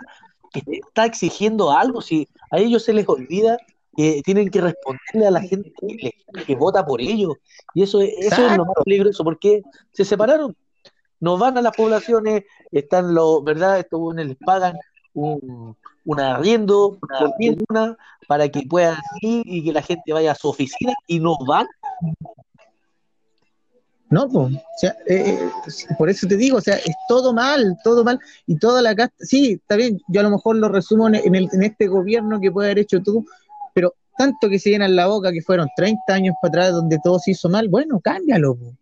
que 0.53 0.63
está 0.69 1.07
exigiendo 1.07 1.71
algo, 1.73 2.01
si 2.01 2.29
a 2.51 2.59
ellos 2.59 2.85
se 2.85 2.93
les 2.93 3.09
olvida 3.09 3.57
que 3.97 4.23
tienen 4.25 4.49
que 4.51 4.61
responderle 4.61 5.27
a 5.27 5.31
la 5.31 5.41
gente 5.43 5.73
que, 6.47 6.55
vota 6.57 6.85
por 6.85 7.01
ellos. 7.01 7.35
Y 7.75 7.83
eso, 7.83 8.01
es- 8.01 8.15
eso 8.19 8.47
es 8.47 8.57
lo 8.57 8.65
más 8.65 8.77
peligroso, 8.85 9.23
porque 9.25 9.63
se 9.93 10.05
separaron, 10.05 10.57
no 11.21 11.37
van 11.39 11.59
a 11.59 11.63
las 11.63 11.77
poblaciones, 11.77 12.45
están 12.71 13.15
los, 13.15 13.45
¿verdad? 13.45 13.79
Estos 13.79 14.01
buenos 14.01 14.27
les 14.27 14.37
pagan 14.39 14.77
un, 15.15 15.77
un 16.05 16.21
arriendo, 16.21 16.99
una 17.03 17.35
tribuna, 17.37 17.97
para 18.27 18.49
que 18.49 18.63
puedan 18.63 18.97
ir 19.21 19.43
y 19.45 19.63
que 19.65 19.73
la 19.73 19.83
gente 19.83 20.13
vaya 20.13 20.33
a 20.33 20.35
su 20.35 20.49
oficina 20.49 20.95
y 21.07 21.21
no 21.21 21.37
van. 21.47 21.67
No, 24.13 24.29
pues, 24.29 24.55
o 24.55 24.61
sea, 24.79 24.91
eh, 25.07 25.39
eh, 25.41 25.95
por 25.97 26.11
eso 26.11 26.27
te 26.29 26.37
digo, 26.37 26.59
o 26.59 26.61
sea, 26.61 26.77
es 26.77 26.95
todo 27.09 27.33
mal, 27.33 27.79
todo 27.83 28.05
mal, 28.05 28.19
y 28.47 28.57
toda 28.59 28.83
la 28.83 28.95
casta, 28.95 29.17
sí, 29.25 29.53
está 29.53 29.75
bien, 29.77 30.01
yo 30.09 30.21
a 30.21 30.25
lo 30.25 30.31
mejor 30.31 30.57
lo 30.57 30.69
resumo 30.69 31.09
en, 31.09 31.15
el, 31.35 31.49
en 31.53 31.63
este 31.63 31.87
gobierno 31.89 32.39
que 32.39 32.51
puede 32.53 32.69
haber 32.69 32.81
hecho 32.81 33.01
tú, 33.03 33.27
pero 33.75 33.95
tanto 34.19 34.51
que 34.51 34.59
se 34.59 34.69
llenan 34.71 34.97
la 34.97 35.07
boca 35.07 35.33
que 35.33 35.41
fueron 35.41 35.69
30 35.77 36.13
años 36.15 36.35
para 36.43 36.51
atrás 36.51 36.73
donde 36.73 36.99
todo 37.03 37.19
se 37.19 37.31
hizo 37.31 37.49
mal, 37.49 37.69
bueno, 37.69 38.01
cámbialo, 38.01 38.55
po. 38.55 38.75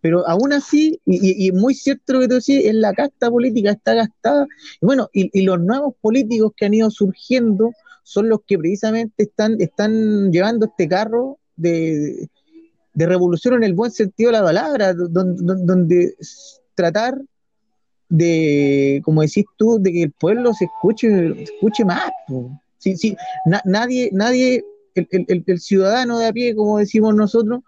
pero 0.00 0.26
aún 0.28 0.52
así, 0.52 1.00
y, 1.04 1.46
y- 1.46 1.48
y 1.48 1.52
muy 1.52 1.74
cierto 1.74 2.12
lo 2.12 2.20
que 2.20 2.28
tú 2.28 2.34
decís, 2.34 2.64
es 2.64 2.74
la 2.74 2.92
casta 2.92 3.28
política, 3.30 3.72
está 3.72 3.94
gastada, 3.94 4.46
y 4.80 4.86
bueno, 4.86 5.08
y, 5.12 5.36
y 5.36 5.42
los 5.42 5.58
nuevos 5.60 5.94
políticos 6.00 6.52
que 6.56 6.66
han 6.66 6.74
ido 6.74 6.90
surgiendo 6.90 7.72
son 8.04 8.28
los 8.28 8.40
que 8.46 8.56
precisamente 8.56 9.24
están, 9.24 9.60
están 9.60 10.30
llevando 10.30 10.66
este 10.66 10.88
carro 10.88 11.38
de, 11.56 12.28
de 12.98 13.06
revolución 13.06 13.54
en 13.54 13.62
el 13.62 13.74
buen 13.74 13.92
sentido 13.92 14.30
de 14.32 14.38
la 14.38 14.44
palabra, 14.44 14.92
donde, 14.92 16.14
tratar 16.74 17.14
de, 18.08 19.00
como 19.04 19.22
decís 19.22 19.44
tú, 19.56 19.78
de 19.80 19.92
que 19.92 20.02
el 20.04 20.10
pueblo 20.12 20.52
se 20.52 20.64
escuche, 20.64 21.08
se 21.08 21.42
escuche 21.44 21.84
más. 21.84 22.10
Sí, 22.78 22.96
sí, 22.96 23.16
na- 23.46 23.62
nadie, 23.64 24.10
nadie, 24.12 24.64
el, 24.96 25.06
el- 25.12 25.24
el- 25.28 25.44
el 25.46 25.60
ciudadano 25.60 26.18
de 26.18 26.26
a 26.26 26.32
pie, 26.32 26.56
como 26.56 26.78
decimos 26.78 27.14
nosotros, 27.14 27.60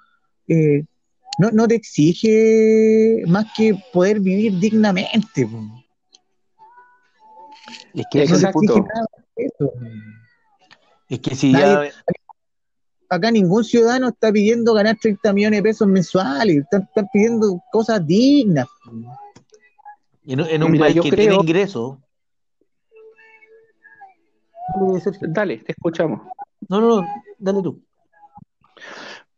eh, 0.48 0.84
no, 1.38 1.50
no 1.52 1.68
te 1.68 1.76
exige 1.76 3.22
más 3.28 3.46
que 3.56 3.76
poder 3.92 4.18
vivir 4.18 4.58
dignamente. 4.58 5.48
Es 7.94 8.06
que, 8.10 8.18
nada 8.26 8.42
más 8.42 8.52
que 9.36 9.44
eso. 9.46 9.72
es 11.08 11.18
que 11.20 11.34
si 11.36 11.52
Nadie- 11.52 11.90
ya 11.90 11.92
Acá 13.12 13.30
ningún 13.32 13.64
ciudadano 13.64 14.08
está 14.08 14.30
pidiendo 14.30 14.72
ganar 14.72 14.96
30 15.00 15.32
millones 15.32 15.58
de 15.58 15.62
pesos 15.64 15.88
mensuales, 15.88 16.58
están, 16.58 16.82
están 16.82 17.08
pidiendo 17.12 17.60
cosas 17.72 18.06
dignas. 18.06 18.68
en, 20.24 20.38
en 20.40 20.62
un 20.62 20.70
Mira, 20.70 20.84
país 20.84 20.94
yo 20.96 21.02
que 21.02 21.10
creo- 21.10 21.18
tiene 21.28 21.34
ingresos. 21.34 21.98
Dale, 25.22 25.58
te 25.58 25.72
escuchamos. 25.72 26.20
No, 26.68 26.80
no, 26.80 27.00
no, 27.02 27.08
dale 27.38 27.62
tú. 27.62 27.82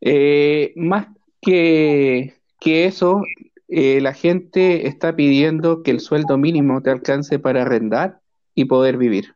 Eh, 0.01 0.73
más 0.75 1.07
que, 1.41 2.35
que 2.59 2.85
eso, 2.85 3.23
eh, 3.67 3.99
la 4.01 4.13
gente 4.13 4.87
está 4.87 5.15
pidiendo 5.15 5.81
que 5.81 5.89
el 5.89 5.99
sueldo 5.99 6.37
mínimo 6.37 6.81
te 6.83 6.91
alcance 6.91 7.39
para 7.39 7.63
arrendar 7.63 8.19
y 8.53 8.65
poder 8.65 8.97
vivir. 8.97 9.35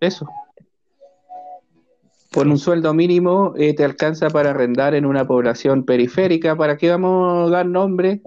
Eso. 0.00 0.26
Con 2.38 2.50
un 2.52 2.58
sueldo 2.58 2.94
mínimo 2.94 3.52
eh, 3.56 3.74
te 3.74 3.84
alcanza 3.84 4.28
para 4.30 4.50
arrendar 4.50 4.94
en 4.94 5.04
una 5.06 5.26
población 5.26 5.84
periférica. 5.84 6.54
¿Para 6.56 6.76
qué 6.76 6.88
vamos 6.90 7.48
a 7.48 7.50
dar 7.50 7.66
nombre 7.66 8.22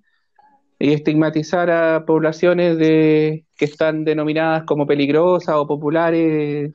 y 0.79 0.91
estigmatizar 0.93 1.69
a 1.69 2.05
poblaciones 2.05 2.77
de, 2.77 3.45
que 3.55 3.65
están 3.65 4.03
denominadas 4.03 4.63
como 4.65 4.85
peligrosas 4.85 5.55
o 5.55 5.65
populares 5.65 6.71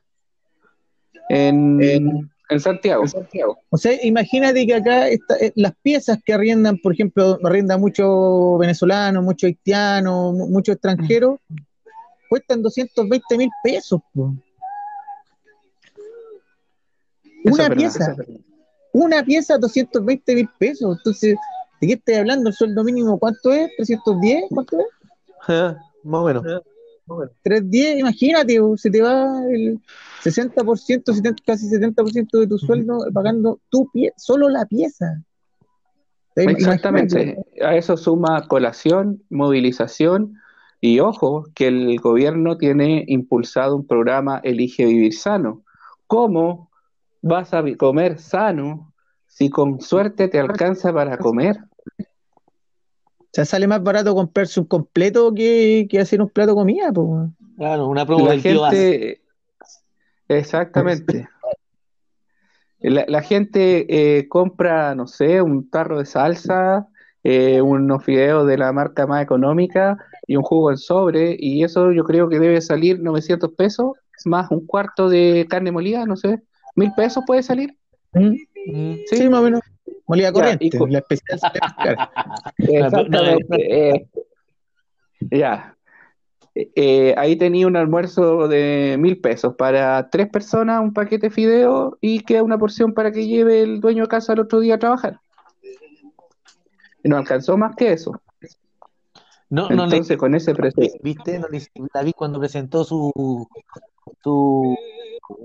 en, 1.29 2.31
en 2.49 2.61
Santiago? 2.61 3.05
O 3.71 3.77
sea, 3.77 3.93
imagínate 4.03 4.67
que 4.67 4.75
acá 4.75 5.09
está- 5.09 5.37
eh, 5.39 5.53
las 5.57 5.73
piezas 5.83 6.19
que 6.25 6.33
arriendan, 6.33 6.79
por 6.79 6.93
ejemplo, 6.95 7.39
arriendan 7.45 7.81
muchos 7.81 8.59
venezolanos, 8.59 9.23
muchos 9.23 9.49
haitianos, 9.49 10.33
mu- 10.35 10.49
muchos 10.49 10.75
extranjeros, 10.77 11.39
cuestan 12.31 12.63
220 12.63 13.37
mil 13.37 13.51
pesos. 13.63 14.01
po. 14.15 14.35
Una 17.53 17.71
pieza, 17.71 18.17
una 18.93 19.23
pieza, 19.23 19.59
220 19.59 20.35
mil 20.35 20.49
pesos. 20.59 20.97
Entonces, 20.99 21.37
¿de 21.81 21.87
qué 21.87 21.93
estoy 21.95 22.15
hablando? 22.15 22.49
¿El 22.49 22.55
sueldo 22.55 22.85
mínimo 22.85 23.19
cuánto 23.19 23.53
es? 23.53 23.71
¿310? 23.79 24.47
¿Cuánto 24.51 24.79
es? 24.81 24.87
Ah, 25.49 25.77
Más 26.05 26.21
o 26.21 26.25
menos. 26.25 26.45
310, 27.43 27.99
imagínate, 28.01 28.61
po, 28.61 28.77
se 28.77 28.91
te 28.91 29.01
va 29.01 29.41
el 29.51 29.79
60%, 30.25 31.15
70, 31.15 31.43
casi 31.47 31.69
70% 31.69 32.41
de 32.41 32.47
tu 32.47 32.59
sueldo 32.59 32.99
pagando 33.13 33.61
tu 33.71 33.89
pie, 33.93 34.13
solo 34.17 34.49
la 34.49 34.67
pieza. 34.67 35.23
Imagínate. 36.37 36.63
Exactamente. 36.63 37.39
A 37.63 37.77
eso 37.77 37.97
suma 37.97 38.47
colación, 38.49 39.23
movilización 39.31 40.35
y 40.81 41.01
ojo 41.01 41.47
que 41.55 41.69
el 41.69 41.99
gobierno 41.99 42.59
tiene 42.59 43.05
impulsado 43.07 43.77
un 43.77 43.87
programa 43.87 44.41
Elige 44.45 44.85
Vivir 44.85 45.15
Sano. 45.15 45.63
¿Cómo 46.07 46.66
vas 47.27 47.53
a 47.53 47.63
comer 47.77 48.19
sano 48.19 48.93
si 49.27 49.51
con 49.51 49.81
suerte 49.81 50.29
te 50.29 50.39
alcanza 50.39 50.93
para 50.93 51.19
comer? 51.19 51.59
O 51.99 53.29
sea, 53.33 53.45
sale 53.45 53.67
más 53.67 53.83
barato 53.83 54.15
comprarse 54.15 54.61
un 54.61 54.67
completo 54.67 55.35
que, 55.35 55.87
que 55.91 56.01
hacer 56.01 56.23
un 56.23 56.31
plato 56.31 56.53
de 56.53 56.57
comida, 56.57 56.93
pues. 56.93 57.31
Claro, 57.57 57.89
una 57.89 58.07
promo 58.07 58.27
La 58.27 58.31
del 58.33 58.41
gente, 58.41 59.21
exactamente. 60.29 61.29
La, 62.81 63.05
la 63.09 63.23
gente 63.23 63.87
eh, 64.19 64.29
compra, 64.29 64.95
no 64.95 65.07
sé, 65.07 65.43
un 65.43 65.69
tarro 65.69 65.99
de 65.99 66.07
salsa, 66.07 66.89
eh, 67.25 67.61
unos 67.61 68.05
fideos 68.05 68.47
de 68.47 68.57
la 68.57 68.73
marca 68.73 69.07
más 69.07 69.23
económica 69.23 69.99
y 70.27 70.37
un 70.37 70.43
jugo 70.45 70.71
en 70.71 70.79
sobre, 70.79 71.37
y 71.39 71.65
eso 71.65 71.91
yo 71.93 72.05
creo 72.05 72.29
que 72.29 72.39
debe 72.39 72.61
salir 72.61 73.01
900 73.01 73.53
pesos, 73.53 73.93
más 74.25 74.51
un 74.51 74.65
cuarto 74.65 75.09
de 75.09 75.47
carne 75.51 75.73
molida, 75.73 76.07
no 76.07 76.17
sé, 76.17 76.43
mil 76.77 76.93
pesos 76.95 77.25
puede 77.27 77.43
salir. 77.43 77.77
¿Mm? 78.13 78.37
Mm. 78.67 78.95
Sí, 79.07 79.29
más 79.29 79.41
o 79.41 79.43
menos. 79.45 79.61
Molida 80.07 80.29
Ya, 80.29 80.33
corriente, 80.33 80.65
y 80.67 80.71
co- 80.71 80.87
la 80.87 80.99
especial 80.99 81.41
eh, 83.59 84.07
ya. 85.31 85.77
Eh, 86.55 87.15
ahí 87.19 87.37
tenía 87.37 87.67
un 87.67 87.77
almuerzo 87.77 88.49
de 88.49 88.97
mil 88.99 89.21
pesos 89.21 89.55
para 89.57 90.09
tres 90.09 90.29
personas, 90.31 90.81
un 90.81 90.95
paquete 90.95 91.27
de 91.27 91.31
fideo 91.31 91.99
y 92.01 92.21
queda 92.21 92.43
una 92.43 92.57
porción 92.57 92.95
para 92.95 93.13
que 93.13 93.27
lleve 93.27 93.63
el 93.63 93.81
dueño 93.81 94.05
de 94.05 94.09
casa 94.09 94.33
el 94.33 94.41
otro 94.41 94.61
día 94.61 94.77
a 94.77 94.79
trabajar. 94.79 95.21
Y 97.03 97.09
no 97.09 97.19
alcanzó 97.19 97.57
más 97.59 97.77
que 97.77 97.93
eso. 97.93 98.13
No, 99.51 99.69
no 99.69 99.87
le, 99.87 99.97
Entonces, 99.97 100.17
con 100.17 100.35
ese 100.35 100.55
precio. 100.55 100.83
¿viste? 101.03 101.39
No 101.39 101.49
le 101.49 101.61
la 101.93 102.03
vi 102.03 102.13
cuando 102.13 102.39
presentó 102.41 102.85
su, 102.85 103.13
su 104.23 104.77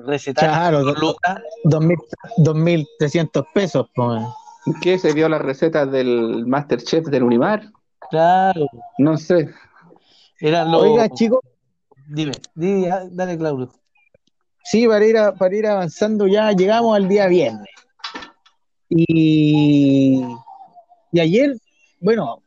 recetario 0.06 0.52
Claro, 0.52 0.84
con 0.84 0.94
Lucas. 1.02 1.40
2.000 1.66 1.98
2.300 3.00 3.46
pesos, 3.54 3.88
pues. 3.96 4.24
¿Qué 4.82 4.98
se 5.00 5.14
vio 5.14 5.28
las 5.28 5.42
recetas 5.42 5.92
del 5.92 6.46
Masterchef 6.46 7.06
del 7.08 7.24
Unimar? 7.24 7.64
Claro, 8.10 8.66
No 9.00 9.18
sé. 9.18 9.50
eran 10.40 10.72
los. 10.72 10.82
Oiga, 10.84 11.10
chicos, 11.10 11.40
Dime, 12.08 12.34
di- 12.56 12.88
dale, 13.12 13.38
Claudio. 13.38 13.72
sí, 14.64 14.86
para 14.88 15.06
ir, 15.06 15.18
a- 15.18 15.34
para 15.34 15.56
ir 15.56 15.66
avanzando 15.66 16.28
ya, 16.28 16.52
llegamos 16.52 16.96
al 16.96 17.08
día 17.08 17.28
viernes. 17.28 17.70
Y, 18.90 20.22
y 21.14 21.20
ayer, 21.20 21.56
bueno, 22.02 22.42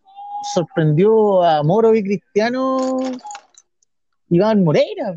sorprendió 0.55 1.43
a 1.43 1.62
Moro 1.62 1.95
y 1.95 2.03
Cristiano 2.03 2.99
Iván 4.28 4.62
Moreira, 4.64 5.16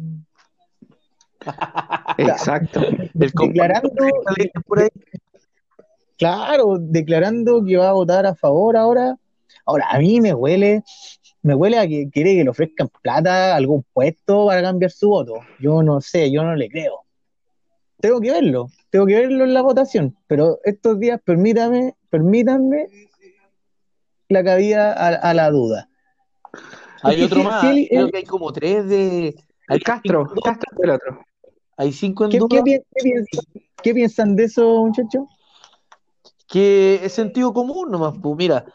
Exacto. 2.17 2.81
El 2.81 3.11
declarando, 3.13 3.89
componente 3.89 4.59
por 4.65 4.79
ahí. 4.79 4.89
claro, 6.17 6.77
declarando 6.79 7.63
que 7.63 7.77
va 7.77 7.89
a 7.89 7.93
votar 7.93 8.25
a 8.25 8.35
favor 8.35 8.75
ahora. 8.77 9.15
Ahora, 9.65 9.87
a 9.89 9.99
mí 9.99 10.21
me 10.21 10.33
huele, 10.33 10.83
me 11.41 11.53
huele 11.53 11.77
a 11.77 11.87
que 11.87 12.09
quiere 12.09 12.35
que 12.35 12.43
le 12.43 12.49
ofrezcan 12.49 12.89
plata, 13.01 13.55
algún 13.55 13.83
puesto 13.93 14.47
para 14.47 14.61
cambiar 14.61 14.91
su 14.91 15.09
voto. 15.09 15.35
Yo 15.59 15.83
no 15.83 15.99
sé, 16.01 16.31
yo 16.31 16.43
no 16.43 16.55
le 16.55 16.69
creo. 16.69 17.01
Tengo 17.99 18.21
que 18.21 18.31
verlo, 18.31 18.67
tengo 18.89 19.05
que 19.07 19.15
verlo 19.15 19.43
en 19.43 19.53
la 19.53 19.61
votación, 19.61 20.15
pero 20.27 20.59
estos 20.63 20.99
días 20.99 21.19
permítame, 21.23 21.95
permítanme 22.09 22.87
la 24.29 24.43
cabida 24.43 24.93
a, 24.93 25.07
a 25.29 25.33
la 25.33 25.49
duda. 25.49 25.89
Hay 27.01 27.21
Porque 27.21 27.23
otro 27.25 27.39
si- 27.39 27.43
más, 27.45 27.75
si 27.75 27.87
creo 27.89 28.09
que 28.09 28.17
hay 28.17 28.23
como 28.23 28.51
tres 28.53 28.87
de. 28.87 29.35
Hay 29.67 29.79
Castro, 29.79 30.25
cinco, 30.29 30.41
Castro 30.41 30.71
fue 30.75 30.85
el 30.85 30.91
otro. 30.91 31.19
Hay 31.77 31.93
cinco 31.93 32.25
en 32.25 32.31
¿Qué, 32.31 32.39
duda. 32.39 32.49
qué 32.57 32.63
pi- 32.63 32.79
qué 32.95 33.03
piensan, 33.03 33.43
qué 33.83 33.93
piensan 33.93 34.35
de 34.35 34.43
eso, 34.45 34.85
muchachos? 34.85 35.23
que 36.47 37.01
es 37.03 37.13
sentido 37.13 37.53
común 37.53 37.91
nomás, 37.91 38.13
pues 38.21 38.35
mira, 38.37 38.65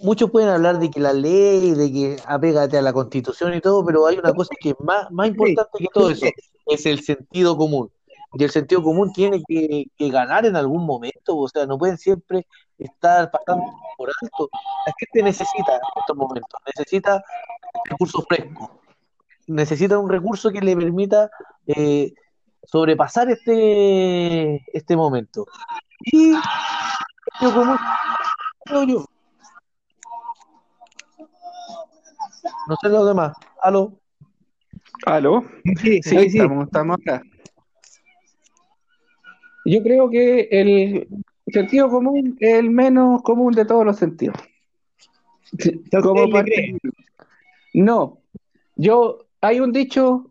muchos 0.00 0.30
pueden 0.30 0.48
hablar 0.48 0.78
de 0.80 0.90
que 0.90 0.98
la 1.00 1.12
ley, 1.12 1.70
de 1.72 1.92
que 1.92 2.16
apégate 2.26 2.76
a 2.76 2.82
la 2.82 2.92
constitución 2.92 3.54
y 3.54 3.60
todo, 3.60 3.84
pero 3.84 4.06
hay 4.06 4.18
una 4.18 4.32
cosa 4.32 4.50
que 4.60 4.70
es 4.70 4.74
más, 4.80 5.10
más 5.12 5.28
importante 5.28 5.78
que 5.78 5.86
todo 5.92 6.10
eso, 6.10 6.26
es 6.66 6.86
el 6.86 7.00
sentido 7.02 7.56
común. 7.56 7.90
Y 8.36 8.42
el 8.42 8.50
sentido 8.50 8.82
común 8.82 9.12
tiene 9.12 9.40
que, 9.46 9.86
que 9.96 10.10
ganar 10.10 10.44
en 10.44 10.56
algún 10.56 10.84
momento, 10.84 11.36
o 11.36 11.48
sea, 11.48 11.66
no 11.66 11.78
pueden 11.78 11.98
siempre 11.98 12.48
estar 12.78 13.30
pasando 13.30 13.64
por 13.96 14.10
alto. 14.20 14.48
La 14.84 14.92
gente 14.98 15.22
necesita 15.22 15.74
en 15.76 15.80
estos 16.00 16.16
momentos, 16.16 16.60
necesita 16.66 17.22
recursos 17.84 18.24
frescos, 18.28 18.70
necesita 19.46 20.00
un 20.00 20.10
recurso 20.10 20.50
que 20.50 20.60
le 20.60 20.76
permita 20.76 21.30
eh, 21.68 22.12
sobrepasar 22.66 23.30
este, 23.30 24.64
este 24.76 24.96
momento. 24.96 25.46
Y 26.00 26.32
sentido 26.32 27.54
común, 27.54 27.76
creo 28.64 28.84
yo. 28.84 29.04
No 32.68 32.76
sé 32.80 32.88
los 32.88 33.06
demás. 33.06 33.36
Aló. 33.62 33.92
¿Aló? 35.06 35.44
Sí, 35.80 36.00
Sí, 36.02 36.30
sí. 36.30 36.38
Estamos, 36.38 36.66
estamos 36.66 36.96
acá. 37.00 37.22
Yo 39.66 39.82
creo 39.82 40.10
que 40.10 40.48
el 40.50 41.08
sentido 41.48 41.88
común 41.88 42.36
es 42.40 42.54
el 42.54 42.70
menos 42.70 43.22
común 43.22 43.54
de 43.54 43.64
todos 43.64 43.84
los 43.84 43.96
sentidos. 43.96 44.36
¿Usted 45.52 46.00
Como 46.02 46.28
parte-? 46.28 46.76
No, 47.72 48.18
yo 48.76 49.26
hay 49.40 49.60
un 49.60 49.72
dicho 49.72 50.26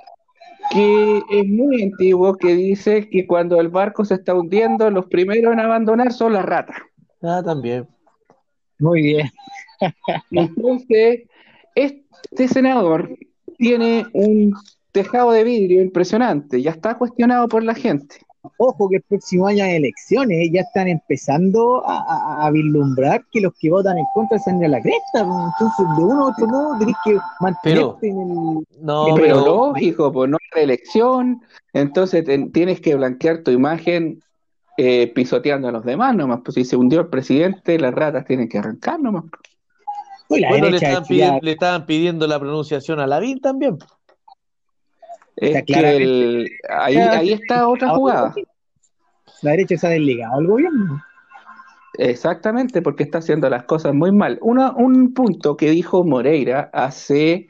que 0.72 1.22
es 1.30 1.48
muy 1.48 1.84
antiguo 1.84 2.36
que 2.36 2.56
dice 2.56 3.10
que 3.10 3.28
cuando 3.28 3.60
el 3.60 3.70
barco 3.70 4.06
se 4.06 4.16
está 4.16 4.34
hundiendo, 4.34 4.90
los 4.90 5.06
primeros 5.08 5.54
en 5.54 5.60
abandonar 5.60 6.12
son 6.14 6.34
las 6.34 6.46
ratas. 6.46 6.78
Ah, 7.22 7.42
también. 7.44 7.88
Muy 8.80 9.02
bien. 9.02 9.30
Entonces, 10.32 11.24
este 11.76 12.48
senador 12.48 13.18
tiene 13.58 14.06
un 14.14 14.54
tejado 14.92 15.32
de 15.32 15.44
vidrio 15.44 15.82
impresionante, 15.82 16.62
ya 16.62 16.72
está 16.72 16.98
cuestionado 16.98 17.48
por 17.48 17.64
la 17.64 17.74
gente. 17.74 18.18
Ojo 18.58 18.90
que 18.90 18.98
el 18.98 19.02
próximo 19.04 19.48
año 19.48 19.64
hay 19.64 19.76
elecciones, 19.76 20.50
ya 20.52 20.62
están 20.62 20.88
empezando 20.90 21.82
a, 21.88 21.98
a- 21.98 22.46
a 22.46 22.52
vislumbrar 22.52 23.24
que 23.32 23.40
los 23.42 23.54
que 23.60 23.70
votan 23.70 23.98
en 23.98 24.06
contra 24.14 24.38
se 24.38 24.50
han 24.50 24.64
a 24.64 24.68
la 24.68 24.82
cresta. 24.82 25.26
pues. 25.26 25.46
Entonces, 25.60 25.98
de 25.98 26.04
uno 26.04 26.26
u 26.26 26.30
otro 26.30 26.48
modo, 26.48 26.78
tenés 26.78 26.96
que 27.06 27.18
mantenerte 27.40 28.10
en 28.10 28.20
el. 28.22 28.66
No, 28.82 29.06
Sí, 29.06 29.12
pero 29.22 29.36
pero, 29.40 29.46
lógico, 29.46 30.12
pues 30.12 30.30
no 30.30 30.38
hay 30.42 30.60
reelección, 30.60 31.42
entonces 31.72 32.26
te- 32.26 32.50
tienes 32.50 32.82
que 32.82 32.96
blanquear 32.96 33.44
tu 33.44 33.52
imagen 33.52 34.22
eh, 34.78 35.08
pisoteando 35.14 35.70
a 35.70 35.72
los 35.72 35.86
demás 35.86 36.16
nomás. 36.16 36.42
Pues 36.44 36.56
si 36.56 36.66
se 36.66 36.76
hundió 36.76 37.02
el 37.02 37.08
presidente, 37.08 37.80
las 37.80 37.94
ratas 37.94 38.26
tienen 38.26 38.50
que 38.50 38.58
arrancar 38.58 39.00
nomás. 39.00 39.24
Uy, 40.30 40.40
la 40.42 40.50
bueno, 40.50 40.70
le 40.70 40.78
estaban, 40.78 41.04
pidiendo, 41.06 41.40
le 41.42 41.52
estaban 41.52 41.86
pidiendo 41.86 42.28
la 42.28 42.40
pronunciación 42.40 43.00
a 43.00 43.08
Lavín 43.08 43.40
también. 43.40 43.78
Es 45.36 45.64
que 45.66 45.74
el- 45.98 46.50
ahí, 46.70 46.98
ahí 46.98 47.34
está 47.34 47.68
otra 47.68 47.90
jugada. 47.90 48.34
La 49.42 49.52
derecha 49.52 49.78
se 49.78 49.88
ha 49.88 49.90
desligado 49.92 50.40
al 50.40 50.48
gobierno. 50.48 51.04
Exactamente, 51.98 52.82
porque 52.82 53.04
está 53.04 53.20
haciendo 53.20 53.50
las 53.50 53.66
cosas 53.66 53.94
muy 53.94 54.12
mal. 54.12 54.40
Una- 54.42 54.72
un 54.72 55.14
punto 55.14 55.56
que 55.58 55.70
dijo 55.70 56.04
Moreira 56.04 56.70
hace, 56.74 57.50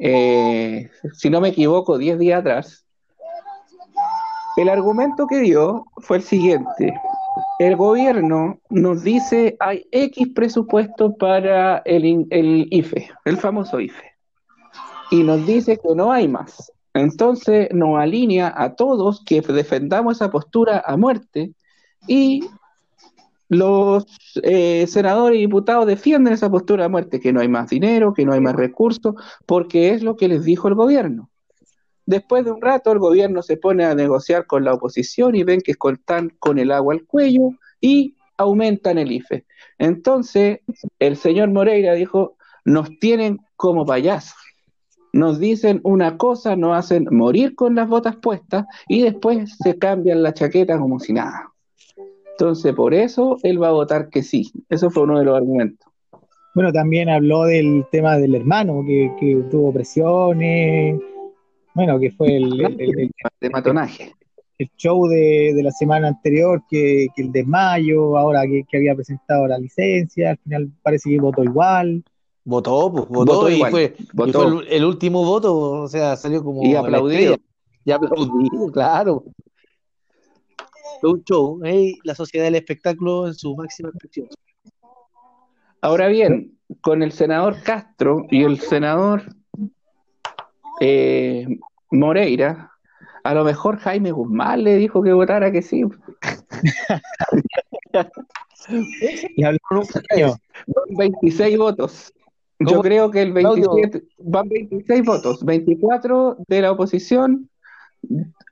eh, 0.00 0.90
si 1.12 1.28
no 1.28 1.40
me 1.40 1.48
equivoco, 1.48 1.98
10 1.98 2.18
días 2.18 2.40
atrás, 2.40 2.86
el 4.56 4.68
argumento 4.68 5.26
que 5.26 5.40
dio 5.40 5.86
fue 5.98 6.18
el 6.18 6.22
siguiente. 6.22 6.94
El 7.58 7.76
gobierno 7.76 8.58
nos 8.70 9.02
dice 9.02 9.56
hay 9.60 9.86
X 9.90 10.28
presupuesto 10.34 11.16
para 11.16 11.78
el, 11.84 12.26
el 12.30 12.68
IFE, 12.70 13.10
el 13.24 13.36
famoso 13.36 13.80
IFE, 13.80 14.12
y 15.10 15.22
nos 15.22 15.44
dice 15.46 15.76
que 15.78 15.94
no 15.94 16.10
hay 16.12 16.26
más. 16.28 16.72
Entonces 16.94 17.68
nos 17.72 17.98
alinea 17.98 18.54
a 18.56 18.76
todos 18.76 19.22
que 19.24 19.40
defendamos 19.40 20.16
esa 20.16 20.30
postura 20.30 20.82
a 20.86 20.96
muerte 20.96 21.52
y 22.06 22.44
los 23.48 24.06
eh, 24.42 24.86
senadores 24.86 25.38
y 25.38 25.42
diputados 25.42 25.86
defienden 25.86 26.32
esa 26.32 26.50
postura 26.50 26.86
a 26.86 26.88
muerte, 26.88 27.20
que 27.20 27.32
no 27.32 27.40
hay 27.40 27.48
más 27.48 27.68
dinero, 27.68 28.14
que 28.14 28.24
no 28.24 28.32
hay 28.32 28.40
más 28.40 28.54
recursos, 28.54 29.14
porque 29.46 29.90
es 29.90 30.02
lo 30.02 30.16
que 30.16 30.28
les 30.28 30.44
dijo 30.44 30.68
el 30.68 30.74
gobierno. 30.74 31.30
Después 32.06 32.44
de 32.44 32.52
un 32.52 32.60
rato, 32.60 32.92
el 32.92 32.98
gobierno 32.98 33.42
se 33.42 33.56
pone 33.56 33.84
a 33.84 33.94
negociar 33.94 34.46
con 34.46 34.64
la 34.64 34.74
oposición 34.74 35.34
y 35.34 35.42
ven 35.42 35.60
que 35.60 35.72
están 35.72 36.30
con 36.38 36.58
el 36.58 36.70
agua 36.70 36.94
al 36.94 37.04
cuello 37.04 37.50
y 37.80 38.16
aumentan 38.36 38.98
el 38.98 39.12
IFE. 39.12 39.46
Entonces, 39.78 40.60
el 40.98 41.16
señor 41.16 41.50
Moreira 41.50 41.94
dijo, 41.94 42.36
nos 42.64 42.98
tienen 42.98 43.38
como 43.56 43.86
payasos. 43.86 44.43
Nos 45.14 45.38
dicen 45.38 45.80
una 45.84 46.16
cosa, 46.18 46.56
nos 46.56 46.76
hacen 46.76 47.06
morir 47.10 47.54
con 47.54 47.74
las 47.76 47.88
botas 47.88 48.16
puestas 48.16 48.66
y 48.88 49.02
después 49.02 49.56
se 49.62 49.78
cambian 49.78 50.22
la 50.22 50.34
chaqueta 50.34 50.76
como 50.78 50.98
si 50.98 51.12
nada. 51.12 51.52
Entonces, 52.32 52.74
por 52.74 52.94
eso 52.94 53.36
él 53.44 53.62
va 53.62 53.68
a 53.68 53.72
votar 53.72 54.08
que 54.08 54.22
sí. 54.24 54.50
Eso 54.68 54.90
fue 54.90 55.04
uno 55.04 55.18
de 55.20 55.24
los 55.24 55.36
argumentos. 55.36 55.88
Bueno, 56.54 56.72
también 56.72 57.08
habló 57.08 57.44
del 57.44 57.84
tema 57.92 58.16
del 58.18 58.34
hermano, 58.34 58.82
que, 58.84 59.12
que 59.20 59.36
tuvo 59.50 59.72
presiones. 59.72 61.00
Bueno, 61.74 61.98
que 62.00 62.10
fue 62.10 62.36
el, 62.36 62.60
el- 62.60 62.80
el- 62.80 63.00
el- 63.00 63.10
De 63.40 63.50
matonaje. 63.50 64.12
el 64.58 64.68
show 64.76 65.06
de, 65.06 65.52
de 65.54 65.62
la 65.62 65.70
semana 65.70 66.08
anterior, 66.08 66.62
que, 66.68 67.06
que 67.14 67.22
el 67.22 67.30
desmayo, 67.32 68.16
ahora 68.18 68.42
que, 68.46 68.64
que 68.68 68.76
había 68.78 68.94
presentado 68.96 69.46
la 69.46 69.58
licencia, 69.58 70.30
al 70.30 70.38
final 70.38 70.70
parece 70.82 71.10
que 71.10 71.20
votó 71.20 71.42
igual. 71.44 72.02
Votó, 72.44 72.92
pues, 72.92 73.08
votó, 73.08 73.34
Votó 73.36 73.50
y 73.50 73.54
igual, 73.54 73.70
fue, 73.70 73.96
y 73.98 74.06
votó. 74.12 74.42
fue 74.42 74.62
el, 74.66 74.72
el 74.72 74.84
último 74.84 75.24
voto, 75.24 75.56
o 75.56 75.88
sea, 75.88 76.14
salió 76.16 76.44
como 76.44 76.62
Y 76.62 76.72
la 76.72 76.80
aplaudido. 76.80 77.36
Y 77.84 77.90
aplaudido, 77.90 78.70
claro. 78.72 79.24
Fue 81.00 81.10
un 81.10 81.24
show, 81.24 81.60
¿eh? 81.64 81.94
la 82.04 82.14
sociedad 82.14 82.44
del 82.44 82.56
espectáculo 82.56 83.26
en 83.26 83.34
su 83.34 83.56
máxima 83.56 83.88
expresión. 83.88 84.28
Ahora 85.80 86.08
bien, 86.08 86.58
con 86.80 87.02
el 87.02 87.12
senador 87.12 87.62
Castro 87.62 88.26
y 88.30 88.42
el 88.42 88.60
senador 88.60 89.22
eh, 90.80 91.46
Moreira, 91.90 92.72
a 93.22 93.34
lo 93.34 93.44
mejor 93.44 93.78
Jaime 93.78 94.12
Guzmán 94.12 94.64
le 94.64 94.76
dijo 94.76 95.02
que 95.02 95.12
votara 95.12 95.50
que 95.50 95.62
sí. 95.62 95.82
Y 99.36 99.44
habló 99.44 99.58
un 99.72 99.86
año. 100.10 100.36
Van 100.66 100.96
26 100.96 101.58
votos. 101.58 102.14
Yo 102.60 102.66
¿Cómo? 102.68 102.82
creo 102.82 103.10
que 103.10 103.22
el 103.22 103.32
Claudio. 103.34 103.74
27, 103.74 104.06
van 104.18 104.48
26 104.48 105.04
votos, 105.04 105.44
24 105.44 106.36
de 106.46 106.62
la 106.62 106.70
oposición, 106.72 107.50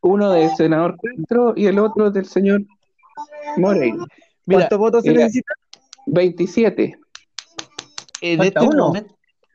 uno 0.02 0.30
del 0.32 0.50
senador 0.56 0.96
Castro 1.00 1.52
y 1.56 1.66
el 1.66 1.78
otro 1.78 2.10
del 2.10 2.26
señor 2.26 2.62
Moreira. 3.56 4.04
Mira, 4.46 4.60
¿Cuántos 4.62 4.78
votos 4.78 5.04
se 5.04 5.12
necesitan? 5.12 5.56
27. 6.06 6.98
en 8.22 8.38
falta 8.38 8.60
este 8.60 8.74
uno. 8.74 8.86
momento, 8.88 9.14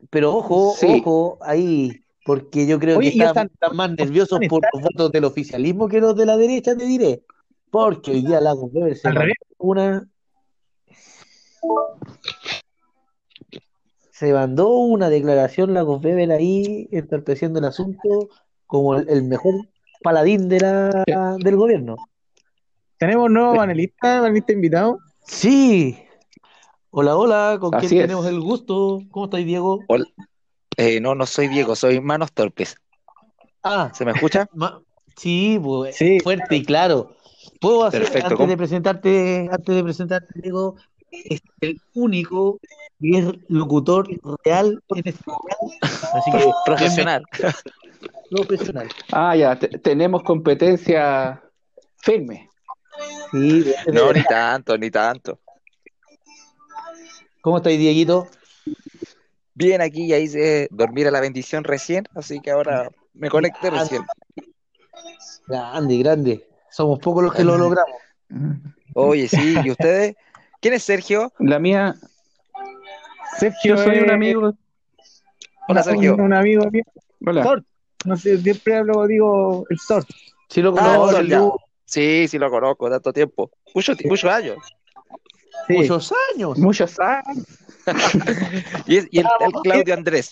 pero 0.09 0.33
ojo, 0.35 0.73
Sí. 0.77 1.01
ojo, 1.01 1.37
ahí, 1.41 1.99
porque 2.25 2.65
yo 2.65 2.79
creo 2.79 2.99
Oye, 2.99 3.11
que 3.11 3.23
están, 3.23 3.47
están- 3.53 3.75
más 3.75 3.91
nerviosos 3.91 4.39
están- 4.41 4.47
por 4.49 4.61
los 4.73 4.81
votos 4.83 5.11
del 5.11 5.25
oficialismo 5.25 5.89
que 5.89 5.99
los 5.99 6.15
de 6.15 6.25
la 6.25 6.37
derecha, 6.37 6.75
te 6.75 6.85
diré. 6.85 7.21
Porque 7.69 8.11
hoy 8.11 8.21
día 8.21 8.39
Lagos 8.39 8.69
Weber 8.73 8.95
se 8.95 9.07
Al 9.09 9.13
mandó 9.15 9.23
revés. 9.25 9.37
una. 9.57 10.07
Se 14.17 14.33
mandó 14.33 14.69
una 14.69 15.09
declaración 15.09 15.75
Lagos 15.75 16.03
Weber 16.03 16.31
ahí, 16.31 16.87
entorpeciendo 16.91 17.59
el 17.59 17.65
asunto 17.65 18.29
como 18.65 18.95
el, 18.95 19.07
el 19.09 19.23
mejor 19.23 19.53
paladín 20.01 20.49
de 20.49 20.59
la, 20.59 21.35
del 21.37 21.55
gobierno. 21.55 21.97
¿Tenemos 22.97 23.29
nuevo 23.29 23.55
panelista, 23.57 24.21
panelista 24.21 24.53
invitado? 24.53 24.97
Sí. 25.23 25.99
Hola, 26.89 27.15
hola, 27.15 27.57
¿con 27.59 27.75
Así 27.75 27.89
quién 27.89 27.99
es. 28.01 28.07
tenemos 28.07 28.25
el 28.25 28.39
gusto? 28.39 29.01
¿Cómo 29.11 29.25
estáis, 29.25 29.45
Diego? 29.45 29.81
Hola. 29.87 30.05
Eh, 30.77 30.99
no, 30.99 31.13
no 31.13 31.27
soy 31.27 31.47
Diego, 31.47 31.75
soy 31.75 32.01
Manos 32.01 32.31
Torpes. 32.31 32.75
Ah, 33.61 33.91
¿Se 33.93 34.03
me 34.03 34.13
escucha? 34.13 34.49
Ma- 34.53 34.81
sí, 35.15 35.59
pues, 35.61 35.95
Sí. 35.95 36.19
fuerte 36.21 36.55
y 36.55 36.65
claro. 36.65 37.11
Puedo 37.61 37.83
hacer, 37.83 38.01
Perfecto, 38.01 38.25
antes 38.29 38.37
¿cómo? 38.37 38.49
de 38.49 38.57
presentarte, 38.57 39.49
antes 39.51 39.75
de 39.75 39.83
presentarte, 39.83 40.41
Diego, 40.41 40.75
es 41.11 41.39
el 41.61 41.79
único 41.93 42.59
y 42.99 43.17
es 43.17 43.25
locutor 43.47 44.07
real 44.43 44.81
en 44.89 45.01
este 45.05 45.23
canal. 45.23 45.79
Así 46.13 46.31
que, 46.31 46.51
Profesional. 46.65 47.23
profesional. 48.29 48.87
Ah, 49.11 49.35
ya, 49.35 49.57
te- 49.57 49.67
tenemos 49.79 50.23
competencia 50.23 51.41
firme. 51.97 52.49
Sí, 53.31 53.63
de 53.63 53.75
No, 53.93 54.11
ni 54.13 54.23
tanto, 54.23 54.77
ni 54.77 54.89
tanto. 54.89 55.39
¿Cómo 57.41 57.57
estáis, 57.57 57.79
Dieguito? 57.79 58.27
Bien, 59.53 59.81
aquí 59.81 60.07
ya 60.07 60.17
hice 60.17 60.67
dormir 60.71 61.07
a 61.07 61.11
la 61.11 61.19
bendición 61.19 61.63
recién, 61.63 62.05
así 62.15 62.39
que 62.41 62.51
ahora 62.51 62.89
me 63.13 63.29
conecté 63.29 63.69
Ah, 63.71 63.79
recién. 63.79 64.05
Grande, 65.47 65.97
grande. 65.97 66.47
Somos 66.69 66.99
pocos 66.99 67.23
los 67.23 67.33
que 67.33 67.43
lo 67.43 67.57
logramos. 67.57 67.95
Oye, 68.93 69.27
sí, 69.27 69.61
¿y 69.63 69.71
ustedes? 69.71 70.15
¿Quién 70.59 70.73
es 70.73 70.83
Sergio? 70.83 71.31
La 71.39 71.59
mía, 71.59 71.95
Sergio 73.39 73.75
yo 73.75 73.83
soy 73.83 73.99
un 73.99 74.11
amigo. 74.11 74.53
Hola, 75.67 75.83
Sergio. 75.83 76.15
Un, 76.15 76.33
amigo 76.33 76.69
mío. 76.71 76.83
Hola. 77.25 77.43
Sort. 77.43 77.65
No 78.05 78.15
sé, 78.15 78.37
siempre 78.37 78.75
hablo, 78.77 79.05
digo, 79.07 79.65
el 79.69 79.79
Sort. 79.79 80.07
Sí, 80.49 80.61
lo 80.61 80.73
Ah, 80.77 80.95
conozco. 80.97 81.61
Sí, 81.85 82.27
sí 82.27 82.37
lo 82.37 82.49
conozco, 82.49 82.89
tanto 82.89 83.11
tiempo. 83.13 83.51
Mucho, 83.73 83.95
ti- 83.95 84.07
muchos 84.07 84.29
años. 84.31 84.57
Sí. 85.67 85.73
muchos 85.73 86.13
años. 86.33 86.57
Muchos 86.57 86.99
años. 86.99 87.45
Y, 88.87 88.97
es- 88.97 89.07
y 89.11 89.19
el, 89.19 89.25
el 89.39 89.51
Claudio 89.63 89.93
Andrés. 89.93 90.29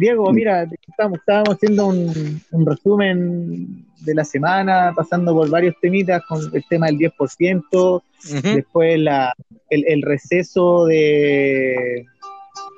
Diego, 0.00 0.32
mira, 0.32 0.66
estamos, 0.88 1.18
estábamos 1.18 1.56
haciendo 1.56 1.86
un, 1.88 2.40
un 2.52 2.66
resumen 2.66 3.84
de 4.00 4.14
la 4.14 4.24
semana, 4.24 4.92
pasando 4.96 5.34
por 5.34 5.50
varios 5.50 5.74
temitas 5.82 6.22
con 6.26 6.40
el 6.54 6.64
tema 6.70 6.86
del 6.86 6.96
10%, 6.96 7.62
Ujú. 7.72 8.02
después 8.42 8.98
la, 8.98 9.34
el, 9.68 9.84
el 9.86 10.00
receso 10.02 10.86
de, 10.86 12.06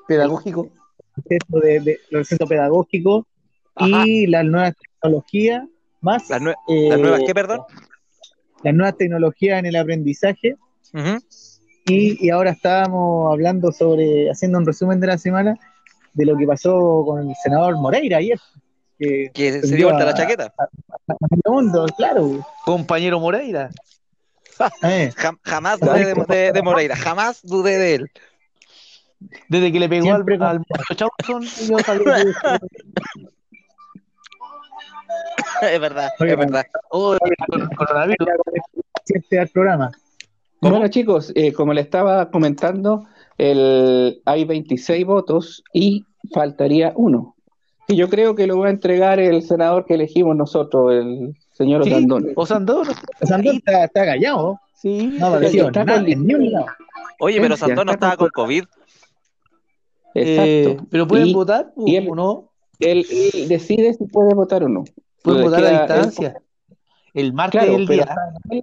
Pedagógico. 0.09 0.69
proceso 1.15 1.61
de, 1.61 1.81
de 1.81 2.01
proceso 2.11 2.45
pedagógico 2.47 3.25
y 3.77 4.27
las 4.27 4.45
nuevas 4.45 4.75
tecnologías, 4.77 5.63
más 6.01 6.29
Las, 6.29 6.41
nue- 6.43 6.57
eh, 6.69 6.89
las 6.89 6.99
nuevas, 6.99 7.21
¿qué, 7.25 7.35
perdón? 7.35 7.61
las 8.65 8.75
nuevas 8.75 8.97
tecnologías 8.97 9.61
en 9.61 9.67
el 9.67 9.77
aprendizaje. 9.77 10.57
Y 11.85 12.31
ahora 12.31 12.51
estábamos 12.51 13.33
hablando 13.33 13.71
sobre, 13.73 14.29
haciendo 14.31 14.59
un 14.59 14.67
resumen 14.67 15.01
de 15.01 15.07
la 15.09 15.19
semana, 15.19 15.59
de 16.15 16.27
lo 16.27 16.37
que 16.37 16.47
pasó 16.47 17.05
con 17.07 17.29
el 17.31 17.37
senador 17.43 17.77
Moreira 17.77 18.19
ayer. 18.19 18.39
Que 18.99 19.31
Que 19.35 19.61
se 19.63 19.75
dio 19.77 19.87
vuelta 19.89 20.03
a- 20.05 20.07
la 20.07 20.15
chaqueta. 20.15 20.53
a 20.59 20.67
medio 21.31 21.43
mundo, 21.53 21.87
claro. 21.97 22.47
Compañero 22.65 23.19
Moreira. 23.21 23.71
Eh, 24.85 25.11
Jam- 25.17 25.39
jamás 25.43 25.81
dudé 25.81 26.05
de, 26.15 26.25
de- 26.29 26.53
de 26.53 26.63
Moreira, 26.63 26.95
jamás 26.95 27.41
dudé 27.43 27.79
de 27.79 27.95
él. 27.97 28.11
Desde 29.49 29.73
que 29.73 29.81
le 29.81 29.89
pegó 29.89 30.09
al, 30.11 30.17
Siempre 30.17 30.39
con- 30.39 30.47
al 30.47 30.65
Chauson, 30.97 31.43
yo 31.69 31.79
es 35.63 35.81
verdad, 35.81 36.11
Oye, 36.21 36.33
es 36.33 36.39
verdad. 36.39 36.67
Oh, 36.91 37.17
con 37.49 37.69
coronavirus. 37.77 38.29
al 39.41 39.49
programa. 39.49 39.91
¿Cómo? 40.61 40.73
Bueno, 40.77 40.89
chicos, 40.89 41.33
eh, 41.35 41.53
como 41.53 41.73
le 41.73 41.81
estaba 41.81 42.31
comentando, 42.31 43.07
el, 43.39 44.21
hay 44.25 44.45
26 44.45 45.05
votos 45.07 45.63
y 45.73 46.05
faltaría 46.33 46.93
uno. 46.97 47.35
Y 47.89 47.97
yo 47.97 48.09
creo 48.09 48.35
que 48.35 48.47
lo 48.47 48.59
va 48.59 48.69
a 48.69 48.71
entregar 48.71 49.19
el 49.21 49.43
senador 49.43 49.85
que 49.87 49.95
elegimos 49.95 50.37
nosotros, 50.37 50.93
el 50.93 51.35
señor 51.53 51.85
Sí, 51.85 51.93
Osandón. 51.93 52.33
Osandón. 52.37 52.87
Sandón 53.23 53.57
está, 53.57 53.85
está 53.85 54.05
callado, 54.07 54.59
Sí, 54.75 55.17
no 55.19 55.27
aparecido 55.27 55.67
está 55.69 55.85
nada. 55.85 56.05
Oye, 57.21 57.41
pero 57.41 57.55
Ya 57.55 57.57
Santón 57.57 57.87
no 57.87 57.93
está 57.93 58.07
estaba 58.13 58.17
con 58.17 58.29
COVID. 58.31 58.65
Eh, 60.15 60.65
Exacto. 60.65 60.87
pero 60.91 61.07
pueden 61.07 61.29
Y 61.29 61.35
votar 61.35 61.73
y 61.87 61.97
él- 61.97 62.09
o 62.11 62.15
no. 62.15 62.49
Él, 62.81 63.07
él 63.11 63.49
decide 63.49 63.95
si 63.95 64.05
puede 64.07 64.35
votar 64.35 64.65
o 64.65 64.69
no. 64.69 64.85
Pueden 65.23 65.43
Le 65.43 65.49
votar 65.49 65.65
a 65.65 65.79
distancia. 65.81 66.35
El 67.15 67.33
martes 67.33 67.61
Claro, 67.63 67.77
del 67.77 67.87
día. 67.87 68.03
está 68.03 68.15
en, 68.51 68.53
él, 68.57 68.63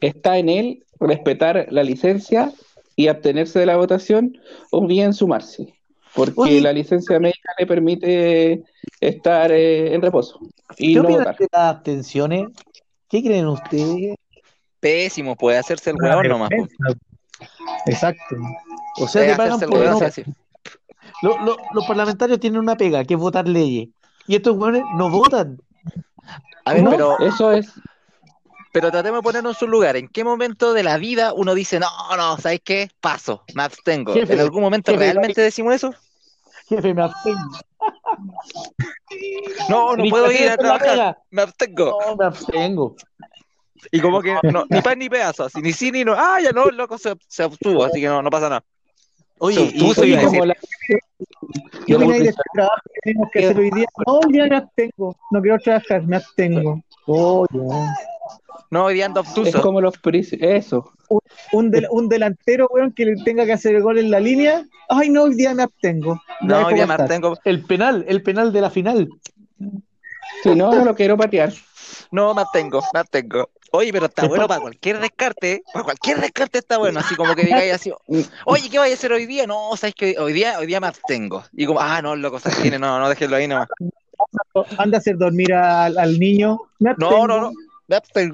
está 0.00 0.38
en 0.38 0.48
él 0.48 0.84
respetar 1.00 1.66
la 1.70 1.82
licencia 1.82 2.52
y 2.98 3.06
abstenerse 3.06 3.60
de 3.60 3.66
la 3.66 3.76
votación 3.76 4.36
o 4.72 4.84
bien 4.84 5.14
sumarse, 5.14 5.72
porque 6.16 6.60
la 6.60 6.72
licencia 6.72 7.20
médica 7.20 7.52
le 7.56 7.64
permite 7.64 8.64
estar 9.00 9.52
eh, 9.52 9.94
en 9.94 10.02
reposo 10.02 10.40
y 10.76 10.94
¿Qué 10.94 10.98
no 10.98 11.04
opinan 11.04 11.20
votar. 11.20 11.36
de 11.38 11.48
las 11.52 11.62
abstenciones? 11.76 12.48
¿Qué 13.08 13.22
creen 13.22 13.46
ustedes? 13.46 14.16
Pésimo, 14.80 15.36
puede 15.36 15.58
hacerse 15.58 15.90
el 15.90 15.96
hueón 16.02 16.26
nomás. 16.28 16.50
Exacto. 17.86 18.36
O 19.00 19.06
sea, 19.06 19.36
pagan 19.36 19.52
hacerse 19.62 20.22
el 20.22 20.26
por 20.26 20.36
no- 21.22 21.30
lo- 21.38 21.44
lo- 21.44 21.56
los 21.74 21.86
parlamentarios 21.86 22.40
tienen 22.40 22.58
una 22.60 22.76
pega, 22.76 23.04
que 23.04 23.14
es 23.14 23.20
votar 23.20 23.46
leyes. 23.48 23.88
Y 24.26 24.34
estos 24.34 24.56
hueones 24.56 24.82
no 24.96 25.08
votan. 25.08 25.58
A 26.64 26.74
ver, 26.74 26.82
No, 26.82 26.90
pero, 26.90 27.18
Eso 27.20 27.52
es, 27.52 27.72
pero 28.80 28.92
tratemos 28.92 29.18
de 29.18 29.22
ponernos 29.22 29.56
en 29.56 29.58
su 29.58 29.66
lugar. 29.66 29.96
¿En 29.96 30.06
qué 30.06 30.22
momento 30.22 30.72
de 30.72 30.84
la 30.84 30.98
vida 30.98 31.32
uno 31.32 31.54
dice, 31.54 31.80
no, 31.80 31.88
no, 32.16 32.38
¿sabes 32.38 32.60
qué? 32.62 32.88
Paso, 33.00 33.42
me 33.52 33.64
abstengo. 33.64 34.14
Jefe, 34.14 34.34
¿En 34.34 34.40
algún 34.40 34.62
momento 34.62 34.92
jefe, 34.92 35.02
realmente 35.02 35.40
decimos 35.40 35.74
eso? 35.74 35.92
Jefe, 36.68 36.94
me 36.94 37.02
abstengo. 37.02 37.58
No, 39.68 39.96
no 39.96 40.02
Ni 40.04 40.10
puedo 40.10 40.30
ir 40.30 40.48
a 40.48 40.56
trabajar, 40.56 41.18
me 41.30 41.42
abstengo. 41.42 41.98
No, 42.06 42.16
me 42.16 42.24
abstengo. 42.26 42.94
Y 43.90 44.00
como 44.00 44.22
que 44.22 44.36
no, 44.44 44.64
ni 44.70 44.80
pan 44.80 44.98
ni 44.98 45.08
pedazo, 45.08 45.44
así, 45.44 45.60
ni 45.60 45.72
sí 45.72 45.90
ni 45.90 46.04
no. 46.04 46.14
Ah, 46.16 46.38
ya 46.40 46.52
no, 46.52 46.68
el 46.68 46.76
loco 46.76 46.98
se, 46.98 47.16
se 47.26 47.42
abstuvo, 47.42 47.82
así 47.84 48.00
que 48.00 48.06
no, 48.06 48.22
no 48.22 48.30
pasa 48.30 48.48
nada. 48.48 48.64
Oye, 49.38 49.56
Se 49.56 49.76
y, 49.76 49.82
opuso, 49.82 50.02
oye, 50.02 50.10
iba 50.12 50.20
a 50.20 50.24
como 50.24 50.44
la, 50.46 50.56
¿Qué 51.84 51.96
opináis 51.96 52.22
de 52.22 52.28
este 52.28 52.42
trabajo 52.52 52.82
que 52.94 53.00
tenemos 53.02 53.28
que 53.32 53.38
hacer 53.38 53.58
hoy 53.58 53.70
día? 53.70 53.86
No, 54.06 54.20
día 54.28 54.46
me 54.46 54.56
abstengo. 54.56 55.16
No 55.32 55.42
quiero 55.42 55.58
trabajar, 55.58 56.02
me 56.04 56.16
abstengo. 56.16 56.80
Oh, 57.06 57.46
ya. 57.52 57.94
No, 58.70 58.84
hoy 58.84 58.94
día 58.94 59.06
ando 59.06 59.20
es 59.22 59.28
obtuso. 59.28 59.62
como 59.62 59.80
los 59.80 59.94
pris- 60.02 60.36
eso. 60.40 60.92
un, 61.52 61.70
del- 61.70 61.86
un 61.90 62.08
delantero, 62.08 62.68
weón, 62.70 62.92
que 62.92 63.06
le 63.06 63.16
tenga 63.24 63.46
que 63.46 63.52
hacer 63.54 63.74
el 63.74 63.82
gol 63.82 63.98
en 63.98 64.10
la 64.10 64.20
línea. 64.20 64.64
Ay, 64.90 65.08
no, 65.10 65.24
hoy 65.24 65.34
día 65.34 65.54
me 65.54 65.62
abstengo. 65.62 66.20
No, 66.42 66.66
hoy 66.66 66.74
día 66.74 66.86
me 66.86 66.94
abstengo. 66.94 67.38
el 67.44 67.64
penal, 67.64 68.04
el 68.08 68.22
penal 68.22 68.52
de 68.52 68.60
la 68.60 68.70
final. 68.70 69.08
Si 70.42 70.54
no, 70.54 70.72
no 70.72 70.84
lo 70.84 70.94
quiero 70.94 71.16
patear. 71.16 71.52
No, 72.10 72.34
me 72.34 72.42
abstengo, 72.42 72.82
me 72.92 73.00
abstengo. 73.00 73.48
Oye, 73.70 73.92
pero 73.92 74.06
está 74.06 74.26
bueno 74.26 74.48
para 74.48 74.60
cualquier 74.60 74.98
descarte, 74.98 75.62
para 75.74 75.84
cualquier 75.84 76.20
descarte 76.20 76.58
está 76.58 76.78
bueno, 76.78 77.00
así 77.00 77.14
como 77.16 77.34
que 77.34 77.42
digáis 77.42 77.74
así, 77.74 77.92
oye, 78.46 78.70
¿qué 78.70 78.78
vaya 78.78 78.94
a 78.94 78.96
hacer 78.96 79.12
hoy 79.12 79.26
día? 79.26 79.46
No, 79.46 79.76
sabes 79.76 79.94
que 79.94 80.16
hoy 80.18 80.32
día, 80.32 80.58
hoy 80.58 80.66
día 80.66 80.80
me 80.80 80.86
abstengo. 80.86 81.44
Y 81.52 81.66
como, 81.66 81.78
ah, 81.80 82.00
no, 82.00 82.16
loco, 82.16 82.38
se 82.40 82.48
abstiene, 82.48 82.78
no, 82.78 82.98
no, 82.98 83.08
déjenlo 83.10 83.36
ahí 83.36 83.46
nomás. 83.46 83.68
Anda 84.78 84.96
a 84.96 85.00
hacer 85.00 85.18
dormir 85.18 85.52
al, 85.52 85.98
al 85.98 86.18
niño. 86.18 86.60
No, 86.78 87.26
no, 87.26 87.40
no, 87.40 87.52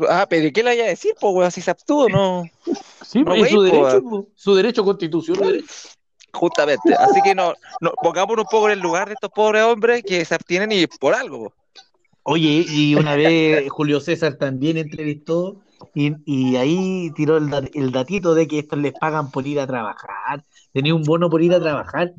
Ah, 0.08 0.26
pero 0.28 0.50
¿qué 0.52 0.62
le 0.62 0.70
vaya 0.70 0.84
a 0.84 0.88
decir, 0.88 1.12
weón, 1.22 1.50
si 1.50 1.60
se 1.60 1.70
abstuvo? 1.70 2.08
No, 2.08 2.44
Sí, 3.02 3.22
No, 3.22 3.34
es 3.34 3.50
su 3.50 3.56
po. 3.56 3.62
derecho, 3.62 4.02
po. 4.02 4.26
su 4.34 4.54
derecho 4.54 4.84
constitucional. 4.84 5.64
justamente. 6.32 6.94
Así 6.94 7.22
que 7.22 7.34
no, 7.34 7.54
no, 7.80 7.92
pongámonos 8.02 8.44
un 8.44 8.50
poco 8.50 8.66
en 8.66 8.72
el 8.72 8.80
lugar 8.80 9.08
de 9.08 9.14
estos 9.14 9.30
pobres 9.30 9.62
hombres 9.62 10.02
que 10.02 10.24
se 10.24 10.34
abstienen 10.34 10.72
y 10.72 10.86
por 10.86 11.14
algo, 11.14 11.44
po. 11.44 11.54
Oye, 12.24 12.64
y 12.68 12.94
una 12.96 13.14
vez 13.16 13.68
Julio 13.70 14.00
César 14.00 14.34
también 14.34 14.78
entrevistó 14.78 15.60
y, 15.94 16.12
y 16.24 16.56
ahí 16.56 17.12
tiró 17.14 17.36
el, 17.36 17.48
dat- 17.50 17.70
el 17.74 17.92
datito 17.92 18.34
de 18.34 18.48
que 18.48 18.58
estos 18.60 18.78
les 18.80 18.92
pagan 18.94 19.30
por 19.30 19.46
ir 19.46 19.60
a 19.60 19.66
trabajar. 19.66 20.42
Tenía 20.72 20.94
un 20.94 21.04
bono 21.04 21.30
por 21.30 21.42
ir 21.42 21.54
a 21.54 21.60
trabajar. 21.60 22.12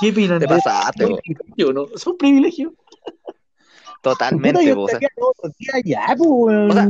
¿Qué 0.00 0.10
opinan 0.10 0.38
Te 0.38 0.46
pasaste, 0.46 1.06
po. 1.08 1.20
¿Son 1.96 2.16
privilegios? 2.16 2.72
Puta, 4.02 4.10
Totalmente, 4.14 4.64
yo 4.64 4.74
po, 4.74 4.82
o 4.82 4.88
sea, 4.88 4.94
estaría 4.96 5.08
todos 5.16 5.34
los 5.42 5.56
días 5.56 5.74
allá, 5.74 6.04
pues, 6.16 6.30
weón. 6.30 6.70
O 6.70 6.74
sea, 6.74 6.84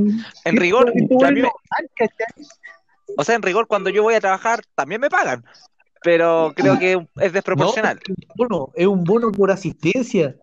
en 0.44 0.56
rigor, 0.56 0.92
me- 0.94 1.50
o 3.16 3.24
sea, 3.24 3.34
en 3.34 3.42
rigor, 3.42 3.66
cuando 3.66 3.90
yo 3.90 4.02
voy 4.02 4.14
a 4.14 4.20
trabajar, 4.20 4.60
también 4.74 5.00
me 5.00 5.08
pagan. 5.10 5.44
Pero 6.02 6.52
creo 6.54 6.78
que 6.78 7.06
es 7.20 7.32
desproporcional. 7.32 7.98
No, 8.08 8.14
es 8.14 8.28
un 8.28 8.34
bono, 8.36 8.72
es 8.74 8.86
un 8.86 9.04
bono 9.04 9.32
por 9.32 9.50
asistencia. 9.50 10.36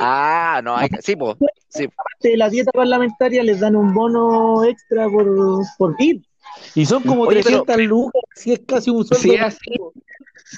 Ah, 0.00 0.60
no, 0.62 0.76
hay 0.76 0.88
que, 0.88 1.02
sí, 1.02 1.16
pues. 1.16 1.36
Sí. 1.68 1.84
Aparte 1.84 2.28
de 2.28 2.36
la 2.36 2.48
dieta 2.48 2.70
parlamentaria 2.70 3.42
les 3.42 3.60
dan 3.60 3.74
un 3.74 3.92
bono 3.92 4.62
extra 4.64 5.08
por, 5.08 5.26
por 5.78 5.96
ir. 5.98 6.22
Y 6.74 6.86
son 6.86 7.02
como 7.02 7.22
Oye, 7.22 7.42
pero- 7.44 7.64
300 7.64 7.76
lucas, 7.86 8.22
si 8.34 8.52
es 8.52 8.60
casi 8.66 8.90
un 8.90 9.04
sueldo. 9.04 9.22
Si 9.22 9.34
es 9.34 9.40
así, 9.42 9.70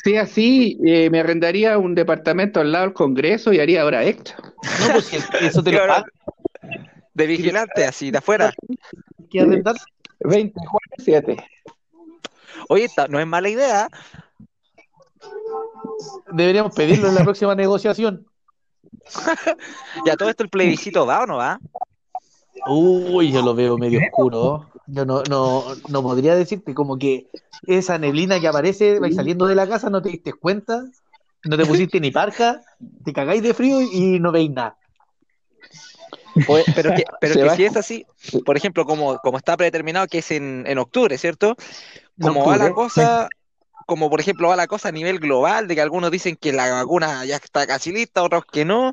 si 0.04 0.16
así 0.16 0.78
eh, 0.84 1.10
me 1.10 1.20
arrendaría 1.20 1.78
un 1.78 1.94
departamento 1.94 2.60
al 2.60 2.72
lado 2.72 2.86
del 2.86 2.94
Congreso 2.94 3.52
y 3.52 3.60
haría 3.60 3.84
hora 3.84 4.04
extra. 4.04 4.36
No, 4.80 4.92
pues 4.92 5.04
si 5.06 5.16
eso 5.40 5.62
te 5.62 5.72
lo 5.72 5.78
pagan, 5.86 6.04
De 7.14 7.26
vigilante, 7.26 7.84
así, 7.84 8.10
de 8.10 8.18
afuera. 8.18 8.52
que 9.30 9.40
arrendar. 9.40 9.74
24-7. 10.20 11.44
Oye, 12.68 12.84
esta 12.84 13.06
no 13.08 13.20
es 13.20 13.26
mala 13.26 13.48
idea. 13.50 13.88
Deberíamos 16.32 16.74
pedirlo 16.74 17.08
en 17.08 17.14
la 17.14 17.22
próxima 17.24 17.54
negociación. 17.54 18.26
Ya 20.06 20.16
todo 20.16 20.28
esto 20.30 20.42
el 20.42 20.48
plebiscito 20.50 21.06
va 21.06 21.22
o 21.22 21.26
no 21.26 21.36
va. 21.36 21.58
Uy, 22.68 23.32
yo 23.32 23.42
lo 23.42 23.54
veo 23.54 23.76
medio 23.78 24.00
oscuro. 24.00 24.68
Yo 24.86 25.04
no, 25.04 25.22
no, 25.28 25.64
no 25.88 26.02
podría 26.02 26.34
decirte 26.34 26.74
como 26.74 26.98
que 26.98 27.28
esa 27.66 27.98
neblina 27.98 28.40
que 28.40 28.48
aparece, 28.48 29.00
vais 29.00 29.16
saliendo 29.16 29.46
de 29.46 29.54
la 29.54 29.68
casa, 29.68 29.90
no 29.90 30.00
te 30.00 30.10
diste 30.10 30.32
cuenta, 30.32 30.84
no 31.44 31.56
te 31.56 31.66
pusiste 31.66 32.00
ni 32.00 32.10
parca, 32.10 32.62
te 33.04 33.12
cagáis 33.12 33.42
de 33.42 33.54
frío 33.54 33.80
y 33.80 34.20
no 34.20 34.32
veis 34.32 34.50
nada. 34.50 34.76
Pero 36.74 36.94
que, 36.94 37.04
pero 37.20 37.34
que 37.34 37.50
si 37.56 37.64
es 37.64 37.76
así, 37.76 38.06
por 38.44 38.56
ejemplo, 38.56 38.84
como, 38.84 39.18
como 39.18 39.38
está 39.38 39.56
predeterminado 39.56 40.06
que 40.06 40.18
es 40.18 40.30
en, 40.30 40.64
en 40.66 40.78
octubre, 40.78 41.16
¿cierto? 41.16 41.56
Como 42.20 42.44
va 42.44 42.56
la 42.56 42.72
cosa, 42.72 43.28
como 43.86 44.10
por 44.10 44.20
ejemplo 44.20 44.48
va 44.48 44.56
la 44.56 44.66
cosa 44.66 44.88
a 44.88 44.92
nivel 44.92 45.18
global, 45.18 45.66
de 45.66 45.74
que 45.74 45.80
algunos 45.80 46.10
dicen 46.10 46.36
que 46.36 46.52
la 46.52 46.70
vacuna 46.70 47.24
ya 47.24 47.36
está 47.36 47.66
casi 47.66 47.92
lista, 47.92 48.22
otros 48.22 48.44
que 48.44 48.64
no, 48.64 48.92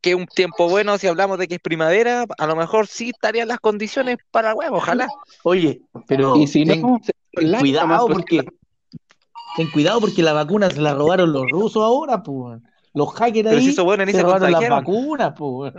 que 0.00 0.14
un 0.14 0.26
tiempo 0.26 0.68
bueno, 0.68 0.96
si 0.98 1.06
hablamos 1.06 1.38
de 1.38 1.48
que 1.48 1.56
es 1.56 1.60
primavera, 1.60 2.24
a 2.38 2.46
lo 2.46 2.54
mejor 2.56 2.86
sí 2.86 3.10
estarían 3.10 3.48
las 3.48 3.58
condiciones 3.58 4.18
para 4.30 4.54
huevo, 4.54 4.76
ojalá. 4.76 5.08
Oye, 5.42 5.82
pero 6.06 6.36
Y 6.36 6.46
si 6.46 6.64
ten, 6.64 6.82
no, 6.82 7.00
se- 7.02 7.12
ten 7.32 7.50
la- 7.50 7.58
cuidado 7.58 7.88
más 7.88 8.02
porque 8.06 8.44
ten 9.56 9.70
cuidado 9.70 10.00
porque 10.00 10.22
la 10.22 10.32
vacuna 10.32 10.70
se 10.70 10.80
la 10.80 10.94
robaron 10.94 11.32
los 11.32 11.50
rusos 11.50 11.82
ahora, 11.82 12.22
pues. 12.22 12.60
Los 12.94 13.12
hackers 13.14 13.48
Pero 13.48 13.60
si 13.60 13.66
ahí 13.66 13.72
esos 13.72 13.84
buenos 13.84 14.06
ni 14.06 14.12
se 14.12 14.18
se 14.18 14.22
robaron 14.24 14.50
las 14.52 14.68
vacunas, 14.68 15.34
pues. 15.36 15.74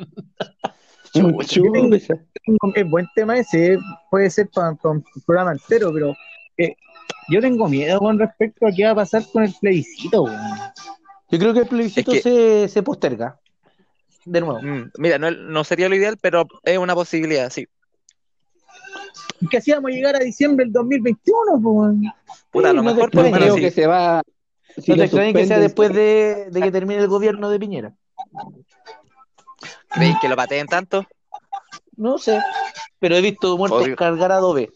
Es 1.13 1.23
buen 2.89 3.07
tema 3.15 3.37
ese, 3.37 3.77
puede 4.11 4.29
ser 4.29 4.49
para 4.49 4.71
un 4.83 5.03
programa 5.25 5.53
entero, 5.53 5.91
pero 5.93 6.13
eh, 6.57 6.75
yo 7.29 7.41
tengo 7.41 7.67
miedo 7.67 7.99
con 7.99 8.19
respecto 8.19 8.67
a 8.67 8.71
qué 8.71 8.85
va 8.85 8.91
a 8.91 8.95
pasar 8.95 9.23
con 9.31 9.43
el 9.43 9.53
plebiscito. 9.59 10.25
Yo 11.31 11.39
creo 11.39 11.53
que 11.53 11.59
el 11.61 11.67
plebiscito 11.67 12.11
Es 12.11 12.23
se, 12.23 12.67
se 12.67 12.83
posterga. 12.83 13.39
De 14.31 14.41
nuevo. 14.41 14.61
Mm, 14.61 14.91
mira, 14.97 15.17
no, 15.17 15.31
no 15.31 15.63
sería 15.63 15.89
lo 15.89 15.95
ideal, 15.95 16.17
pero 16.21 16.45
es 16.63 16.77
una 16.77 16.93
posibilidad, 16.93 17.49
sí. 17.49 17.67
Que 19.49 19.57
así 19.57 19.71
vamos 19.71 19.89
a 19.91 19.93
llegar 19.93 20.15
a 20.15 20.19
diciembre 20.19 20.65
del 20.65 20.73
2021, 20.73 21.59
pues. 21.61 22.13
Puta, 22.51 22.69
a 22.69 22.73
lo 22.73 22.81
Sí, 22.81 22.85
no 22.85 22.91
te 22.91 22.95
mejor 22.95 23.11
por 23.11 23.31
creo 23.31 23.55
que 23.55 23.69
sí. 23.69 23.75
se 23.75 23.87
va, 23.87 24.21
si 24.77 24.91
No 24.91 24.95
te 24.95 24.97
lo 24.97 25.03
extrañes 25.05 25.33
que 25.35 25.45
sea 25.47 25.59
después 25.59 25.93
de, 25.93 26.47
de 26.51 26.61
que 26.61 26.71
termine 26.71 27.01
el 27.01 27.07
gobierno 27.07 27.49
de 27.49 27.59
Piñera. 27.59 27.93
¿Creéis 29.89 30.17
que 30.21 30.29
lo 30.29 30.35
pateen 30.35 30.67
tanto? 30.67 31.05
No 31.97 32.17
sé. 32.17 32.39
Pero 32.99 33.15
he 33.15 33.21
visto 33.21 33.57
muertos 33.57 33.83
Obvio. 33.83 33.95
cargar 33.95 34.31
Adobe. 34.31 34.69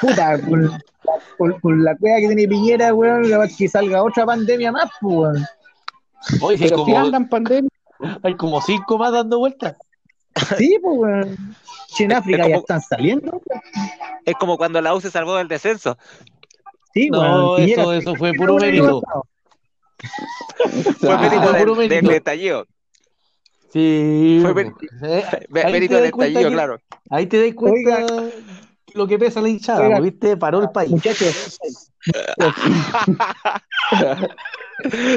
Puta, 0.00 0.40
con, 0.40 0.70
con- 1.36 1.60
con 1.60 1.84
la 1.84 1.96
cueva 1.96 2.18
que 2.20 2.26
tiene 2.28 2.48
Piñera, 2.48 2.94
weón, 2.94 3.22
la 3.28 3.38
verdad 3.38 3.52
es 3.52 3.56
que 3.58 3.68
salga 3.68 4.02
otra 4.02 4.24
pandemia 4.24 4.72
más, 4.72 4.90
pues, 5.00 5.14
weón. 5.14 5.46
Oye, 6.42 6.58
Pero 6.68 6.84
si 6.84 6.94
andan 6.94 7.28
pandemia, 7.28 7.70
hay 8.22 8.36
como 8.36 8.60
cinco 8.62 8.98
más 8.98 9.12
dando 9.12 9.38
vueltas. 9.38 9.76
Sí, 10.56 10.78
pues. 10.82 11.26
Si 11.88 12.04
en 12.04 12.12
Es 12.12 12.18
África 12.18 12.42
como- 12.42 12.50
ya 12.50 12.56
están 12.56 12.80
saliendo. 12.82 13.40
Es 14.24 14.34
como 14.36 14.56
cuando 14.58 14.80
la 14.80 14.94
U 14.94 15.00
se 15.00 15.10
salvó 15.10 15.36
del 15.36 15.48
descenso. 15.48 15.96
Sí, 16.94 17.10
No, 17.10 17.20
weón. 17.20 17.56
Piñera- 17.56 17.82
eso, 17.82 17.92
eso 17.92 18.14
fue 18.14 18.32
puro 18.34 18.56
mérito. 18.56 19.02
Fue 21.00 21.12
Ah, 21.12 21.18
mérito 21.18 21.48
puro 21.56 21.74
del, 21.74 21.88
mérito. 21.88 22.08
del 22.08 22.16
estallido. 22.18 22.66
Sí. 23.72 24.38
Fue 24.42 24.52
pues. 24.54 24.68
Eh, 25.02 25.24
Ve- 25.48 25.62
ahí 25.64 25.72
Mérito 25.72 25.94
del 25.96 26.12
que- 26.12 26.50
claro. 26.52 26.78
Ahí 27.10 27.26
te 27.26 27.44
das 27.44 27.54
cuenta 27.54 28.06
lo 28.94 29.06
que 29.08 29.18
pesa 29.18 29.40
la 29.40 29.48
hinchada, 29.48 29.86
Oiga. 29.86 30.00
¿viste? 30.00 30.36
Paró 30.36 30.60
el 30.62 30.70
país. 30.70 30.90
Muchachos, 30.90 31.58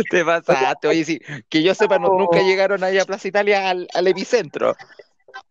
Te 0.09 0.25
pasaste. 0.25 0.87
Oye, 0.87 1.03
sí, 1.05 1.21
que 1.49 1.61
yo 1.63 1.75
sepa, 1.75 1.99
no- 1.99 2.17
nunca 2.17 2.41
llegaron 2.41 2.83
ahí 2.83 2.97
a 2.97 3.05
Plaza 3.05 3.27
Italia 3.27 3.69
al, 3.69 3.87
al 3.93 4.07
epicentro. 4.07 4.75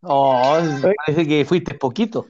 Oh, 0.02 0.58
parece 1.06 1.26
que 1.26 1.44
fuiste 1.44 1.74
poquito. 1.74 2.26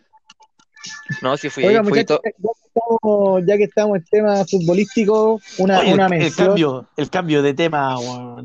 No, 1.21 1.37
sí 1.37 1.51
fui, 1.51 1.65
oiga, 1.65 1.83
fui 1.83 1.91
muchachos, 1.93 2.21
to- 2.23 2.23
ya 2.25 2.33
que 2.55 2.65
estamos, 2.69 3.43
ya 3.47 3.57
que 3.59 3.65
estamos 3.65 3.97
en 3.99 4.05
tema 4.05 4.45
futbolístico, 4.47 5.41
una, 5.59 5.81
Oye, 5.81 5.93
una 5.93 6.07
el, 6.07 6.35
cambio, 6.35 6.87
el 6.97 7.11
cambio 7.11 7.43
de 7.43 7.53
tema, 7.55 7.97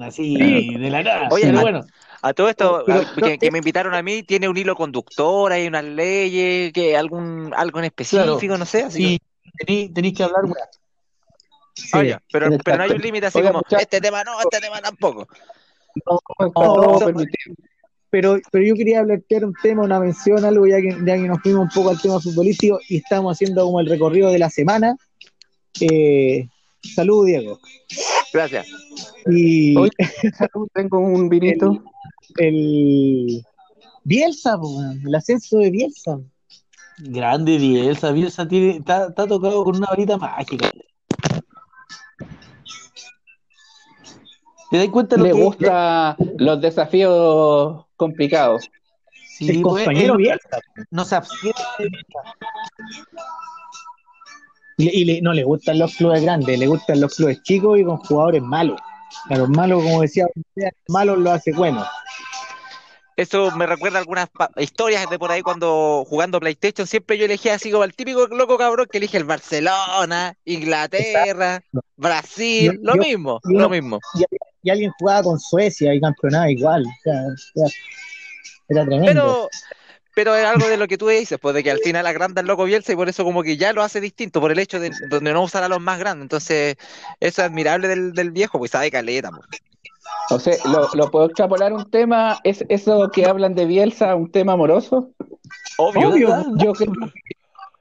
así 0.02 0.36
Sí. 0.36 0.76
de 0.78 0.90
la 0.90 1.02
nada. 1.04 1.30
Oye, 1.32 1.46
pero 1.46 1.60
a- 1.60 1.62
bueno, 1.62 1.86
A 2.22 2.34
todo 2.34 2.50
esto, 2.50 2.84
Pero- 2.88 3.02
a- 3.02 3.16
que, 3.22 3.38
que 3.38 3.52
me 3.52 3.60
invitaron 3.60 3.94
a 3.94 4.02
mí, 4.02 4.24
tiene 4.24 4.50
un 4.50 4.58
hilo 4.58 4.76
conductor, 4.76 5.52
hay 5.52 5.68
unas 5.68 5.84
leyes, 5.84 6.74
que 6.74 6.98
algún 6.98 7.54
algo 7.56 7.78
en 7.80 7.86
específico, 7.86 8.58
no 8.58 8.66
sé. 8.66 8.84
Así 8.84 8.98
sí, 8.98 9.22
tení- 9.66 9.94
tenéis 9.94 10.16
que 10.18 10.24
hablar. 10.24 10.42
Sí, 11.76 11.90
Ah, 11.94 12.04
ya, 12.04 12.22
pero, 12.32 12.50
pero 12.64 12.78
no 12.78 12.84
hay 12.84 12.92
un 12.92 13.02
límite 13.02 13.26
así 13.28 13.38
Oiga, 13.40 13.52
como, 13.52 13.64
este 13.80 14.00
tema 14.02 14.24
no, 14.24 14.40
este 14.42 14.62
tema 14.62 14.82
tampoco. 14.82 15.28
todo 16.06 16.20
No, 16.94 17.00
permitido. 17.00 17.56
pero, 18.10 18.38
pero 18.52 18.64
yo 18.66 18.76
quería 18.76 19.04
plantear 19.04 19.46
un 19.46 19.54
tema, 19.62 19.84
una 19.84 20.00
mención, 20.00 20.44
algo, 20.46 20.66
ya 20.68 20.78
que, 20.78 20.90
ya 21.06 21.16
que 21.16 21.28
nos 21.28 21.42
fuimos 21.42 21.64
un 21.64 21.70
poco 21.70 21.90
al 21.90 22.02
tema 22.02 22.20
futbolístico 22.22 22.80
y 22.90 22.98
estamos 22.98 23.36
haciendo 23.36 23.66
como 23.66 23.80
el 23.82 23.88
recorrido 23.90 24.30
de 24.30 24.40
la 24.40 24.50
semana. 24.50 24.96
Eh, 25.82 26.48
salud, 26.82 27.26
Diego. 27.26 27.60
Gracias. 28.34 28.68
Y 29.30 29.76
Oye, 29.78 29.92
salud, 30.38 30.68
tengo 30.74 31.00
un 31.00 31.28
vinito. 31.28 31.84
el 32.38 33.44
Bielsa, 34.06 34.58
el 35.06 35.16
ascenso 35.16 35.58
de 35.58 35.72
Bielsa. 35.72 36.20
Grande 37.00 37.58
Bielsa, 37.58 38.12
Bielsa 38.12 38.48
tiene, 38.48 38.78
está, 38.78 39.08
está 39.08 39.28
tocado 39.28 39.64
con 39.66 39.76
una 39.76 39.88
varita 39.88 40.18
mágica. 40.18 40.72
¿Te 44.76 44.80
das 44.80 44.90
cuenta 44.90 45.16
de 45.16 45.24
Le 45.24 45.30
lo 45.30 45.36
que 45.36 45.42
gusta 45.42 46.18
los 46.38 46.60
desafíos 46.60 47.86
complicados. 47.96 48.70
Sí, 49.26 49.50
el 49.50 49.62
pues, 49.62 49.86
compañero 49.86 50.18
no 50.92 51.06
se 51.06 51.16
abstiene. 51.16 51.56
Y, 54.78 54.84
le- 54.84 54.92
y 54.94 55.06
le- 55.06 55.22
no 55.22 55.32
le 55.32 55.46
gustan 55.46 55.80
los 55.80 55.96
clubes 55.96 56.22
grandes, 56.24 56.60
le 56.60 56.68
gustan 56.68 57.00
los 57.00 57.16
clubes 57.16 57.42
chicos 57.44 57.80
y 57.80 57.86
con 57.86 57.96
jugadores 58.00 58.42
malos. 58.42 58.78
A 59.30 59.38
los 59.38 59.48
malos, 59.48 59.82
como 59.82 60.02
decía, 60.02 60.26
los 60.36 60.74
malos 60.90 61.20
lo 61.20 61.32
hace 61.32 61.54
bueno. 61.54 61.86
Eso 63.16 63.50
me 63.56 63.66
recuerda 63.66 64.00
algunas 64.00 64.28
historias 64.58 65.10
de 65.10 65.18
por 65.18 65.32
ahí 65.32 65.42
cuando 65.42 66.04
jugando 66.06 66.42
PlayStation, 66.42 66.86
siempre 66.86 67.18
yo 67.18 67.24
elegía 67.24 67.54
así 67.54 67.72
como 67.72 67.86
el 67.86 67.96
típico 67.96 68.28
loco 68.28 68.58
cabrón 68.58 68.88
que 68.92 68.98
elige 68.98 69.16
el 69.16 69.24
Barcelona, 69.24 70.36
Inglaterra, 70.44 71.64
Brasil, 71.96 72.74
Yo- 72.74 72.80
lo 72.82 72.96
yo- 72.96 73.02
mismo, 73.02 73.40
yo- 73.46 73.60
lo 73.62 73.70
mismo. 73.70 74.00
Y 74.16 74.26
alguien 74.70 74.92
jugaba 75.00 75.24
con 75.24 75.40
Suecia 75.40 75.94
y 75.94 76.02
campeonaba 76.02 76.50
igual. 76.50 76.84
o 76.86 77.02
sea, 77.04 77.22
era, 77.56 77.68
era 78.70 78.86
tremendo. 78.86 79.06
Pero, 79.06 79.50
pero 80.16 80.36
es 80.36 80.46
algo 80.46 80.68
de 80.68 80.78
lo 80.78 80.88
que 80.88 80.98
tú 80.98 81.08
dices, 81.08 81.38
pues 81.40 81.54
de 81.54 81.64
que 81.64 81.72
al 81.72 81.80
final 81.80 82.08
agranda 82.08 82.42
el 82.42 82.48
loco 82.48 82.64
Bielsa 82.64 82.94
y 82.94 82.96
por 82.96 83.10
eso 83.10 83.24
como 83.24 83.44
que 83.44 83.58
ya 83.58 83.74
lo 83.74 83.84
hace 83.84 84.00
distinto, 84.00 84.40
por 84.40 84.52
el 84.52 84.60
hecho 84.60 84.80
de 84.80 84.92
donde 85.10 85.34
no 85.34 85.44
usar 85.44 85.64
a 85.64 85.70
los 85.70 85.82
más 85.82 86.00
grandes. 86.00 86.24
Entonces, 86.24 86.78
eso 87.20 87.42
es 87.42 87.48
admirable 87.48 87.88
del, 87.88 88.14
del 88.14 88.32
viejo, 88.32 88.58
pues 88.58 88.72
sabe 88.72 88.90
caleta, 88.90 89.30
pues. 89.30 89.62
O 90.30 90.40
sea, 90.40 90.56
lo, 90.66 90.88
lo 90.94 91.12
puedo 91.12 91.26
extrapolar 91.26 91.74
un 91.74 91.90
tema, 91.90 92.40
es 92.44 92.64
eso 92.70 93.10
que 93.12 93.26
hablan 93.26 93.54
de 93.54 93.66
Bielsa, 93.66 94.16
un 94.16 94.32
tema 94.32 94.54
amoroso. 94.54 95.12
Obvio. 95.78 96.10
Obvio. 96.10 96.46
Yo 96.58 96.74
creo, 96.74 96.94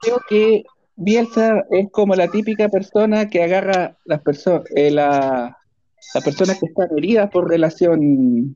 creo 0.01 0.21
que 0.29 0.63
Bielsa 0.95 1.63
es 1.71 1.89
como 1.91 2.15
la 2.15 2.27
típica 2.27 2.69
persona 2.69 3.29
que 3.29 3.43
agarra 3.43 3.97
las 4.05 4.21
personas, 4.21 4.63
la, 4.75 5.57
las 6.13 6.23
personas 6.23 6.59
que 6.59 6.67
están 6.67 6.87
heridas 6.97 7.29
por 7.29 7.49
relación, 7.49 8.55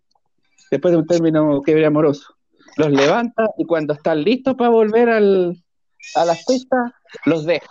después 0.71 0.91
de 0.91 0.97
un 0.97 1.07
término 1.07 1.61
quiebre 1.61 1.85
amoroso, 1.85 2.35
los 2.77 2.91
levanta 2.91 3.49
y 3.57 3.65
cuando 3.65 3.93
están 3.93 4.23
listos 4.23 4.55
para 4.55 4.69
volver 4.69 5.09
al, 5.09 5.61
a 6.15 6.25
las 6.25 6.45
pistas, 6.45 6.91
los 7.25 7.45
deja. 7.45 7.69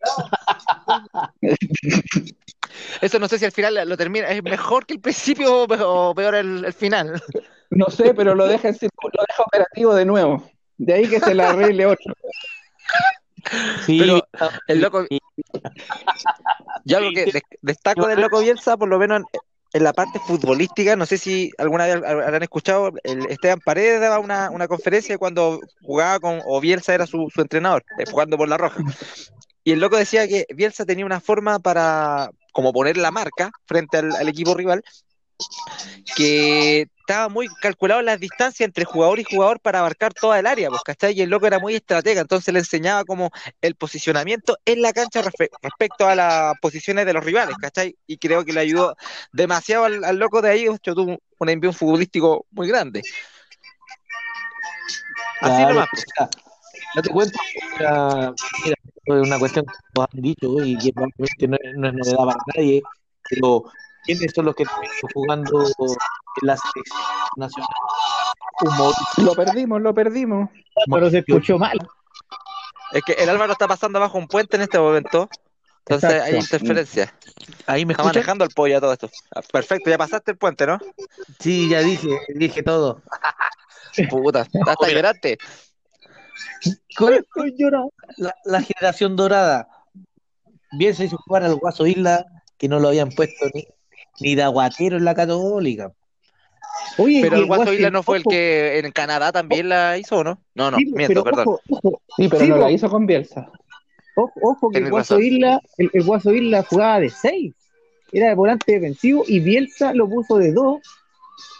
Eso 3.00 3.18
no 3.18 3.28
sé 3.28 3.38
si 3.38 3.44
al 3.44 3.52
final 3.52 3.88
lo 3.88 3.96
termina, 3.96 4.28
es 4.28 4.42
mejor 4.42 4.86
que 4.86 4.94
el 4.94 5.00
principio 5.00 5.64
o 5.64 6.14
peor 6.14 6.34
el, 6.34 6.64
el 6.64 6.72
final. 6.72 7.22
No 7.72 7.86
sé, 7.86 8.14
pero 8.14 8.34
lo 8.34 8.48
deja, 8.48 8.68
en 8.68 8.76
lo 8.80 9.24
deja 9.28 9.42
operativo 9.44 9.94
de 9.94 10.04
nuevo. 10.04 10.50
De 10.76 10.92
ahí 10.92 11.08
que 11.08 11.20
se 11.20 11.34
la 11.34 11.50
arregle 11.50 11.86
otro. 11.86 12.12
Sí, 13.86 14.00
Pero 14.00 14.26
el 14.66 14.80
loco. 14.80 15.06
Yo 16.84 16.98
algo 16.98 17.10
que 17.12 17.26
des- 17.26 17.42
destaco 17.62 18.06
del 18.06 18.20
loco 18.20 18.40
Bielsa, 18.40 18.76
por 18.76 18.88
lo 18.88 18.98
menos 18.98 19.20
en, 19.20 19.24
en 19.72 19.84
la 19.84 19.92
parte 19.92 20.18
futbolística, 20.18 20.96
no 20.96 21.06
sé 21.06 21.18
si 21.18 21.50
alguna 21.58 21.86
vez 21.86 21.96
habrán 21.96 22.42
escuchado, 22.42 22.92
el 23.04 23.26
Esteban 23.26 23.60
Paredes 23.60 24.00
daba 24.00 24.18
una, 24.18 24.50
una 24.50 24.66
conferencia 24.68 25.18
cuando 25.18 25.60
jugaba 25.82 26.18
con, 26.20 26.40
o 26.44 26.60
Bielsa 26.60 26.94
era 26.94 27.06
su, 27.06 27.28
su 27.32 27.40
entrenador, 27.40 27.84
eh, 27.98 28.04
jugando 28.10 28.36
por 28.36 28.48
la 28.48 28.56
Roja. 28.56 28.82
Y 29.62 29.72
el 29.72 29.80
loco 29.80 29.96
decía 29.96 30.26
que 30.26 30.46
Bielsa 30.54 30.86
tenía 30.86 31.04
una 31.06 31.20
forma 31.20 31.58
para, 31.58 32.30
como 32.52 32.72
poner 32.72 32.96
la 32.96 33.10
marca 33.10 33.50
frente 33.66 33.98
al, 33.98 34.16
al 34.16 34.28
equipo 34.28 34.54
rival, 34.54 34.82
que 36.16 36.86
estaba 37.00 37.28
muy 37.28 37.48
calculado 37.60 38.02
las 38.02 38.20
distancias 38.20 38.66
entre 38.66 38.84
jugador 38.84 39.18
y 39.18 39.24
jugador 39.24 39.58
para 39.60 39.80
abarcar 39.80 40.14
toda 40.14 40.38
el 40.38 40.46
área, 40.46 40.68
pues, 40.68 40.82
¿cachai? 40.82 41.12
Y 41.18 41.22
el 41.22 41.30
loco 41.30 41.46
era 41.46 41.58
muy 41.58 41.74
estratega, 41.74 42.20
entonces 42.20 42.54
le 42.54 42.60
enseñaba 42.60 43.04
como 43.04 43.30
el 43.60 43.74
posicionamiento 43.74 44.56
en 44.64 44.80
la 44.80 44.92
cancha 44.92 45.22
respe- 45.22 45.50
respecto 45.60 46.06
a 46.06 46.14
las 46.14 46.54
posiciones 46.60 47.06
de 47.06 47.12
los 47.12 47.24
rivales, 47.24 47.56
¿cachai? 47.56 47.96
Y 48.06 48.18
creo 48.18 48.44
que 48.44 48.52
le 48.52 48.60
ayudó 48.60 48.94
demasiado 49.32 49.84
al, 49.84 50.04
al 50.04 50.18
loco 50.18 50.40
de 50.40 50.50
ahí, 50.50 50.66
hecho 50.66 50.94
tuvo 50.94 51.18
un 51.38 51.48
envío 51.48 51.72
futbolístico 51.72 52.46
muy 52.50 52.68
grande. 52.68 53.02
Así 55.40 55.62
nomás. 55.62 55.88
sea, 56.16 56.28
no 56.94 57.02
te 57.02 57.10
cuento, 57.10 57.38
mira, 57.78 58.32
es 58.66 58.74
una 59.06 59.38
cuestión 59.38 59.64
que 59.64 59.72
nos 59.96 60.06
han 60.12 60.22
dicho 60.22 60.54
y 60.62 60.76
que 60.76 60.92
no, 60.94 61.06
no 61.74 61.88
es 61.88 61.94
novedad 61.94 62.16
para 62.18 62.38
nadie, 62.54 62.82
pero 63.28 63.64
¿quiénes 64.18 64.32
son 64.34 64.44
los 64.46 64.54
que 64.54 64.64
están 64.64 64.80
jugando 65.14 65.62
en 65.62 66.46
la 66.46 66.56
selección 66.56 67.00
nacional? 67.36 67.68
Humor, 68.62 68.94
Lo 69.18 69.34
perdimos, 69.34 69.80
lo 69.80 69.94
perdimos. 69.94 70.50
Pero 70.90 71.10
se 71.10 71.18
escuchó 71.18 71.58
mal. 71.58 71.78
Es 72.92 73.02
que 73.04 73.12
el 73.12 73.28
Álvaro 73.28 73.52
está 73.52 73.68
pasando 73.68 74.00
bajo 74.00 74.18
un 74.18 74.26
puente 74.26 74.56
en 74.56 74.62
este 74.62 74.78
momento, 74.78 75.28
entonces 75.86 76.10
Exacto. 76.10 76.34
hay 76.34 76.40
interferencia. 76.40 77.14
ahí 77.66 77.86
me 77.86 77.92
Está 77.92 78.04
manejando 78.04 78.44
el 78.44 78.50
pollo 78.50 78.76
a 78.78 78.80
todo 78.80 78.92
esto. 78.92 79.08
Ah, 79.34 79.40
Perfecto, 79.52 79.90
ya 79.90 79.96
pasaste 79.98 80.32
el 80.32 80.38
puente, 80.38 80.66
¿no? 80.66 80.78
Sí, 81.38 81.68
ya 81.68 81.80
dije, 81.80 82.08
dije 82.34 82.62
todo. 82.62 83.02
Puta, 84.10 84.46
hasta 84.66 84.88
lloraste. 84.88 85.38
¿Cuál 86.96 87.14
es 87.14 87.20
Estoy 87.20 87.54
llorando. 87.56 87.92
la, 88.16 88.34
la 88.44 88.62
generación 88.62 89.16
dorada? 89.16 89.68
Bien 90.72 90.94
se 90.94 91.04
hizo 91.04 91.16
jugar 91.16 91.44
al 91.44 91.56
Guaso 91.56 91.86
Isla, 91.86 92.24
que 92.58 92.68
no 92.68 92.78
lo 92.78 92.88
habían 92.88 93.10
puesto 93.10 93.46
ni, 93.54 93.66
ni 94.18 94.34
de 94.34 94.42
aguatero 94.42 94.96
en 94.96 95.04
la 95.04 95.14
católica. 95.14 95.92
Oye, 96.98 97.20
Pero 97.22 97.36
el 97.36 97.46
Guaso 97.46 97.72
Isla 97.72 97.90
no 97.90 98.02
fue 98.02 98.18
el 98.18 98.24
que 98.24 98.78
en 98.78 98.90
Canadá 98.92 99.32
también 99.32 99.68
la 99.68 99.96
hizo, 99.98 100.18
¿o 100.18 100.24
no? 100.24 100.42
No, 100.54 100.70
no, 100.70 100.78
sí, 100.78 100.86
miento, 100.86 101.22
pero 101.22 101.24
perdón. 101.24 101.46
Ojo, 101.48 101.60
ojo, 101.70 102.02
Sí, 102.16 102.28
pero 102.28 102.44
Sí, 102.44 102.50
no 102.50 102.56
po. 102.56 102.62
la 102.62 102.70
hizo 102.70 102.90
con 102.90 103.06
Bielsa. 103.06 103.50
ojo, 104.16 104.32
ojo 104.42 104.70
que 104.70 104.78
el 104.78 104.90
Guaso 104.90 105.14
razón. 105.14 105.24
Isla, 105.24 105.60
el, 105.78 105.90
el 105.92 106.04
Guaso 106.04 106.32
Isla 106.34 106.62
jugaba 106.68 107.00
de 107.00 107.10
6. 107.10 107.54
Era 108.12 108.28
de 108.28 108.34
volante 108.34 108.72
defensivo 108.72 109.24
y 109.26 109.40
Bielsa 109.40 109.94
lo 109.94 110.08
puso 110.08 110.36
de 110.36 110.52
2. 110.52 110.80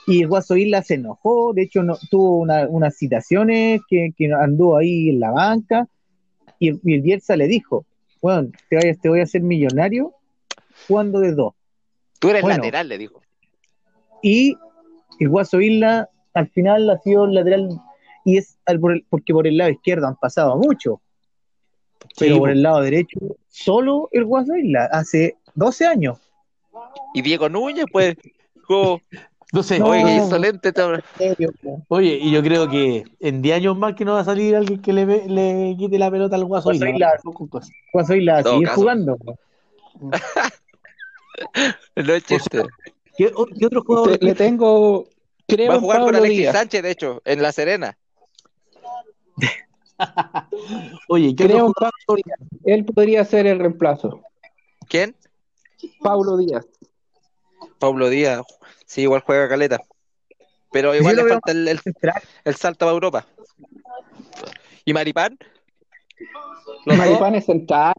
Y 0.06 0.22
el 0.22 0.28
Guaso 0.28 0.56
Isla 0.56 0.82
se 0.82 0.94
enojó. 0.94 1.52
De 1.54 1.62
hecho, 1.62 1.82
no, 1.82 1.96
tuvo 2.10 2.38
una- 2.38 2.66
unas 2.68 2.96
citaciones 2.96 3.80
que, 3.88 4.10
que 4.16 4.32
anduvo 4.32 4.76
ahí 4.76 5.10
en 5.10 5.20
la 5.20 5.30
banca. 5.30 5.86
Y, 6.58 6.68
el- 6.68 6.80
y 6.84 6.94
el 6.94 7.02
Bielsa 7.02 7.36
le 7.36 7.46
dijo: 7.46 7.86
Bueno, 8.20 8.50
te, 8.68 8.76
vayas, 8.76 8.98
te 9.00 9.08
voy 9.08 9.20
a 9.20 9.24
hacer 9.24 9.42
millonario 9.42 10.14
jugando 10.88 11.20
de 11.20 11.32
dos. 11.32 11.54
Tú 12.20 12.28
eres 12.28 12.42
Bueno. 12.42 12.58
lateral, 12.58 12.88
le 12.88 12.98
dijo. 12.98 13.20
Y 14.22 14.54
el 15.18 15.28
Guaso 15.28 15.60
Isla 15.60 16.08
al 16.34 16.48
final 16.50 16.88
ha 16.90 16.98
sido 16.98 17.26
lateral 17.26 17.68
y 18.24 18.36
es 18.38 18.56
al- 18.66 18.78
por 18.78 18.92
el- 18.92 19.04
porque 19.10 19.32
por 19.32 19.46
el 19.48 19.56
lado 19.56 19.70
izquierdo 19.70 20.06
han 20.06 20.16
pasado 20.16 20.56
mucho. 20.56 21.00
Pero 22.18 22.34
Sí, 22.34 22.38
por 22.38 22.48
po. 22.48 22.52
el 22.52 22.62
lado 22.62 22.80
derecho, 22.82 23.18
solo 23.48 24.08
el 24.12 24.24
Guaso 24.24 24.54
Isla, 24.56 24.88
hace 24.92 25.36
12 25.54 25.86
años. 25.86 26.18
Y 27.14 27.22
Diego 27.22 27.48
Núñez, 27.48 27.86
pues, 27.90 28.14
jugó. 28.64 29.00
No 29.52 29.64
sé, 29.64 29.80
No. 29.80 29.86
Oye, 29.86 30.14
insolente. 30.16 30.72
todo. 30.72 30.98
oye, 31.88 32.18
y 32.22 32.30
yo 32.30 32.40
creo 32.40 32.68
que 32.70 33.02
en 33.18 33.42
10 33.42 33.56
años 33.56 33.76
más 33.76 33.94
que 33.94 34.04
no 34.04 34.12
va 34.14 34.20
a 34.20 34.24
salir 34.24 34.54
alguien 34.54 34.80
que 34.80 34.92
le, 34.92 35.04
ve- 35.04 35.24
le 35.26 35.74
quite 35.76 35.98
la 35.98 36.08
pelota 36.10 36.36
al 36.36 36.44
guaso. 36.44 36.70
Isla. 36.72 37.18
Guaso 37.92 38.14
Isla 38.14 38.42
sigue 38.44 38.66
jugando. 38.66 39.16
No 41.96 42.12
es 42.14 42.24
chiste. 42.24 42.62
¿Qué, 43.16 43.32
qué 43.58 43.66
otro 43.66 43.82
jugador? 43.82 44.18
Te- 44.18 44.24
le 44.24 44.34
tengo, 44.34 45.08
creo, 45.46 45.70
Va 45.70 45.76
a 45.76 45.80
jugar 45.80 46.00
con 46.02 46.14
Alexis 46.16 46.38
Díaz. 46.38 46.54
Sánchez, 46.56 46.82
de 46.82 46.90
hecho, 46.90 47.22
en 47.24 47.42
La 47.42 47.52
Serena. 47.52 47.96
Oye, 51.08 51.34
¿qué 51.36 51.44
Creo 51.46 51.66
otro 51.66 51.90
Díaz. 52.16 52.38
Él 52.64 52.84
podría 52.84 53.24
ser 53.24 53.46
el 53.46 53.58
reemplazo. 53.58 54.22
¿Quién? 54.88 55.14
Pablo 56.02 56.36
Díaz. 56.36 56.66
Pablo 57.78 58.08
Díaz. 58.08 58.42
Sí, 58.86 59.02
igual 59.02 59.22
juega 59.24 59.48
caleta. 59.48 59.80
Pero 60.72 60.94
igual 60.94 61.16
Sí, 61.16 61.22
le 61.22 61.28
falta 61.28 61.52
el, 61.52 61.68
el- 61.68 61.80
el 62.44 62.54
salto 62.54 62.88
a 62.88 62.92
Europa. 62.92 63.26
¿Y 64.84 64.92
Maripán? 64.92 65.38
Los 66.86 66.96
dos, 66.96 66.96
Maripán 66.96 67.34
es 67.34 67.44
central. 67.46 67.92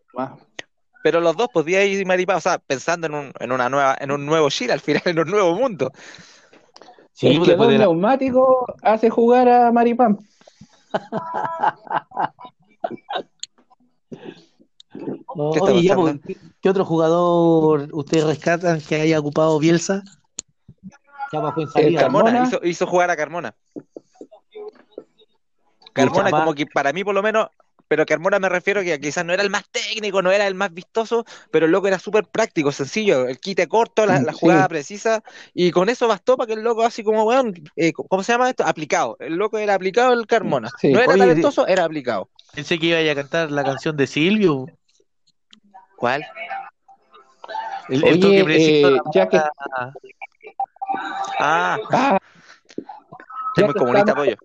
Pero 1.03 1.19
los 1.19 1.35
dos 1.35 1.49
podía 1.49 1.83
ir 1.85 2.05
Maripán, 2.05 2.37
o 2.37 2.41
sea, 2.41 2.57
pensando 2.59 3.07
en 3.07 3.13
un, 3.15 3.33
en 3.39 3.51
una 3.51 3.69
nueva, 3.69 3.97
en 3.99 4.11
un 4.11 4.25
nuevo 4.25 4.49
Chile, 4.49 4.73
al 4.73 4.79
final, 4.79 5.01
en 5.05 5.19
un 5.19 5.29
nuevo 5.29 5.55
mundo. 5.55 5.91
Sí, 7.13 7.27
el 7.27 7.37
pues, 7.37 7.49
que 7.49 7.55
la- 7.57 7.77
neumático 7.79 8.65
hace 8.81 9.09
jugar 9.09 9.47
a 9.49 9.71
Maripán. 9.71 10.17
No, 15.33 15.51
¿Qué 15.51 15.59
está 15.59 15.71
oye, 15.71 15.83
ya, 15.83 15.95
pasando? 15.95 16.21
pues, 16.21 16.37
¿qué, 16.37 16.49
qué 16.61 16.69
otro 16.69 16.83
jugador 16.85 17.87
ustedes 17.93 18.25
rescatan 18.25 18.81
que 18.81 18.95
haya 18.95 19.19
ocupado 19.19 19.57
Bielsa? 19.59 20.03
Ya 21.31 21.39
fue 21.53 21.63
en 21.63 21.67
El 21.67 21.69
salida. 21.69 22.01
Carmona. 22.01 22.25
Carmona, 22.25 22.47
hizo, 22.47 22.59
hizo 22.63 22.85
jugar 22.87 23.09
a 23.09 23.15
Carmona. 23.15 23.55
Carmona 25.93 26.31
como 26.31 26.53
que 26.53 26.65
para 26.65 26.91
mí 26.93 27.03
por 27.03 27.15
lo 27.15 27.23
menos, 27.23 27.47
pero 27.91 28.05
Carmona 28.05 28.39
me 28.39 28.47
refiero 28.47 28.81
que 28.83 28.97
quizás 29.01 29.25
no 29.25 29.33
era 29.33 29.43
el 29.43 29.49
más 29.49 29.65
técnico, 29.69 30.21
no 30.21 30.31
era 30.31 30.47
el 30.47 30.55
más 30.55 30.73
vistoso, 30.73 31.25
pero 31.51 31.65
el 31.65 31.73
loco 31.73 31.89
era 31.89 31.99
súper 31.99 32.23
práctico, 32.23 32.71
sencillo, 32.71 33.27
el 33.27 33.37
quite 33.37 33.67
corto, 33.67 34.05
la, 34.05 34.21
la 34.21 34.31
Sí. 34.31 34.37
jugada 34.39 34.65
precisa, 34.69 35.21
y 35.53 35.71
con 35.71 35.89
eso 35.89 36.07
bastó 36.07 36.37
para 36.37 36.47
que 36.47 36.53
el 36.53 36.61
loco 36.61 36.83
así 36.83 37.03
como, 37.03 37.25
weón, 37.25 37.53
eh, 37.75 37.91
¿cómo 37.91 38.23
se 38.23 38.31
llama 38.31 38.49
esto? 38.49 38.63
Aplicado. 38.65 39.17
El 39.19 39.35
loco 39.35 39.57
era 39.57 39.73
aplicado 39.73 40.13
el 40.13 40.25
Carmona. 40.25 40.69
Sí. 40.79 40.93
No 40.93 41.01
era 41.01 41.11
Oye, 41.11 41.19
talentoso, 41.19 41.67
era 41.67 41.83
aplicado. 41.83 42.29
Pensé 42.55 42.79
que 42.79 42.85
iba 42.85 43.11
a 43.11 43.15
cantar 43.15 43.51
la 43.51 43.65
canción 43.65 43.97
de 43.97 44.07
Silvio. 44.07 44.67
¿Cuál? 45.97 46.25
El, 47.89 48.05
el 48.05 48.13
Oye, 48.13 48.21
toque 48.21 48.43
preciso. 48.45 48.87
eh, 48.95 48.99
ya 49.13 49.27
que- 49.27 49.37
Ah, 51.39 51.77
Ah, 51.91 52.17
ya 53.57 53.65
muy 53.65 53.73
que 53.73 53.79
comunista, 53.79 54.11
estamos 54.11 54.25
pollo. 54.27 54.37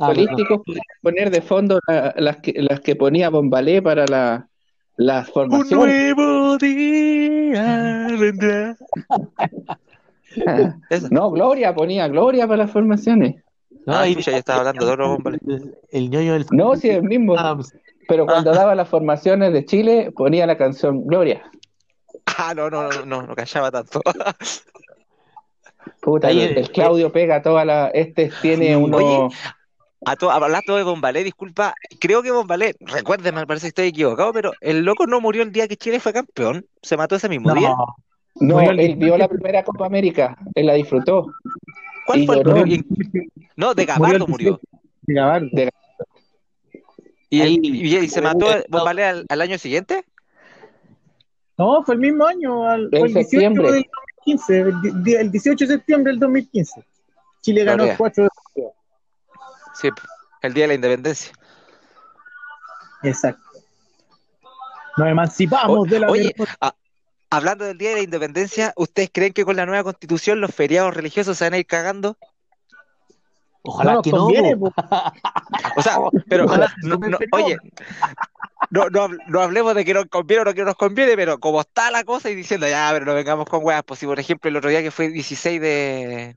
Ah, 0.00 0.06
políticos, 0.08 0.62
poner 1.02 1.30
de 1.30 1.42
fondo 1.42 1.78
la- 1.86 2.14
las, 2.16 2.38
que, 2.38 2.54
las 2.56 2.80
que 2.80 2.96
ponía 2.96 3.28
Bombalé 3.30 3.80
para 3.82 4.04
la, 4.06 4.48
las 4.96 5.28
Un 5.28 5.34
formaciones. 5.34 6.14
nuevo 6.14 6.58
día 6.58 8.08
vendrá. 8.18 8.76
No, 11.10 11.30
Gloria 11.30 11.74
ponía 11.74 12.08
Gloria 12.08 12.46
para 12.46 12.64
las 12.64 12.70
formaciones. 12.70 13.36
no, 13.86 13.94
ah, 13.94 14.00
ahí- 14.02 14.14
chucha, 14.14 14.32
ya 14.32 14.38
estaba 14.38 14.58
hablando 14.60 14.84
de 14.84 14.92
otro 14.92 15.08
bomba. 15.08 15.30
el, 15.48 15.74
el 15.90 16.10
ñoño 16.10 16.34
del 16.34 16.44
No, 16.50 16.76
sí, 16.76 16.90
el 16.90 17.04
mismo. 17.04 17.34
Ah, 17.38 17.56
Pero 18.08 18.26
cuando 18.26 18.52
daba 18.52 18.74
las 18.74 18.88
formaciones 18.88 19.52
de 19.54 19.64
Chile, 19.64 20.12
ponía 20.14 20.46
la 20.46 20.58
canción 20.58 21.06
Gloria. 21.06 21.42
Ah, 22.38 22.52
no, 22.54 22.68
no, 22.68 22.90
no, 22.90 23.06
no, 23.06 23.22
no 23.22 23.34
callaba 23.34 23.70
tanto. 23.70 24.00
Puta, 26.02 26.28
Ahí, 26.28 26.40
el, 26.42 26.58
el 26.58 26.70
Claudio 26.70 27.10
pega 27.12 27.40
toda 27.42 27.64
la. 27.64 27.88
Este 27.88 28.30
tiene 28.42 28.76
uno. 28.76 28.98
Oye, 28.98 29.28
A 30.08 30.14
to, 30.14 30.30
hablando 30.30 30.76
de 30.76 30.84
Bombalé, 30.84 31.24
disculpa, 31.24 31.74
creo 31.98 32.22
que 32.22 32.30
Bombalé, 32.30 32.76
recuérdeme, 32.78 33.40
me 33.40 33.46
parece 33.48 33.64
que 33.64 33.68
estoy 33.70 33.86
equivocado, 33.88 34.32
pero 34.32 34.52
el 34.60 34.84
loco 34.84 35.04
no 35.08 35.20
murió 35.20 35.42
el 35.42 35.50
día 35.50 35.66
que 35.66 35.76
Chile 35.76 35.98
fue 35.98 36.12
campeón, 36.12 36.64
se 36.80 36.96
mató 36.96 37.16
ese 37.16 37.28
mismo 37.28 37.52
día. 37.52 37.74
no, 38.36 38.60
el 38.60 38.78
él 38.78 38.94
vio 38.94 39.18
la 39.18 39.26
primera 39.26 39.64
Copa 39.64 39.84
América, 39.86 40.38
él 40.54 40.66
la 40.66 40.74
disfrutó. 40.74 41.26
¿Cuál 42.06 42.20
y 42.20 42.26
fue 42.26 42.36
el 42.36 42.44
lloró. 42.44 42.64
Y- 42.66 42.84
No, 43.56 43.74
de 43.74 43.84
Gabardo 43.84 44.28
murió. 44.28 44.60
de 45.02 45.14
Gabardo. 45.14 45.48
De- 45.50 45.70
¿Y, 47.28 47.40
Ahí- 47.40 47.58
y- 47.60 47.96
y 47.96 48.08
se 48.08 48.20
mató 48.20 48.46
Bombalé 48.68 49.04
al, 49.06 49.26
al 49.28 49.40
año 49.40 49.58
siguiente? 49.58 50.04
No, 51.58 51.82
fue 51.82 51.96
el 51.96 52.00
mismo 52.00 52.24
año, 52.26 52.62
al, 52.62 52.90
fue 52.90 53.08
el 53.08 53.14
18 53.14 53.28
septiembre. 53.28 53.72
del 53.72 53.86
2015, 54.26 54.60
el, 54.60 54.80
di- 54.82 55.02
di- 55.02 55.14
el 55.16 55.32
18 55.32 55.66
de 55.66 55.74
septiembre 55.74 56.12
del 56.12 56.20
2015. 56.20 56.84
Chile 57.42 57.64
ganó 57.64 57.78
Gloria. 57.78 57.96
4 57.96 58.22
de 58.22 58.30
Sí, 59.80 59.88
el 60.42 60.54
día 60.54 60.64
de 60.64 60.68
la 60.68 60.74
independencia. 60.74 61.32
Exacto. 63.02 63.42
Nos 64.96 65.08
emancipamos 65.08 65.78
O- 65.80 65.84
de 65.84 66.00
la 66.00 66.08
oye, 66.08 66.34
a- 66.60 66.74
hablando 67.30 67.64
del 67.64 67.76
día 67.76 67.90
de 67.90 67.96
la 67.96 68.02
independencia, 68.02 68.72
¿ustedes 68.76 69.10
creen 69.12 69.32
que 69.32 69.44
con 69.44 69.56
la 69.56 69.66
nueva 69.66 69.84
constitución 69.84 70.40
los 70.40 70.54
feriados 70.54 70.94
religiosos 70.94 71.36
se 71.36 71.44
van 71.44 71.54
a 71.54 71.58
ir 71.58 71.66
cagando? 71.66 72.16
ojalá 73.68 73.94
no 73.94 74.02
que 74.02 74.12
no. 74.12 74.18
conviene, 74.18 74.56
po. 74.56 74.70
po. 74.70 74.84
O 75.76 75.82
sea, 75.82 75.98
pero 76.28 76.44
Ojalá 76.44 76.72
no- 76.82 76.96
no- 76.98 77.18
oye, 77.32 77.58
no, 78.70 78.88
no, 78.90 79.08
hab- 79.08 79.18
no 79.26 79.40
hablemos 79.40 79.74
de 79.74 79.84
que 79.84 79.92
nos 79.92 80.06
conviene 80.06 80.42
o 80.42 80.44
no 80.44 80.54
que 80.54 80.64
nos 80.64 80.76
conviene, 80.76 81.16
pero 81.16 81.38
como 81.40 81.60
está 81.60 81.90
la 81.90 82.04
cosa 82.04 82.30
y 82.30 82.36
diciendo, 82.36 82.68
ya, 82.68 82.88
pero 82.92 83.04
no 83.04 83.12
vengamos 83.14 83.46
con 83.48 83.64
weas, 83.64 83.82
pues 83.82 83.98
si 83.98 84.06
por 84.06 84.20
ejemplo 84.20 84.48
el 84.48 84.56
otro 84.56 84.70
día 84.70 84.82
que 84.82 84.92
fue 84.92 85.08
16 85.08 85.60
de... 85.60 86.36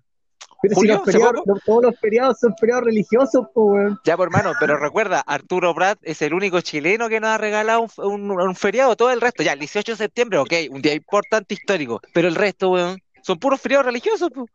Pero 0.62 0.76
si 0.76 0.88
los 0.88 1.02
¿hace 1.02 1.12
feriados, 1.14 1.42
los- 1.46 1.64
todos 1.64 1.84
los 1.84 2.00
feriados 2.00 2.40
son 2.40 2.54
feriados 2.60 2.84
religiosos, 2.84 3.46
weón. 3.56 4.00
Ya, 4.04 4.18
por 4.18 4.28
hermano, 4.28 4.54
pero 4.60 4.78
recuerda, 4.78 5.22
Arturo 5.26 5.74
Prat 5.74 5.98
es 6.04 6.22
el 6.22 6.34
único 6.34 6.60
chileno 6.62 7.08
que 7.08 7.20
nos 7.20 7.30
ha 7.30 7.38
regalado 7.38 7.86
un, 7.98 8.30
un- 8.32 8.42
un 8.42 8.56
feriado, 8.56 8.96
todo 8.96 9.12
el 9.12 9.22
resto, 9.22 9.42
ya, 9.44 9.54
el 9.54 9.60
18 9.60 9.94
de 9.94 9.98
septiembre, 9.98 10.38
ok, 10.40 10.54
un 10.72 10.82
día 10.82 10.94
importante 10.94 11.54
histórico, 11.54 12.02
pero 12.14 12.28
el 12.28 12.36
resto, 12.36 12.72
weón, 12.72 13.00
son 13.22 13.40
puros 13.40 13.62
feriados 13.62 13.86
religiosos, 13.86 14.30
pues. 14.34 14.50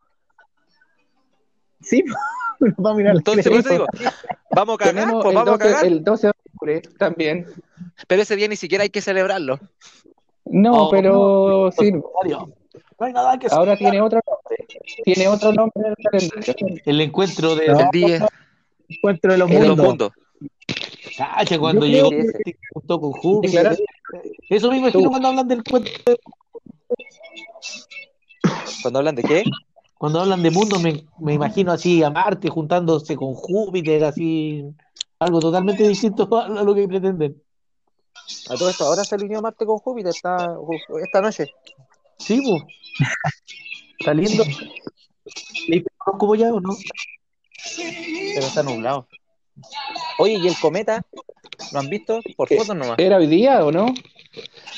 Sí, 1.81 2.03
vamos 2.77 2.91
a 2.91 2.95
mirar 2.95 3.15
Entonces, 3.17 3.47
por 3.47 3.59
eso 3.59 3.69
digo, 3.69 3.85
vamos 4.51 4.75
a 4.75 4.83
cagar, 4.85 5.07
pues 5.11 5.25
el 5.27 5.33
vamos 5.35 5.47
a 5.47 5.51
12, 5.57 5.63
cagar, 5.63 5.85
el 5.85 6.03
12 6.03 6.27
de 6.27 6.31
octubre 6.31 6.81
también. 6.97 7.45
pero 8.07 8.21
ese 8.21 8.35
día 8.35 8.47
ni 8.47 8.55
siquiera 8.55 8.83
hay 8.83 8.89
que 8.89 9.01
celebrarlo. 9.01 9.59
No, 10.45 10.85
Oh, 10.85 10.89
pero 10.91 11.71
sí, 11.71 11.91
Mario, 11.91 12.53
No 12.99 13.05
hay 13.07 13.13
nada 13.13 13.37
que 13.37 13.47
ahora 13.51 13.75
tiene 13.75 14.01
otro 14.01 14.19
nombre. 14.25 14.67
Tiene 15.03 15.27
otro 15.27 15.51
nombre 15.53 15.83
en 15.87 15.95
el 15.97 16.29
calendario. 16.29 16.81
El 16.85 17.01
encuentro 17.01 17.55
de, 17.55 17.67
No. 17.67 17.79
El 17.79 17.89
día 17.91 18.27
encuentro 18.87 19.31
de 19.31 19.37
los 19.37 19.49
de 19.49 19.59
los 19.59 19.67
mundos. 19.77 19.85
mundos. 19.85 20.11
Cacha, 21.17 21.59
cuando 21.59 21.85
llegó 21.85 22.09
junto 22.73 22.99
con 23.01 23.11
Júpiter. 23.13 23.69
Declarar- 23.69 23.77
Eso 24.49 24.71
mismo 24.71 24.87
imagino 24.87 25.09
cuando 25.09 25.27
hablan 25.29 25.47
del 25.47 25.59
encuentro. 25.59 25.91
Cuando 28.81 28.99
hablan 28.99 29.15
de 29.15 29.23
qué? 29.23 29.43
Cuando 29.97 30.19
hablan 30.21 30.43
de 30.43 30.51
mundo, 30.51 30.79
me, 30.79 31.05
me 31.19 31.33
imagino 31.33 31.71
así 31.71 32.03
a 32.03 32.09
Marte 32.09 32.49
juntándose 32.49 33.15
con 33.15 33.33
Júpiter, 33.33 34.03
así. 34.03 34.65
Algo 35.19 35.39
totalmente 35.39 35.87
distinto 35.87 36.27
a 36.37 36.49
lo 36.63 36.75
que 36.75 36.87
pretenden. 36.87 37.41
A 38.49 38.55
todo 38.55 38.69
esto, 38.69 38.85
ahora 38.85 39.03
se 39.03 39.15
alineó 39.15 39.41
Marte 39.41 39.65
con 39.65 39.77
Júpiter 39.79 40.09
esta, 40.09 40.55
esta 41.03 41.21
noche. 41.21 41.47
Sí, 42.17 42.41
pues. 42.41 42.63
Está 43.99 44.13
lindo. 44.13 44.43
¿Y 45.67 45.83
como 45.97 46.35
ya 46.35 46.53
o 46.53 46.59
no? 46.59 46.75
Pero 47.77 48.45
está 48.45 48.63
nublado. 48.63 49.07
Oye, 50.19 50.33
¿y 50.33 50.47
el 50.47 50.55
cometa? 50.59 51.01
¿Lo 51.71 51.79
han 51.79 51.89
visto? 51.89 52.19
Por 52.35 52.47
¿Qué? 52.47 52.57
fotos 52.57 52.75
nomás. 52.75 52.99
¿Era 52.99 53.17
hoy 53.17 53.27
día 53.27 53.65
o 53.65 53.71
no? 53.71 53.87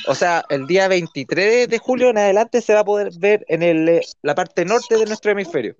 O 0.08 0.16
sea, 0.16 0.46
el 0.50 0.68
día 0.68 0.88
23 0.88 1.68
de 1.68 1.78
julio 1.80 2.10
en 2.10 2.18
adelante 2.18 2.62
se 2.62 2.74
va 2.74 2.82
a 2.82 2.86
poder 2.86 3.10
ver 3.18 3.46
en 3.50 3.64
el, 3.64 3.90
eh, 3.90 4.02
la 4.22 4.36
parte 4.36 4.66
norte 4.66 4.98
de 4.98 5.06
nuestro 5.06 5.32
hemisferio. 5.32 5.76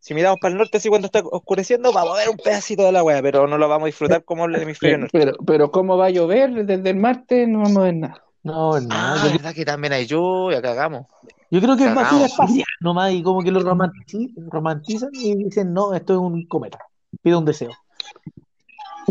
Si 0.00 0.14
miramos 0.14 0.38
para 0.40 0.52
el 0.52 0.58
norte, 0.58 0.78
así 0.78 0.88
cuando 0.88 1.06
está 1.06 1.20
oscureciendo, 1.20 1.92
vamos 1.92 2.14
a 2.14 2.20
ver 2.20 2.30
un 2.30 2.36
pedacito 2.36 2.84
de 2.84 2.92
la 2.92 3.02
wea, 3.02 3.20
pero 3.20 3.46
no 3.46 3.58
lo 3.58 3.68
vamos 3.68 3.84
a 3.84 3.86
disfrutar 3.86 4.24
como 4.24 4.46
el 4.46 4.54
hemisferio 4.56 4.98
norte. 4.98 5.18
Pero, 5.18 5.32
pero 5.44 5.70
¿cómo 5.70 5.96
va 5.98 6.06
a 6.06 6.10
llover 6.10 6.64
desde 6.64 6.90
el 6.90 6.96
martes? 6.96 7.46
No 7.46 7.60
vamos 7.60 7.76
a 7.78 7.82
ver 7.82 7.94
nada. 7.96 8.24
No, 8.48 8.80
no. 8.80 8.88
Ah, 8.90 9.16
yo, 9.22 9.30
verdad 9.32 9.54
que 9.54 9.64
también 9.64 9.92
hay 9.92 10.06
lluvia, 10.06 10.62
cagamos. 10.62 11.06
yo 11.50 11.60
creo 11.60 11.76
que 11.76 11.84
es 11.84 11.94
basura 11.94 12.10
Cagao. 12.10 12.26
espacial 12.26 12.66
nomás 12.80 13.12
y 13.12 13.22
como 13.22 13.42
que 13.42 13.50
lo 13.50 13.60
romanti- 13.60 14.32
romantizan 14.50 15.10
y 15.12 15.34
dicen, 15.44 15.72
no, 15.74 15.92
esto 15.94 16.14
es 16.14 16.18
un 16.18 16.46
cometa. 16.46 16.78
Pido 17.22 17.38
un 17.38 17.44
deseo. 17.44 17.70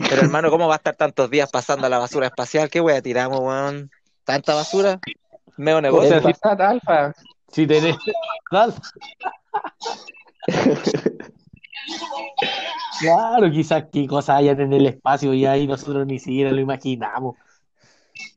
Pero 0.09 0.21
hermano, 0.21 0.49
¿cómo 0.49 0.67
va 0.67 0.75
a 0.75 0.77
estar 0.77 0.95
tantos 0.95 1.29
días 1.29 1.49
pasando 1.51 1.87
a 1.87 1.89
la 1.89 1.97
basura 1.99 2.27
espacial? 2.27 2.69
¿Qué 2.69 2.81
wea 2.81 3.01
tiramos, 3.01 3.39
weón? 3.39 3.89
¿Tanta 4.23 4.53
basura? 4.55 4.99
Meo 5.57 5.81
negocio. 5.81 6.09
sea, 6.09 6.21
Passat 6.21 6.59
Alfa. 6.61 7.13
Si 7.51 7.65
tenés. 7.67 7.95
Claro, 12.99 13.51
quizás 13.51 13.85
qué 13.91 14.07
cosas 14.07 14.37
hayan 14.37 14.59
en 14.59 14.73
el 14.73 14.87
espacio 14.87 15.33
y 15.33 15.45
ahí 15.45 15.67
nosotros 15.67 16.05
ni 16.07 16.17
siquiera 16.19 16.51
lo 16.51 16.59
imaginamos. 16.61 17.35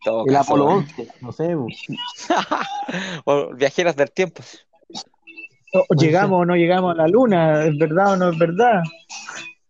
Todo 0.04 0.24
El 0.26 0.32
caso, 0.32 0.54
Apolo 0.54 0.64
weón. 0.66 0.78
11, 0.78 1.08
no 1.20 1.32
sé. 1.32 1.56
O 3.24 3.54
viajeros 3.54 3.94
del 3.96 4.10
tiempo. 4.10 4.42
O- 5.72 5.94
¿Llegamos 5.94 6.40
o 6.40 6.44
no 6.44 6.56
llegamos 6.56 6.92
a 6.92 6.96
la 6.96 7.06
luna? 7.08 7.64
¿Es 7.64 7.76
verdad 7.78 8.12
o 8.14 8.16
no 8.16 8.30
es 8.30 8.38
verdad? 8.38 8.82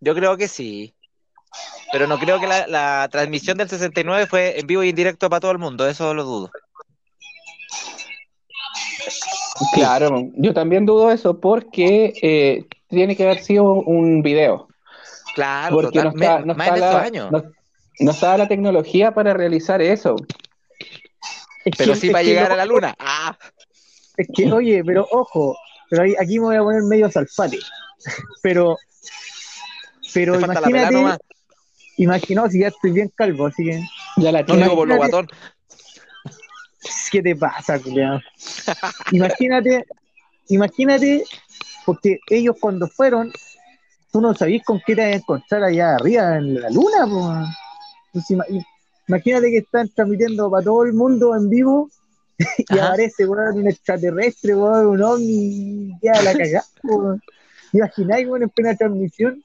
Yo 0.00 0.14
creo 0.14 0.36
que 0.36 0.48
sí. 0.48 0.94
Pero 1.92 2.06
no 2.06 2.18
creo 2.18 2.38
que 2.40 2.46
la, 2.46 2.66
la 2.68 3.08
transmisión 3.10 3.58
del 3.58 3.68
69 3.68 4.26
fue 4.26 4.58
en 4.60 4.66
vivo 4.66 4.82
y 4.84 4.90
en 4.90 4.96
directo 4.96 5.28
para 5.28 5.40
todo 5.40 5.50
el 5.50 5.58
mundo, 5.58 5.88
eso 5.88 6.14
lo 6.14 6.22
dudo. 6.24 6.50
Claro, 9.74 10.30
yo 10.36 10.54
también 10.54 10.86
dudo 10.86 11.10
eso 11.10 11.38
porque 11.40 12.14
eh, 12.22 12.64
tiene 12.88 13.16
que 13.16 13.24
haber 13.24 13.40
sido 13.42 13.64
un 13.72 14.22
video. 14.22 14.68
Claro, 15.34 15.76
Porque 15.76 15.98
no 15.98 16.12
total, 16.12 16.22
está, 16.22 16.38
no 16.40 16.54
más 16.54 16.66
está 16.68 16.78
esos 16.78 16.94
la, 16.94 17.00
años. 17.02 17.30
no, 17.32 17.42
no 18.00 18.10
estaba 18.12 18.38
la 18.38 18.48
tecnología 18.48 19.12
para 19.12 19.34
realizar 19.34 19.80
eso. 19.82 20.16
Es 21.64 21.76
Pero 21.76 21.92
que- 21.94 22.00
sí 22.00 22.10
para 22.10 22.22
llegar 22.24 22.50
a 22.52 22.56
la 22.56 22.66
luna. 22.66 22.94
Ah, 22.98 23.36
Es 24.16 24.28
que, 24.34 24.52
oye, 24.52 24.82
pero 24.84 25.06
ojo, 25.10 25.56
pero 25.88 26.02
ahí- 26.02 26.14
aquí 26.20 26.38
me 26.38 26.46
voy 26.46 26.56
a 26.56 26.62
poner 26.62 26.82
medio 26.82 27.10
salfate. 27.10 27.58
Pero, 28.42 28.76
pero 30.12 30.38
te 30.38 30.44
imagínate, 30.44 31.18
imagino, 31.96 32.48
si 32.50 32.60
ya 32.60 32.68
estoy 32.68 32.92
bien 32.92 33.10
calvo, 33.14 33.46
así 33.46 33.64
que, 33.64 33.82
Ya 34.16 34.32
la 34.32 34.42
No 34.42 34.56
digo 34.56 34.74
por 34.74 34.88
lo 34.88 34.96
guatón. 34.96 35.28
¿qué 37.10 37.22
te 37.22 37.34
pasa, 37.36 37.78
culiao? 37.78 38.20
Imagínate, 39.12 39.84
imagínate, 40.48 41.24
porque 41.86 42.18
ellos 42.28 42.56
cuando 42.60 42.88
fueron, 42.88 43.32
tú 44.12 44.20
no 44.20 44.34
sabías 44.34 44.64
con 44.64 44.80
qué 44.86 44.94
te 44.94 45.02
vas 45.02 45.12
a 45.12 45.16
encontrar 45.16 45.64
allá 45.64 45.94
arriba 45.94 46.36
en 46.36 46.60
la 46.60 46.70
luna, 46.70 47.06
po. 47.06 47.32
Entonces, 48.12 48.64
imagínate 49.08 49.50
que 49.50 49.58
están 49.58 49.88
transmitiendo 49.88 50.50
para 50.50 50.64
todo 50.64 50.84
el 50.84 50.92
mundo 50.92 51.34
en 51.34 51.48
vivo 51.48 51.88
y 52.58 52.74
Ajá. 52.78 52.88
aparece 52.88 53.26
weón, 53.26 53.58
un 53.58 53.68
extraterrestre, 53.68 54.54
weón, 54.54 54.86
un 54.86 55.02
ovni, 55.02 55.92
ya 56.02 56.20
la 56.22 56.32
cagada. 56.32 56.64
¿Imagináis, 57.72 58.26
weón, 58.26 58.42
en 58.42 58.48
plena 58.50 58.74
transmisión? 58.76 59.44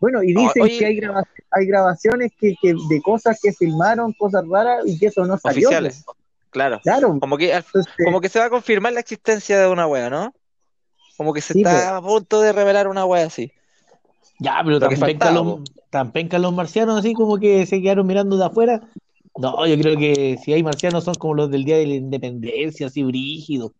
Bueno, 0.00 0.22
y 0.22 0.32
dicen 0.32 0.62
oye. 0.62 0.78
que 0.78 0.86
hay, 0.86 0.96
graba- 0.96 1.24
hay 1.50 1.66
grabaciones 1.66 2.32
que, 2.38 2.54
que 2.62 2.74
de 2.88 3.02
cosas 3.02 3.38
que 3.42 3.52
filmaron, 3.52 4.12
cosas 4.12 4.44
raras, 4.48 4.84
y 4.86 4.96
que 4.98 5.06
eso 5.06 5.24
no 5.24 5.36
salió. 5.38 5.68
Oficiales. 5.68 6.02
pues. 6.06 6.16
Claro. 6.50 6.80
Claro, 6.82 7.18
Como 7.20 7.36
que, 7.36 7.52
entonces, 7.52 7.92
como 8.04 8.20
que 8.22 8.28
se 8.30 8.38
va 8.38 8.46
a 8.46 8.50
confirmar 8.50 8.92
la 8.94 9.00
existencia 9.00 9.58
de 9.58 9.68
una 9.68 9.86
wea, 9.86 10.08
¿no? 10.08 10.32
Como 11.18 11.34
que 11.34 11.40
se 11.42 11.52
Sí, 11.52 11.60
está 11.62 11.96
a 11.96 12.00
punto 12.00 12.40
de 12.40 12.52
revelar 12.52 12.88
una 12.88 13.04
wea 13.04 13.26
así. 13.26 13.52
Ya, 14.40 14.60
pero 14.64 14.78
tan 14.78 14.90
penca 14.98 15.30
los, 15.32 15.58
tan 15.90 16.12
penca 16.12 16.38
los 16.38 16.52
marcianos 16.52 16.98
así 16.98 17.12
como 17.12 17.38
que 17.38 17.66
se 17.66 17.82
quedaron 17.82 18.06
mirando 18.06 18.36
de 18.36 18.44
afuera. 18.44 18.80
No, 19.36 19.66
yo 19.66 19.76
creo 19.78 19.96
que 19.96 20.38
si 20.42 20.52
hay 20.52 20.62
marcianos 20.62 21.04
son 21.04 21.14
como 21.16 21.34
los 21.34 21.50
del 21.50 21.64
Día 21.64 21.76
de 21.78 21.86
la 21.86 21.94
Independencia, 21.94 22.86
así 22.86 23.02
brígidos. 23.02 23.72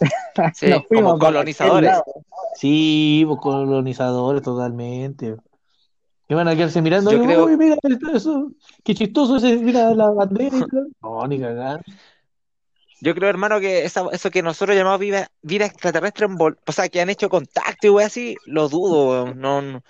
Sí, 0.54 0.68
nos 0.68 0.84
como 0.86 1.18
colonizadores. 1.18 1.92
Sí, 2.54 3.24
pues 3.26 3.40
colonizadores 3.40 4.42
totalmente. 4.42 5.36
Que 6.28 6.34
van 6.34 6.48
a 6.48 6.54
quedarse 6.54 6.80
mirando, 6.80 7.10
Yo 7.10 7.18
y, 7.22 7.26
creo- 7.26 7.44
"Uy, 7.46 7.56
mira 7.56 7.76
eso, 8.14 8.52
qué 8.84 8.94
chistoso 8.94 9.36
ese, 9.36 9.56
mira 9.58 9.94
la 9.94 10.10
bandera 10.10 10.56
y 10.56 10.60
todo". 10.60 10.86
No, 11.02 11.26
ni 11.26 11.38
cagar. 11.40 11.84
Yo 13.00 13.14
creo, 13.14 13.28
hermano, 13.30 13.60
que 13.60 13.84
esa- 13.84 14.06
eso 14.12 14.30
que 14.30 14.42
nosotros 14.42 14.76
llamamos 14.76 15.00
vida, 15.00 15.28
vida 15.42 15.66
extraterrestre, 15.66 16.26
en 16.26 16.36
o 16.40 16.72
sea, 16.72 16.88
que 16.88 17.00
han 17.00 17.10
hecho 17.10 17.28
contacto 17.28 17.86
y 17.86 17.90
wea 17.90 18.06
así, 18.06 18.36
lo 18.46 18.68
dudo. 18.68 19.34
No, 19.34 19.62
no, 19.62 19.82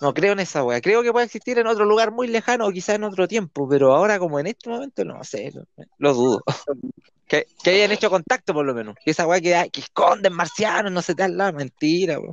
no 0.00 0.14
creo 0.14 0.32
en 0.32 0.40
esa 0.40 0.64
wea. 0.64 0.80
Creo 0.80 1.02
que 1.02 1.12
puede 1.12 1.26
existir 1.26 1.58
en 1.58 1.66
otro 1.66 1.84
lugar 1.84 2.10
muy 2.12 2.26
lejano 2.28 2.66
o 2.66 2.70
quizás 2.72 2.96
en 2.96 3.04
otro 3.04 3.28
tiempo, 3.28 3.68
pero 3.68 3.94
ahora 3.94 4.18
como 4.18 4.38
en 4.40 4.48
este 4.48 4.70
momento, 4.70 5.04
no 5.04 5.22
sé, 5.24 5.52
lo, 5.54 5.62
lo 5.98 6.14
dudo. 6.14 6.40
Que, 7.28 7.44
que 7.62 7.72
hayan 7.72 7.92
hecho 7.92 8.08
contacto 8.08 8.54
por 8.54 8.64
lo 8.64 8.72
menos. 8.72 8.96
Que 9.04 9.10
esa 9.10 9.26
wea 9.26 9.38
que, 9.38 9.54
hay- 9.54 9.68
que 9.68 9.82
esconden 9.82 10.32
marcianos, 10.32 10.90
no 10.90 11.02
sé 11.02 11.14
tal, 11.14 11.36
la 11.36 11.52
mentira, 11.52 12.18
weón. 12.18 12.32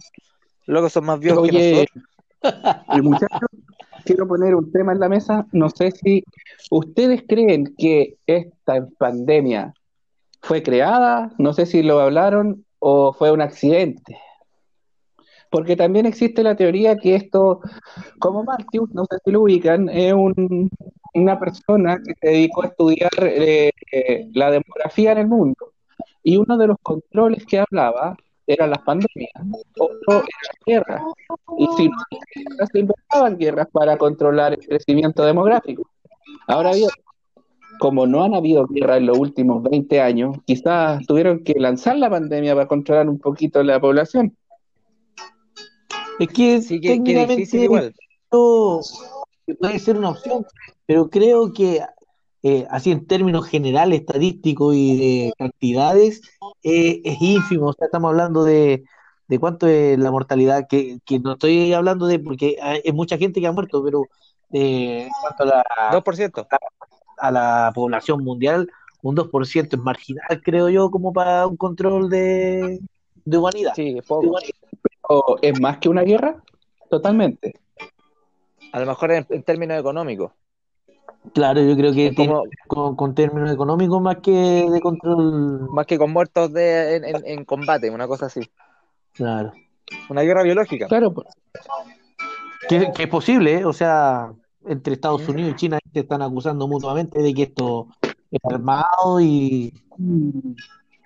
Locos 0.68 0.94
son 0.94 1.04
más 1.06 1.20
viejos 1.20 1.46
que 1.50 1.52
nosotros. 1.52 2.04
y 2.94 3.02
muchachos, 3.02 3.50
quiero 4.06 4.26
poner 4.26 4.56
un 4.56 4.72
tema 4.72 4.94
en 4.94 5.02
la 5.02 5.10
mesa. 5.10 5.46
No 5.52 5.70
sé 5.70 5.92
si 5.92 6.24
ustedes 6.72 7.24
creen 7.28 7.76
que 7.78 8.16
esta 8.26 8.88
pandemia 8.98 9.74
fue 10.46 10.62
creada, 10.62 11.32
no 11.40 11.54
sé 11.54 11.66
si 11.66 11.82
lo 11.82 12.00
hablaron 12.00 12.66
o 12.80 13.14
fue 13.14 13.32
un 13.32 13.42
accidente. 13.42 14.18
Porque 15.50 15.76
también 15.76 16.06
existe 16.06 16.44
la 16.44 16.56
teoría 16.56 16.98
que 16.98 17.16
esto, 17.16 17.62
como 18.20 18.44
Matthew, 18.44 18.90
no 18.94 19.06
sé 19.06 19.18
si 19.24 19.32
lo 19.32 19.42
ubican, 19.42 19.90
es 19.90 20.14
un- 20.14 20.70
una 21.16 21.40
persona 21.40 21.98
que 22.06 22.14
se 22.22 22.28
dedicó 22.28 22.64
a 22.64 22.68
estudiar 22.68 23.10
eh, 23.22 23.72
la 24.34 24.52
demografía 24.52 25.14
en 25.14 25.18
el 25.20 25.28
mundo. 25.28 25.74
Y 26.22 26.38
uno 26.38 26.58
de 26.58 26.68
los 26.68 26.78
controles 26.84 27.46
que 27.46 27.60
hablaba 27.60 28.16
eran 28.46 28.70
las 28.70 28.80
pandemias, 28.80 29.32
otro 29.80 30.18
era 30.18 30.24
la 30.24 30.66
guerra. 30.66 31.04
Y 31.58 31.68
si 31.78 31.90
no 31.90 31.96
guerras, 32.36 32.70
se 32.72 32.80
inventaban 32.80 33.38
guerras 33.38 33.68
para 33.72 33.98
controlar 33.98 34.54
el 34.54 34.60
crecimiento 34.60 35.24
demográfico. 35.26 35.90
Ahora 36.48 36.74
bien, 36.74 36.90
como 37.80 38.08
no 38.08 38.24
han 38.24 38.34
habido 38.34 38.68
guerras 38.68 38.98
en 38.98 39.08
los 39.08 39.18
últimos 39.18 39.64
20 39.64 40.02
años, 40.02 40.38
quizás 40.46 41.06
tuvieron 41.06 41.44
que 41.44 41.54
lanzar 41.58 41.98
la 41.98 42.10
pandemia 42.10 42.56
para 42.56 42.68
controlar 42.68 43.10
un 43.10 43.20
poquito 43.20 43.64
la 43.64 43.80
población. 43.80 44.36
Es 46.20 46.28
que 46.30 46.62
Sí, 46.62 46.80
que, 46.80 47.00
difícil 47.00 47.64
igual. 47.64 47.94
esto 48.24 48.82
puede 49.60 49.80
ser 49.80 49.98
una 49.98 50.12
opción, 50.12 50.46
pero 50.86 51.10
creo 51.10 51.52
que 51.54 51.82
eh, 52.44 52.68
así 52.70 52.92
en 52.92 53.08
términos 53.08 53.48
generales, 53.48 54.02
estadísticos 54.02 54.76
y 54.76 54.98
de 54.98 55.34
cantidades, 55.38 56.22
eh, 56.64 57.02
es 57.04 57.20
ínfimo. 57.20 57.70
O 57.70 57.74
sea, 57.74 57.86
estamos 57.86 58.10
hablando 58.10 58.44
de, 58.44 58.84
de 59.28 59.40
cuánto 59.40 59.68
es 59.68 59.98
la 59.98 60.12
mortalidad, 60.12 60.68
que, 60.70 61.00
que 61.06 61.20
no 61.20 61.34
estoy 61.34 61.74
hablando 61.74 62.06
de, 62.06 62.20
porque 62.20 62.58
hay, 62.62 62.82
hay 62.86 62.92
mucha 62.92 63.18
gente 63.18 63.42
que 63.42 63.48
ha 63.48 63.52
muerto, 63.52 63.84
pero 63.84 64.04
eh, 64.54 65.04
en 65.04 65.10
cuanto 65.22 65.44
a 65.44 65.64
la, 65.92 66.00
2%. 66.00 66.48
A 67.18 67.32
la 67.32 67.72
población 67.74 68.24
mundial, 68.24 68.70
un 69.02 69.16
2% 69.16 69.76
es 69.78 69.80
marginal, 69.84 70.42
creo 70.44 70.70
yo, 70.70 70.90
como 70.90 71.14
para 71.14 71.46
un 71.48 71.58
control 71.58 72.10
de, 72.10 72.80
de 73.26 73.38
humanidad. 73.38 73.74
Sí, 73.76 73.98
es 73.98 74.06
poco. 74.06 74.28
humanidad. 74.28 74.56
¿O 75.08 75.38
es 75.42 75.60
más 75.60 75.78
que 75.78 75.90
una 75.90 76.02
guerra? 76.02 76.42
Totalmente. 76.90 77.60
A 78.72 78.80
lo 78.80 78.86
mejor 78.88 79.12
en, 79.12 79.26
en 79.30 79.44
términos 79.44 79.80
económicos. 79.80 80.32
Claro, 81.34 81.62
yo 81.62 81.76
creo 81.76 81.92
que 81.92 82.12
tiene 82.12 82.34
como, 82.34 82.44
con, 82.68 82.96
con 82.96 83.16
términos 83.16 83.52
económicos 83.52 84.00
más 84.02 84.18
que 84.18 84.68
de 84.70 84.80
control. 84.82 85.70
más 85.72 85.86
que 85.88 85.98
con 85.98 86.12
muertos 86.12 86.52
de, 86.54 86.96
en, 86.98 87.06
en- 87.06 87.26
en 87.26 87.46
combate, 87.46 87.90
una 87.90 88.08
cosa 88.08 88.28
así. 88.28 88.42
Claro. 89.14 89.54
Una 90.10 90.22
guerra 90.22 90.44
biológica. 90.44 90.88
Claro, 90.88 91.14
pues. 91.14 91.28
Que, 92.68 92.92
que 92.96 93.04
es 93.04 93.10
posible, 93.10 93.60
¿eh? 93.60 93.66
O 93.66 93.74
sea, 93.74 94.32
entre 94.68 94.94
Estados 94.94 95.28
Unidos 95.28 95.52
y 95.52 95.56
China 95.56 95.80
se 95.94 96.00
están 96.00 96.22
acusando 96.22 96.68
mutuamente 96.68 97.22
de 97.22 97.34
que 97.34 97.44
esto 97.44 97.88
es 98.32 98.40
armado 98.44 99.20
y 99.22 99.74
un 99.98 100.56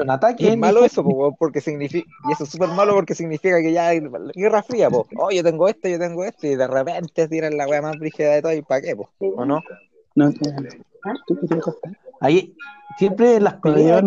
ataque. 0.09 0.45
Y 0.45 0.47
es 0.47 0.57
malo 0.57 0.83
eso, 0.83 1.03
po, 1.03 1.35
porque 1.37 1.61
significa, 1.61 2.09
y 2.27 2.31
eso 2.31 2.43
es 2.43 2.49
súper 2.49 2.69
malo 2.69 2.93
porque 2.93 3.15
significa 3.15 3.61
que 3.61 3.73
ya 3.73 3.89
hay 3.89 4.01
guerra 4.35 4.63
fría, 4.63 4.89
po. 4.89 5.07
Oh, 5.17 5.29
yo 5.31 5.43
tengo 5.43 5.67
esto, 5.67 5.87
yo 5.87 5.99
tengo 5.99 6.23
esto, 6.23 6.47
y 6.47 6.55
de 6.55 6.67
repente 6.67 7.27
tiran 7.27 7.57
la 7.57 7.67
wea 7.67 7.81
más 7.81 7.97
brígida 7.97 8.31
de 8.35 8.41
todo, 8.41 8.53
¿y 8.53 8.61
para 8.61 8.81
qué, 8.81 8.95
po? 8.95 9.09
¿O 9.19 9.45
no? 9.45 9.61
No. 10.15 10.31
Ahí, 12.21 12.53
siempre 12.97 13.35
en 13.35 13.43
las 13.45 13.55
¿Para 13.55 13.75
peleas 13.75 14.03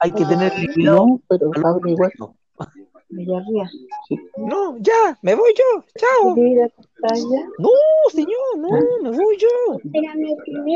hay 0.00 0.12
que 0.12 0.24
tener 0.24 0.52
cuidado. 0.74 1.06
No, 1.06 1.20
pero 1.28 1.50
igual. 1.86 2.12
No, 2.18 2.34
ya, 4.80 5.18
me 5.22 5.34
voy 5.34 5.52
yo, 5.56 5.84
chao. 5.96 6.36
No, 7.58 7.68
señor, 8.10 8.58
no, 8.58 8.68
me 9.02 9.10
voy 9.10 9.36
yo. 9.38 9.80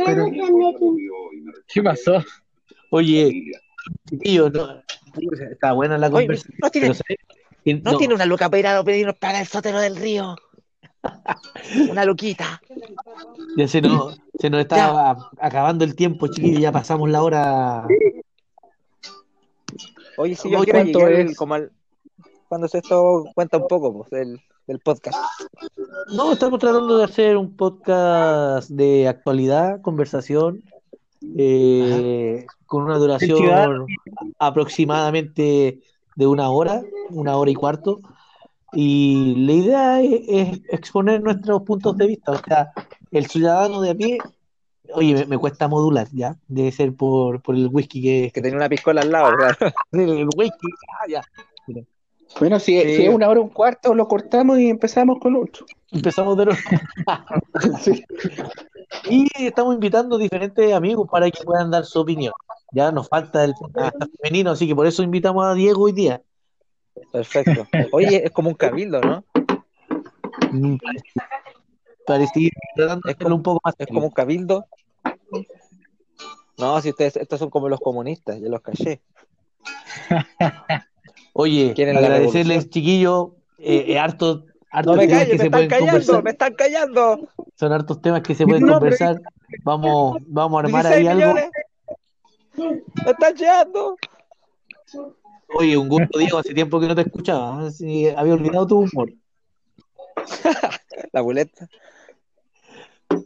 Pero- 0.06 0.26
¿Qué 1.72 1.82
pasó? 1.82 2.22
Oye, 2.90 3.52
chiquillo, 4.08 4.50
no, 4.50 4.82
está 5.50 5.72
buena 5.72 5.98
la 5.98 6.06
Oye, 6.08 6.14
conversación. 6.26 6.58
no 6.60 6.70
tiene, 6.70 6.88
no 7.82 7.92
no- 7.92 7.98
tiene 7.98 8.14
una 8.14 8.26
luca 8.26 8.48
para 8.48 8.58
ir 8.60 8.66
a 8.66 8.84
pedirnos 8.84 9.16
para 9.16 9.40
el 9.40 9.46
sótero 9.46 9.80
del 9.80 9.96
río. 9.96 10.36
Una 11.90 12.04
luquita. 12.04 12.60
Ya 13.56 13.68
se 13.68 13.82
nos, 13.82 14.18
se 14.38 14.48
nos 14.48 14.60
está 14.60 15.16
acabando 15.38 15.84
el 15.84 15.94
tiempo, 15.94 16.28
chiquillo, 16.28 16.58
ya 16.60 16.72
pasamos 16.72 17.10
la 17.10 17.22
hora. 17.22 17.86
Oye, 20.16 20.34
si 20.36 20.48
yo 20.50 20.62
quiero 20.62 20.78
¿cuánto 20.80 20.98
llegar 21.00 21.12
es? 21.26 21.36
como 21.36 21.54
al- 21.54 21.72
cuando 22.54 22.68
se 22.68 22.78
esto 22.78 23.24
cuenta 23.34 23.56
un 23.56 23.66
poco 23.66 23.92
pues, 23.92 24.10
del, 24.10 24.40
del 24.68 24.78
podcast. 24.78 25.18
No, 26.14 26.32
estamos 26.32 26.60
tratando 26.60 26.98
de 26.98 27.02
hacer 27.02 27.36
un 27.36 27.56
podcast 27.56 28.70
de 28.70 29.08
actualidad, 29.08 29.80
conversación, 29.82 30.62
eh, 31.36 32.46
con 32.66 32.84
una 32.84 32.96
duración 32.98 33.86
aproximadamente 34.38 35.80
de 36.14 36.26
una 36.28 36.48
hora, 36.48 36.82
una 37.10 37.36
hora 37.36 37.50
y 37.50 37.54
cuarto. 37.54 38.00
Y 38.72 39.34
la 39.34 39.52
idea 39.52 40.00
es, 40.00 40.20
es 40.28 40.60
exponer 40.68 41.24
nuestros 41.24 41.60
puntos 41.62 41.96
de 41.96 42.06
vista. 42.06 42.30
O 42.30 42.38
sea, 42.38 42.70
el 43.10 43.26
ciudadano 43.26 43.80
de 43.80 43.90
a 43.90 43.94
pie, 43.96 44.18
oye, 44.92 45.12
me, 45.12 45.26
me 45.26 45.38
cuesta 45.38 45.66
modular, 45.66 46.06
¿ya? 46.12 46.36
Debe 46.46 46.70
ser 46.70 46.94
por, 46.94 47.42
por 47.42 47.56
el 47.56 47.66
whisky 47.66 48.00
que, 48.00 48.30
Que 48.32 48.40
tenía 48.40 48.58
una 48.58 48.68
piscola 48.68 49.00
al 49.00 49.10
lado, 49.10 49.36
claro. 49.36 49.56
el 49.90 50.28
whisky, 50.36 50.68
ah, 51.00 51.08
ya. 51.08 51.24
Bueno, 52.40 52.58
si, 52.58 52.80
Sí. 52.80 52.96
si 52.96 53.04
es 53.06 53.14
una 53.14 53.28
hora 53.28 53.40
un 53.40 53.48
cuarto, 53.50 53.94
lo 53.94 54.08
cortamos 54.08 54.58
y 54.58 54.68
empezamos 54.68 55.18
con 55.20 55.36
otro. 55.36 55.66
Empezamos 55.92 56.36
de 56.36 56.46
nuevo. 56.46 56.60
Sí. 57.80 58.04
Y 59.10 59.28
estamos 59.46 59.74
invitando 59.74 60.18
diferentes 60.18 60.72
amigos 60.72 61.08
para 61.10 61.30
que 61.30 61.42
puedan 61.44 61.70
dar 61.70 61.84
su 61.84 62.00
opinión. 62.00 62.32
Ya 62.72 62.90
nos 62.92 63.08
falta 63.08 63.44
el 63.44 63.54
femenino, 64.22 64.50
así 64.52 64.66
que 64.66 64.74
por 64.74 64.86
eso 64.86 65.02
invitamos 65.02 65.44
a 65.44 65.54
Diego 65.54 65.82
hoy 65.84 65.92
día. 65.92 66.22
Perfecto. 67.12 67.66
Oye, 67.92 68.24
es 68.24 68.30
como 68.30 68.48
un 68.50 68.54
cabildo, 68.54 69.00
¿no? 69.00 69.24
Mm, 70.52 70.76
de 72.06 72.24
Es 73.08 73.16
como- 73.16 73.34
un 73.36 73.42
poco 73.42 73.60
más 73.64 73.74
Es 73.78 73.86
como 73.86 74.04
un 74.06 74.10
cabildo. 74.10 74.66
No, 76.58 76.80
si 76.80 76.90
ustedes, 76.90 77.16
estos 77.16 77.38
son 77.38 77.50
como 77.50 77.68
los 77.68 77.80
comunistas, 77.80 78.40
yo 78.40 78.48
los 78.48 78.60
caché. 78.60 79.00
Oye, 81.36 81.72
agradecerles, 81.72 82.70
chiquillos, 82.70 83.30
eh, 83.58 83.84
eh, 83.88 83.98
harto, 83.98 84.44
hartos 84.70 84.94
No 84.96 85.02
me 85.02 85.08
temas 85.08 85.24
calles, 85.24 85.26
que 85.26 85.32
me 85.32 85.38
se 85.38 85.44
están 85.46 85.50
pueden 85.50 85.68
callando, 85.68 85.90
conversar. 85.92 86.22
me 86.24 86.30
están 86.30 86.54
callando. 86.54 87.28
Son 87.56 87.72
hartos 87.72 88.00
temas 88.00 88.22
que 88.22 88.34
se 88.36 88.46
pueden 88.46 88.62
No, 88.62 88.66
pero- 88.68 88.78
conversar. 88.80 89.20
Vamos, 89.64 90.16
vamos 90.26 90.56
a 90.62 90.66
armar 90.66 90.84
16 90.86 91.08
ahí 91.08 91.22
algo. 91.22 91.34
Me 93.04 93.10
están 93.10 93.34
llegando. 93.34 93.96
Oye, 95.58 95.76
un 95.76 95.88
gusto, 95.88 96.18
Diego, 96.20 96.38
hace 96.38 96.54
tiempo 96.54 96.78
que 96.80 96.86
no 96.86 96.94
te 96.94 97.00
escuchaba. 97.02 97.66
¿eh? 97.66 97.70
Sí, 97.72 98.08
había 98.08 98.34
olvidado 98.34 98.66
tu 98.66 98.78
humor. 98.78 99.12
La 101.12 101.20
boleta. 101.20 101.68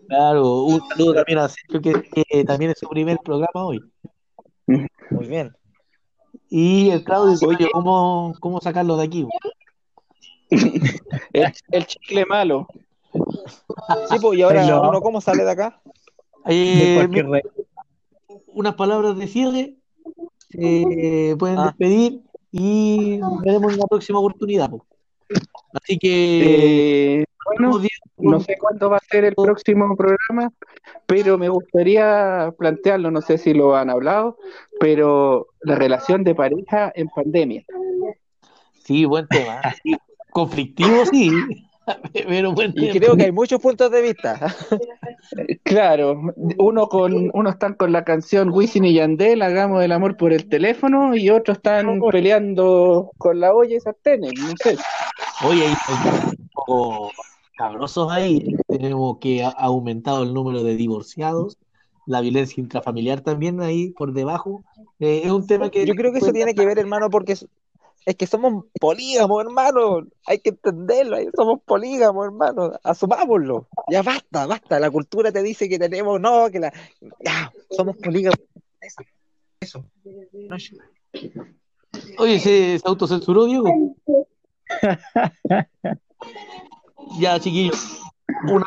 Claro, 0.09 0.63
un 0.65 0.81
saludo 0.89 1.15
también 1.15 1.39
a 1.41 1.49
Sergio, 1.49 1.81
que, 1.81 2.03
que 2.25 2.45
también 2.45 2.71
es 2.71 2.79
su 2.79 2.89
primer 2.89 3.19
programa 3.25 3.67
hoy. 3.67 3.81
Muy 4.67 5.27
bien. 5.27 5.55
Y 6.51 6.91
el 6.91 7.05
Claudio, 7.05 7.33
Oye. 7.47 7.57
Claudio, 7.57 7.69
¿cómo, 7.73 8.35
cómo 8.41 8.61
sacarlo 8.61 8.97
de 8.97 9.05
aquí? 9.05 9.27
El, 11.33 11.53
el 11.73 11.87
chicle 11.87 12.25
malo. 12.27 12.67
Sí, 13.13 14.17
pues, 14.21 14.39
y 14.39 14.43
ahora 14.43 14.63
uno, 14.89 15.01
¿cómo 15.01 15.21
sale 15.21 15.45
de 15.45 15.51
acá? 15.51 15.81
De 16.47 16.93
Eh, 16.93 16.95
cualquier 16.97 17.29
red. 17.29 17.43
unas 18.55 18.75
palabras 18.75 19.17
de 19.19 19.27
cierre, 19.29 19.75
eh, 20.59 21.37
pueden 21.39 21.59
Ah. 21.59 21.65
despedir 21.67 22.23
y 22.51 23.19
nos 23.21 23.41
veremos 23.43 23.75
en 23.75 23.81
la 23.81 23.87
próxima 23.87 24.19
oportunidad. 24.21 24.71
po. 24.71 24.87
Así 25.73 25.99
que, 25.99 27.21
Eh, 27.21 27.25
bueno, 27.45 27.81
no 28.19 28.41
sé 28.41 28.57
cuándo 28.59 28.91
va 28.91 28.97
a 28.97 29.01
ser 29.01 29.25
el 29.25 29.35
próximo 29.35 29.97
programa, 29.97 30.53
pero 31.07 31.39
me 31.39 31.49
gustaría 31.49 32.53
plantearlo, 32.59 33.11
no 33.11 33.21
sé 33.23 33.39
si 33.39 33.55
lo 33.55 33.77
han 33.77 33.91
hablado, 33.91 34.37
pero 34.81 35.49
la 35.61 35.75
relación 35.77 36.25
de 36.25 36.35
pareja 36.35 36.93
en 36.95 37.09
pandemia. 37.09 37.65
sí, 38.85 39.05
buen 39.05 39.27
tema. 39.29 39.61
Conflictivo, 40.31 41.05
sí, 41.07 41.31
pero 42.13 42.53
buen 42.53 42.73
Y 42.77 42.89
tema. 42.89 42.93
creo 43.01 43.17
que 43.17 43.25
hay 43.25 43.33
muchos 43.33 43.61
puntos 43.61 43.91
de 43.91 44.03
vista. 44.03 44.55
Claro, 45.63 46.21
uno 46.59 46.89
con 46.89 47.31
uno 47.33 47.51
están 47.51 47.75
con 47.75 47.93
la 47.93 48.05
canción 48.05 48.51
Wisin 48.51 48.85
y 48.85 48.95
Yandel, 48.95 49.43
hagamos 49.43 49.85
el 49.85 49.93
amor 49.93 50.17
por 50.17 50.33
el 50.33 50.49
teléfono, 50.49 51.15
y 51.15 51.29
otros 51.31 51.59
están 51.59 52.01
peleando 52.11 53.11
con 53.19 53.41
la 53.41 53.53
olla 53.53 53.77
y 53.77 53.81
sartenes, 53.81 54.33
no 54.39 54.55
sé. 54.63 54.77
Oye, 55.45 55.67
hay 55.67 55.75
un 56.39 56.49
poco 56.55 57.11
cabrosos 57.57 58.11
ahí. 58.11 58.55
Tenemos 58.69 59.19
que 59.19 59.45
ha 59.45 59.49
aumentado 59.49 60.23
el 60.23 60.33
número 60.33 60.63
de 60.63 60.77
divorciados, 60.77 61.59
la 62.07 62.21
violencia 62.21 62.61
intrafamiliar 62.61 63.21
también 63.21 63.61
ahí 63.61 63.91
por 63.91 64.13
debajo. 64.13 64.63
Eh, 64.99 65.23
es 65.25 65.31
un 65.31 65.47
tema 65.47 65.71
que 65.71 65.85
Yo 65.85 65.95
creo 65.95 66.13
que 66.13 66.19
eso 66.19 66.33
tiene 66.33 66.55
que 66.55 66.65
ver, 66.65 66.79
hermano, 66.79 67.11
porque 67.11 67.35
es, 68.09 68.17
que 68.17 68.27
somos 68.27 68.65
polígamos, 68.81 69.45
hermano. 69.45 70.07
Hay 70.27 70.41
que 70.41 70.51
entenderlo. 70.51 71.17
Somos 71.35 71.61
polígamos, 71.65 72.27
hermano. 72.27 72.73
Asumámoslo. 72.83 73.69
Ya 73.91 74.03
basta, 74.03 74.47
basta. 74.47 74.81
La 74.81 74.91
cultura 74.91 75.33
te 75.33 75.43
dice 75.43 75.69
que 75.69 75.79
tenemos, 75.79 76.21
no, 76.21 76.51
que 76.51 76.61
la. 76.61 76.73
Ya, 77.25 77.53
somos 77.71 77.97
polígamos. 77.97 78.39
Eso. 78.81 79.03
Eso. 79.61 79.85
No, 80.33 80.57
Oye, 82.19 82.39
¿se, 82.39 82.79
se 82.79 82.89
autocensuró, 82.89 83.47
Diego? 83.47 83.97
ya, 87.19 87.41
chiquillos. 87.41 88.01
Una. 88.49 88.67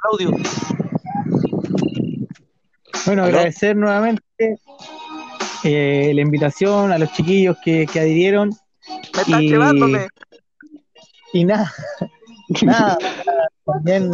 Claudio, 0.00 0.30
Bueno, 3.06 3.24
agradecer 3.24 3.76
nuevamente 3.76 4.22
eh, 5.64 6.12
la 6.14 6.20
invitación 6.20 6.92
a 6.92 6.98
los 6.98 7.12
chiquillos 7.12 7.56
que, 7.64 7.86
que 7.86 8.00
adhirieron 8.00 8.50
Me 9.14 9.22
están 9.22 9.42
Y- 9.42 9.48
llevándome. 9.50 10.06
y 11.32 11.44
nada, 11.44 11.72
nada, 12.62 12.98
también 13.64 14.10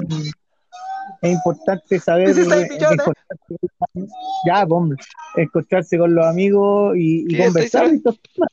es 1.23 1.33
importante 1.33 1.99
saber 1.99 2.35
16 2.35 2.70
millones. 2.70 2.99
encontrarse- 2.99 4.09
ya, 4.47 4.62
hombre, 4.65 4.99
encontrarse 5.37 5.99
con 5.99 6.15
los 6.15 6.27
amigos 6.27 6.97
y, 6.97 7.25
y 7.35 7.39
conversar 7.45 7.87
estos 7.87 8.20
temas, 8.20 8.51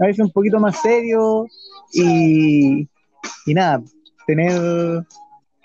a 0.00 0.06
veces 0.06 0.24
un 0.24 0.30
poquito 0.30 0.60
más 0.60 0.80
serio 0.80 1.46
y, 1.92 2.82
y 3.46 3.54
nada, 3.54 3.82
tener 4.26 4.52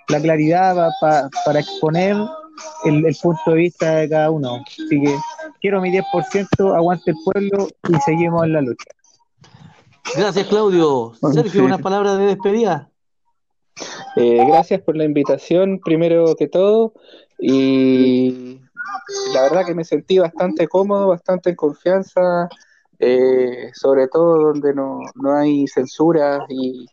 la 0.09 0.19
claridad 0.21 0.75
pa- 0.75 0.89
pa- 1.01 1.29
para 1.45 1.59
exponer 1.59 2.15
el, 2.85 3.05
el 3.05 3.15
punto 3.21 3.41
de 3.51 3.55
vista 3.55 3.95
de 3.97 4.09
cada 4.09 4.31
uno. 4.31 4.63
Así 4.65 5.01
que 5.01 5.15
quiero 5.61 5.81
mi 5.81 5.91
10%, 5.91 6.75
aguante 6.75 7.11
el 7.11 7.17
pueblo 7.23 7.67
y 7.89 7.95
seguimos 8.01 8.43
en 8.43 8.53
la 8.53 8.61
lucha. 8.61 8.89
gracias, 10.15 10.47
Claudio. 10.47 11.13
Bueno, 11.21 11.33
Sergio, 11.33 11.61
sí. 11.61 11.65
unas 11.65 11.81
palabras 11.81 12.17
de 12.17 12.25
despedida. 12.25 12.89
Eh, 14.15 14.45
gracias 14.47 14.81
por 14.81 14.95
la 14.95 15.05
invitación, 15.05 15.79
primero 15.83 16.35
que 16.35 16.47
todo, 16.47 16.93
y 17.39 18.59
la 19.33 19.41
verdad 19.43 19.65
que 19.65 19.73
me 19.73 19.83
sentí 19.83 20.19
bastante 20.19 20.67
cómodo, 20.67 21.07
bastante 21.07 21.49
en 21.49 21.55
confianza, 21.55 22.47
eh, 22.99 23.71
sobre 23.73 24.07
todo 24.07 24.53
donde 24.53 24.73
no, 24.73 24.99
no 25.15 25.35
hay 25.35 25.67
censura 25.67 26.45
y, 26.49 26.85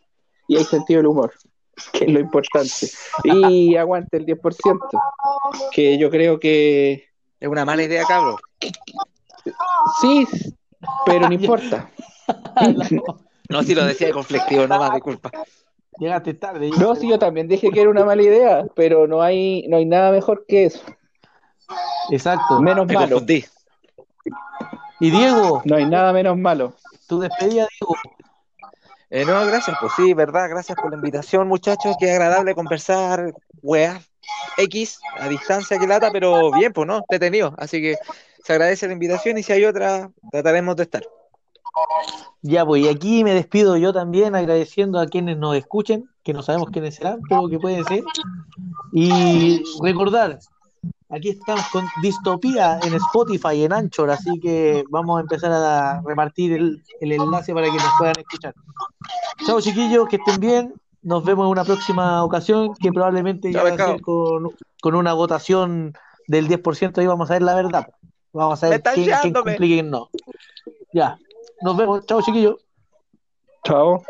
y 0.47 0.57
hay 0.57 0.63
sentido 0.63 0.99
del 0.99 1.07
humor, 1.07 1.31
que 1.93 2.05
es 2.05 2.11
lo 2.11 2.19
importante. 2.19 2.89
Y 3.23 3.75
aguante 3.75 4.17
el 4.17 4.25
10%, 4.25 4.79
que 5.71 5.97
yo 5.97 6.09
creo 6.09 6.39
que 6.39 7.10
Es 7.41 7.49
una 7.49 7.65
mala 7.65 7.83
idea, 7.83 8.05
cabrón. 8.05 8.37
sí, 10.01 10.25
pero 11.05 11.27
no 11.27 11.33
importa. 11.33 11.89
No, 13.49 13.63
si 13.63 13.75
lo 13.75 13.83
decía 13.85 14.07
de 14.07 14.13
conflictivo, 14.13 14.65
no 14.67 14.79
más, 14.79 14.93
disculpa. 14.93 15.29
Llegaste 15.97 16.33
tarde. 16.35 16.69
No, 16.79 16.95
sí, 16.95 17.09
yo 17.09 17.19
también 17.19 17.47
dije 17.49 17.69
que 17.69 17.81
era 17.81 17.89
una 17.89 18.05
mala 18.05 18.21
idea, 18.23 18.63
pero 18.75 19.07
no 19.07 19.21
hay, 19.21 19.67
no 19.67 19.75
hay 19.77 19.85
nada 19.85 20.11
mejor 20.11 20.45
que 20.47 20.65
eso. 20.65 20.81
Exacto. 22.09 22.61
Menos 22.61 22.87
Me 22.87 22.93
malo. 22.93 23.09
confundí. 23.09 23.43
Y 24.99 25.09
Diego, 25.11 25.61
No 25.65 25.75
hay 25.75 25.85
nada 25.85 26.13
menos 26.13 26.37
malo. 26.37 26.75
tu 27.07 27.19
despedida, 27.19 27.67
Diego. 27.79 27.95
Eh, 29.09 29.25
no, 29.25 29.45
gracias, 29.45 29.75
pues 29.81 29.91
sí, 29.97 30.13
verdad, 30.13 30.47
gracias 30.49 30.77
por 30.77 30.89
la 30.91 30.95
invitación, 30.95 31.47
muchachos. 31.47 31.97
Qué 31.99 32.09
agradable 32.11 32.55
conversar, 32.55 33.33
weá, 33.61 33.99
X, 34.57 34.99
a 35.19 35.27
distancia, 35.27 35.77
que 35.77 35.87
lata, 35.87 36.09
pero 36.11 36.51
bien, 36.51 36.73
pues, 36.73 36.87
¿no? 36.87 37.03
Detenido. 37.09 37.53
Así 37.57 37.81
que 37.81 37.97
se 38.43 38.53
agradece 38.53 38.87
la 38.87 38.93
invitación 38.93 39.37
y 39.37 39.43
si 39.43 39.53
hay 39.53 39.65
otra, 39.65 40.11
trataremos 40.31 40.75
de 40.75 40.83
estar. 40.83 41.03
Ya, 42.41 42.65
pues, 42.65 42.87
aquí 42.89 43.23
me 43.23 43.33
despido 43.33 43.77
yo 43.77 43.93
también 43.93 44.35
agradeciendo 44.35 44.99
a 44.99 45.07
quienes 45.07 45.37
nos 45.37 45.55
escuchen, 45.55 46.09
que 46.23 46.33
no 46.33 46.41
sabemos 46.41 46.69
quiénes 46.71 46.95
serán, 46.95 47.21
pero 47.29 47.47
que 47.47 47.59
pueden 47.59 47.85
ser. 47.85 48.03
Y 48.93 49.63
recordar, 49.81 50.39
aquí 51.09 51.29
estamos 51.29 51.65
con 51.71 51.85
Distopía 52.01 52.79
en 52.83 52.95
Spotify, 52.95 53.63
en 53.63 53.73
Anchor, 53.73 54.09
así 54.09 54.39
que 54.39 54.83
vamos 54.89 55.17
a 55.17 55.21
empezar 55.21 55.51
a 55.51 56.01
repartir 56.05 56.53
el, 56.53 56.83
el 56.99 57.11
enlace 57.11 57.53
para 57.53 57.67
que 57.67 57.77
nos 57.77 57.91
puedan 57.97 58.15
escuchar. 58.19 58.55
Chao, 59.45 59.61
chiquillos, 59.61 60.07
que 60.07 60.17
estén 60.17 60.39
bien. 60.39 60.80
Nos 61.03 61.23
vemos 61.23 61.45
en 61.45 61.51
una 61.51 61.63
próxima 61.63 62.23
ocasión, 62.23 62.73
que 62.75 62.91
probablemente 62.91 63.51
ya 63.51 63.59
Chao, 63.59 63.63
va 63.63 63.69
a 63.69 63.77
ser 63.77 63.95
pescado. 63.95 64.01
con, 64.01 64.49
con 64.81 64.95
una 64.95 65.13
votación 65.13 65.93
del 66.27 66.47
10% 66.47 67.01
y 67.01 67.07
vamos 67.07 67.29
a 67.29 67.33
ver 67.33 67.41
la 67.41 67.55
verdad. 67.55 67.87
Vamos 68.33 68.63
a 68.63 68.69
ver 68.69 68.81
quién, 68.81 69.11
quién 69.21 69.33
cumple 69.33 69.65
y 69.65 69.69
quién 69.69 69.89
no. 69.89 70.09
Ya, 70.93 71.17
nos 71.61 71.75
vemos. 71.75 72.05
Chao, 72.05 72.21
chiquillos. 72.21 72.55
Chao. 73.65 74.03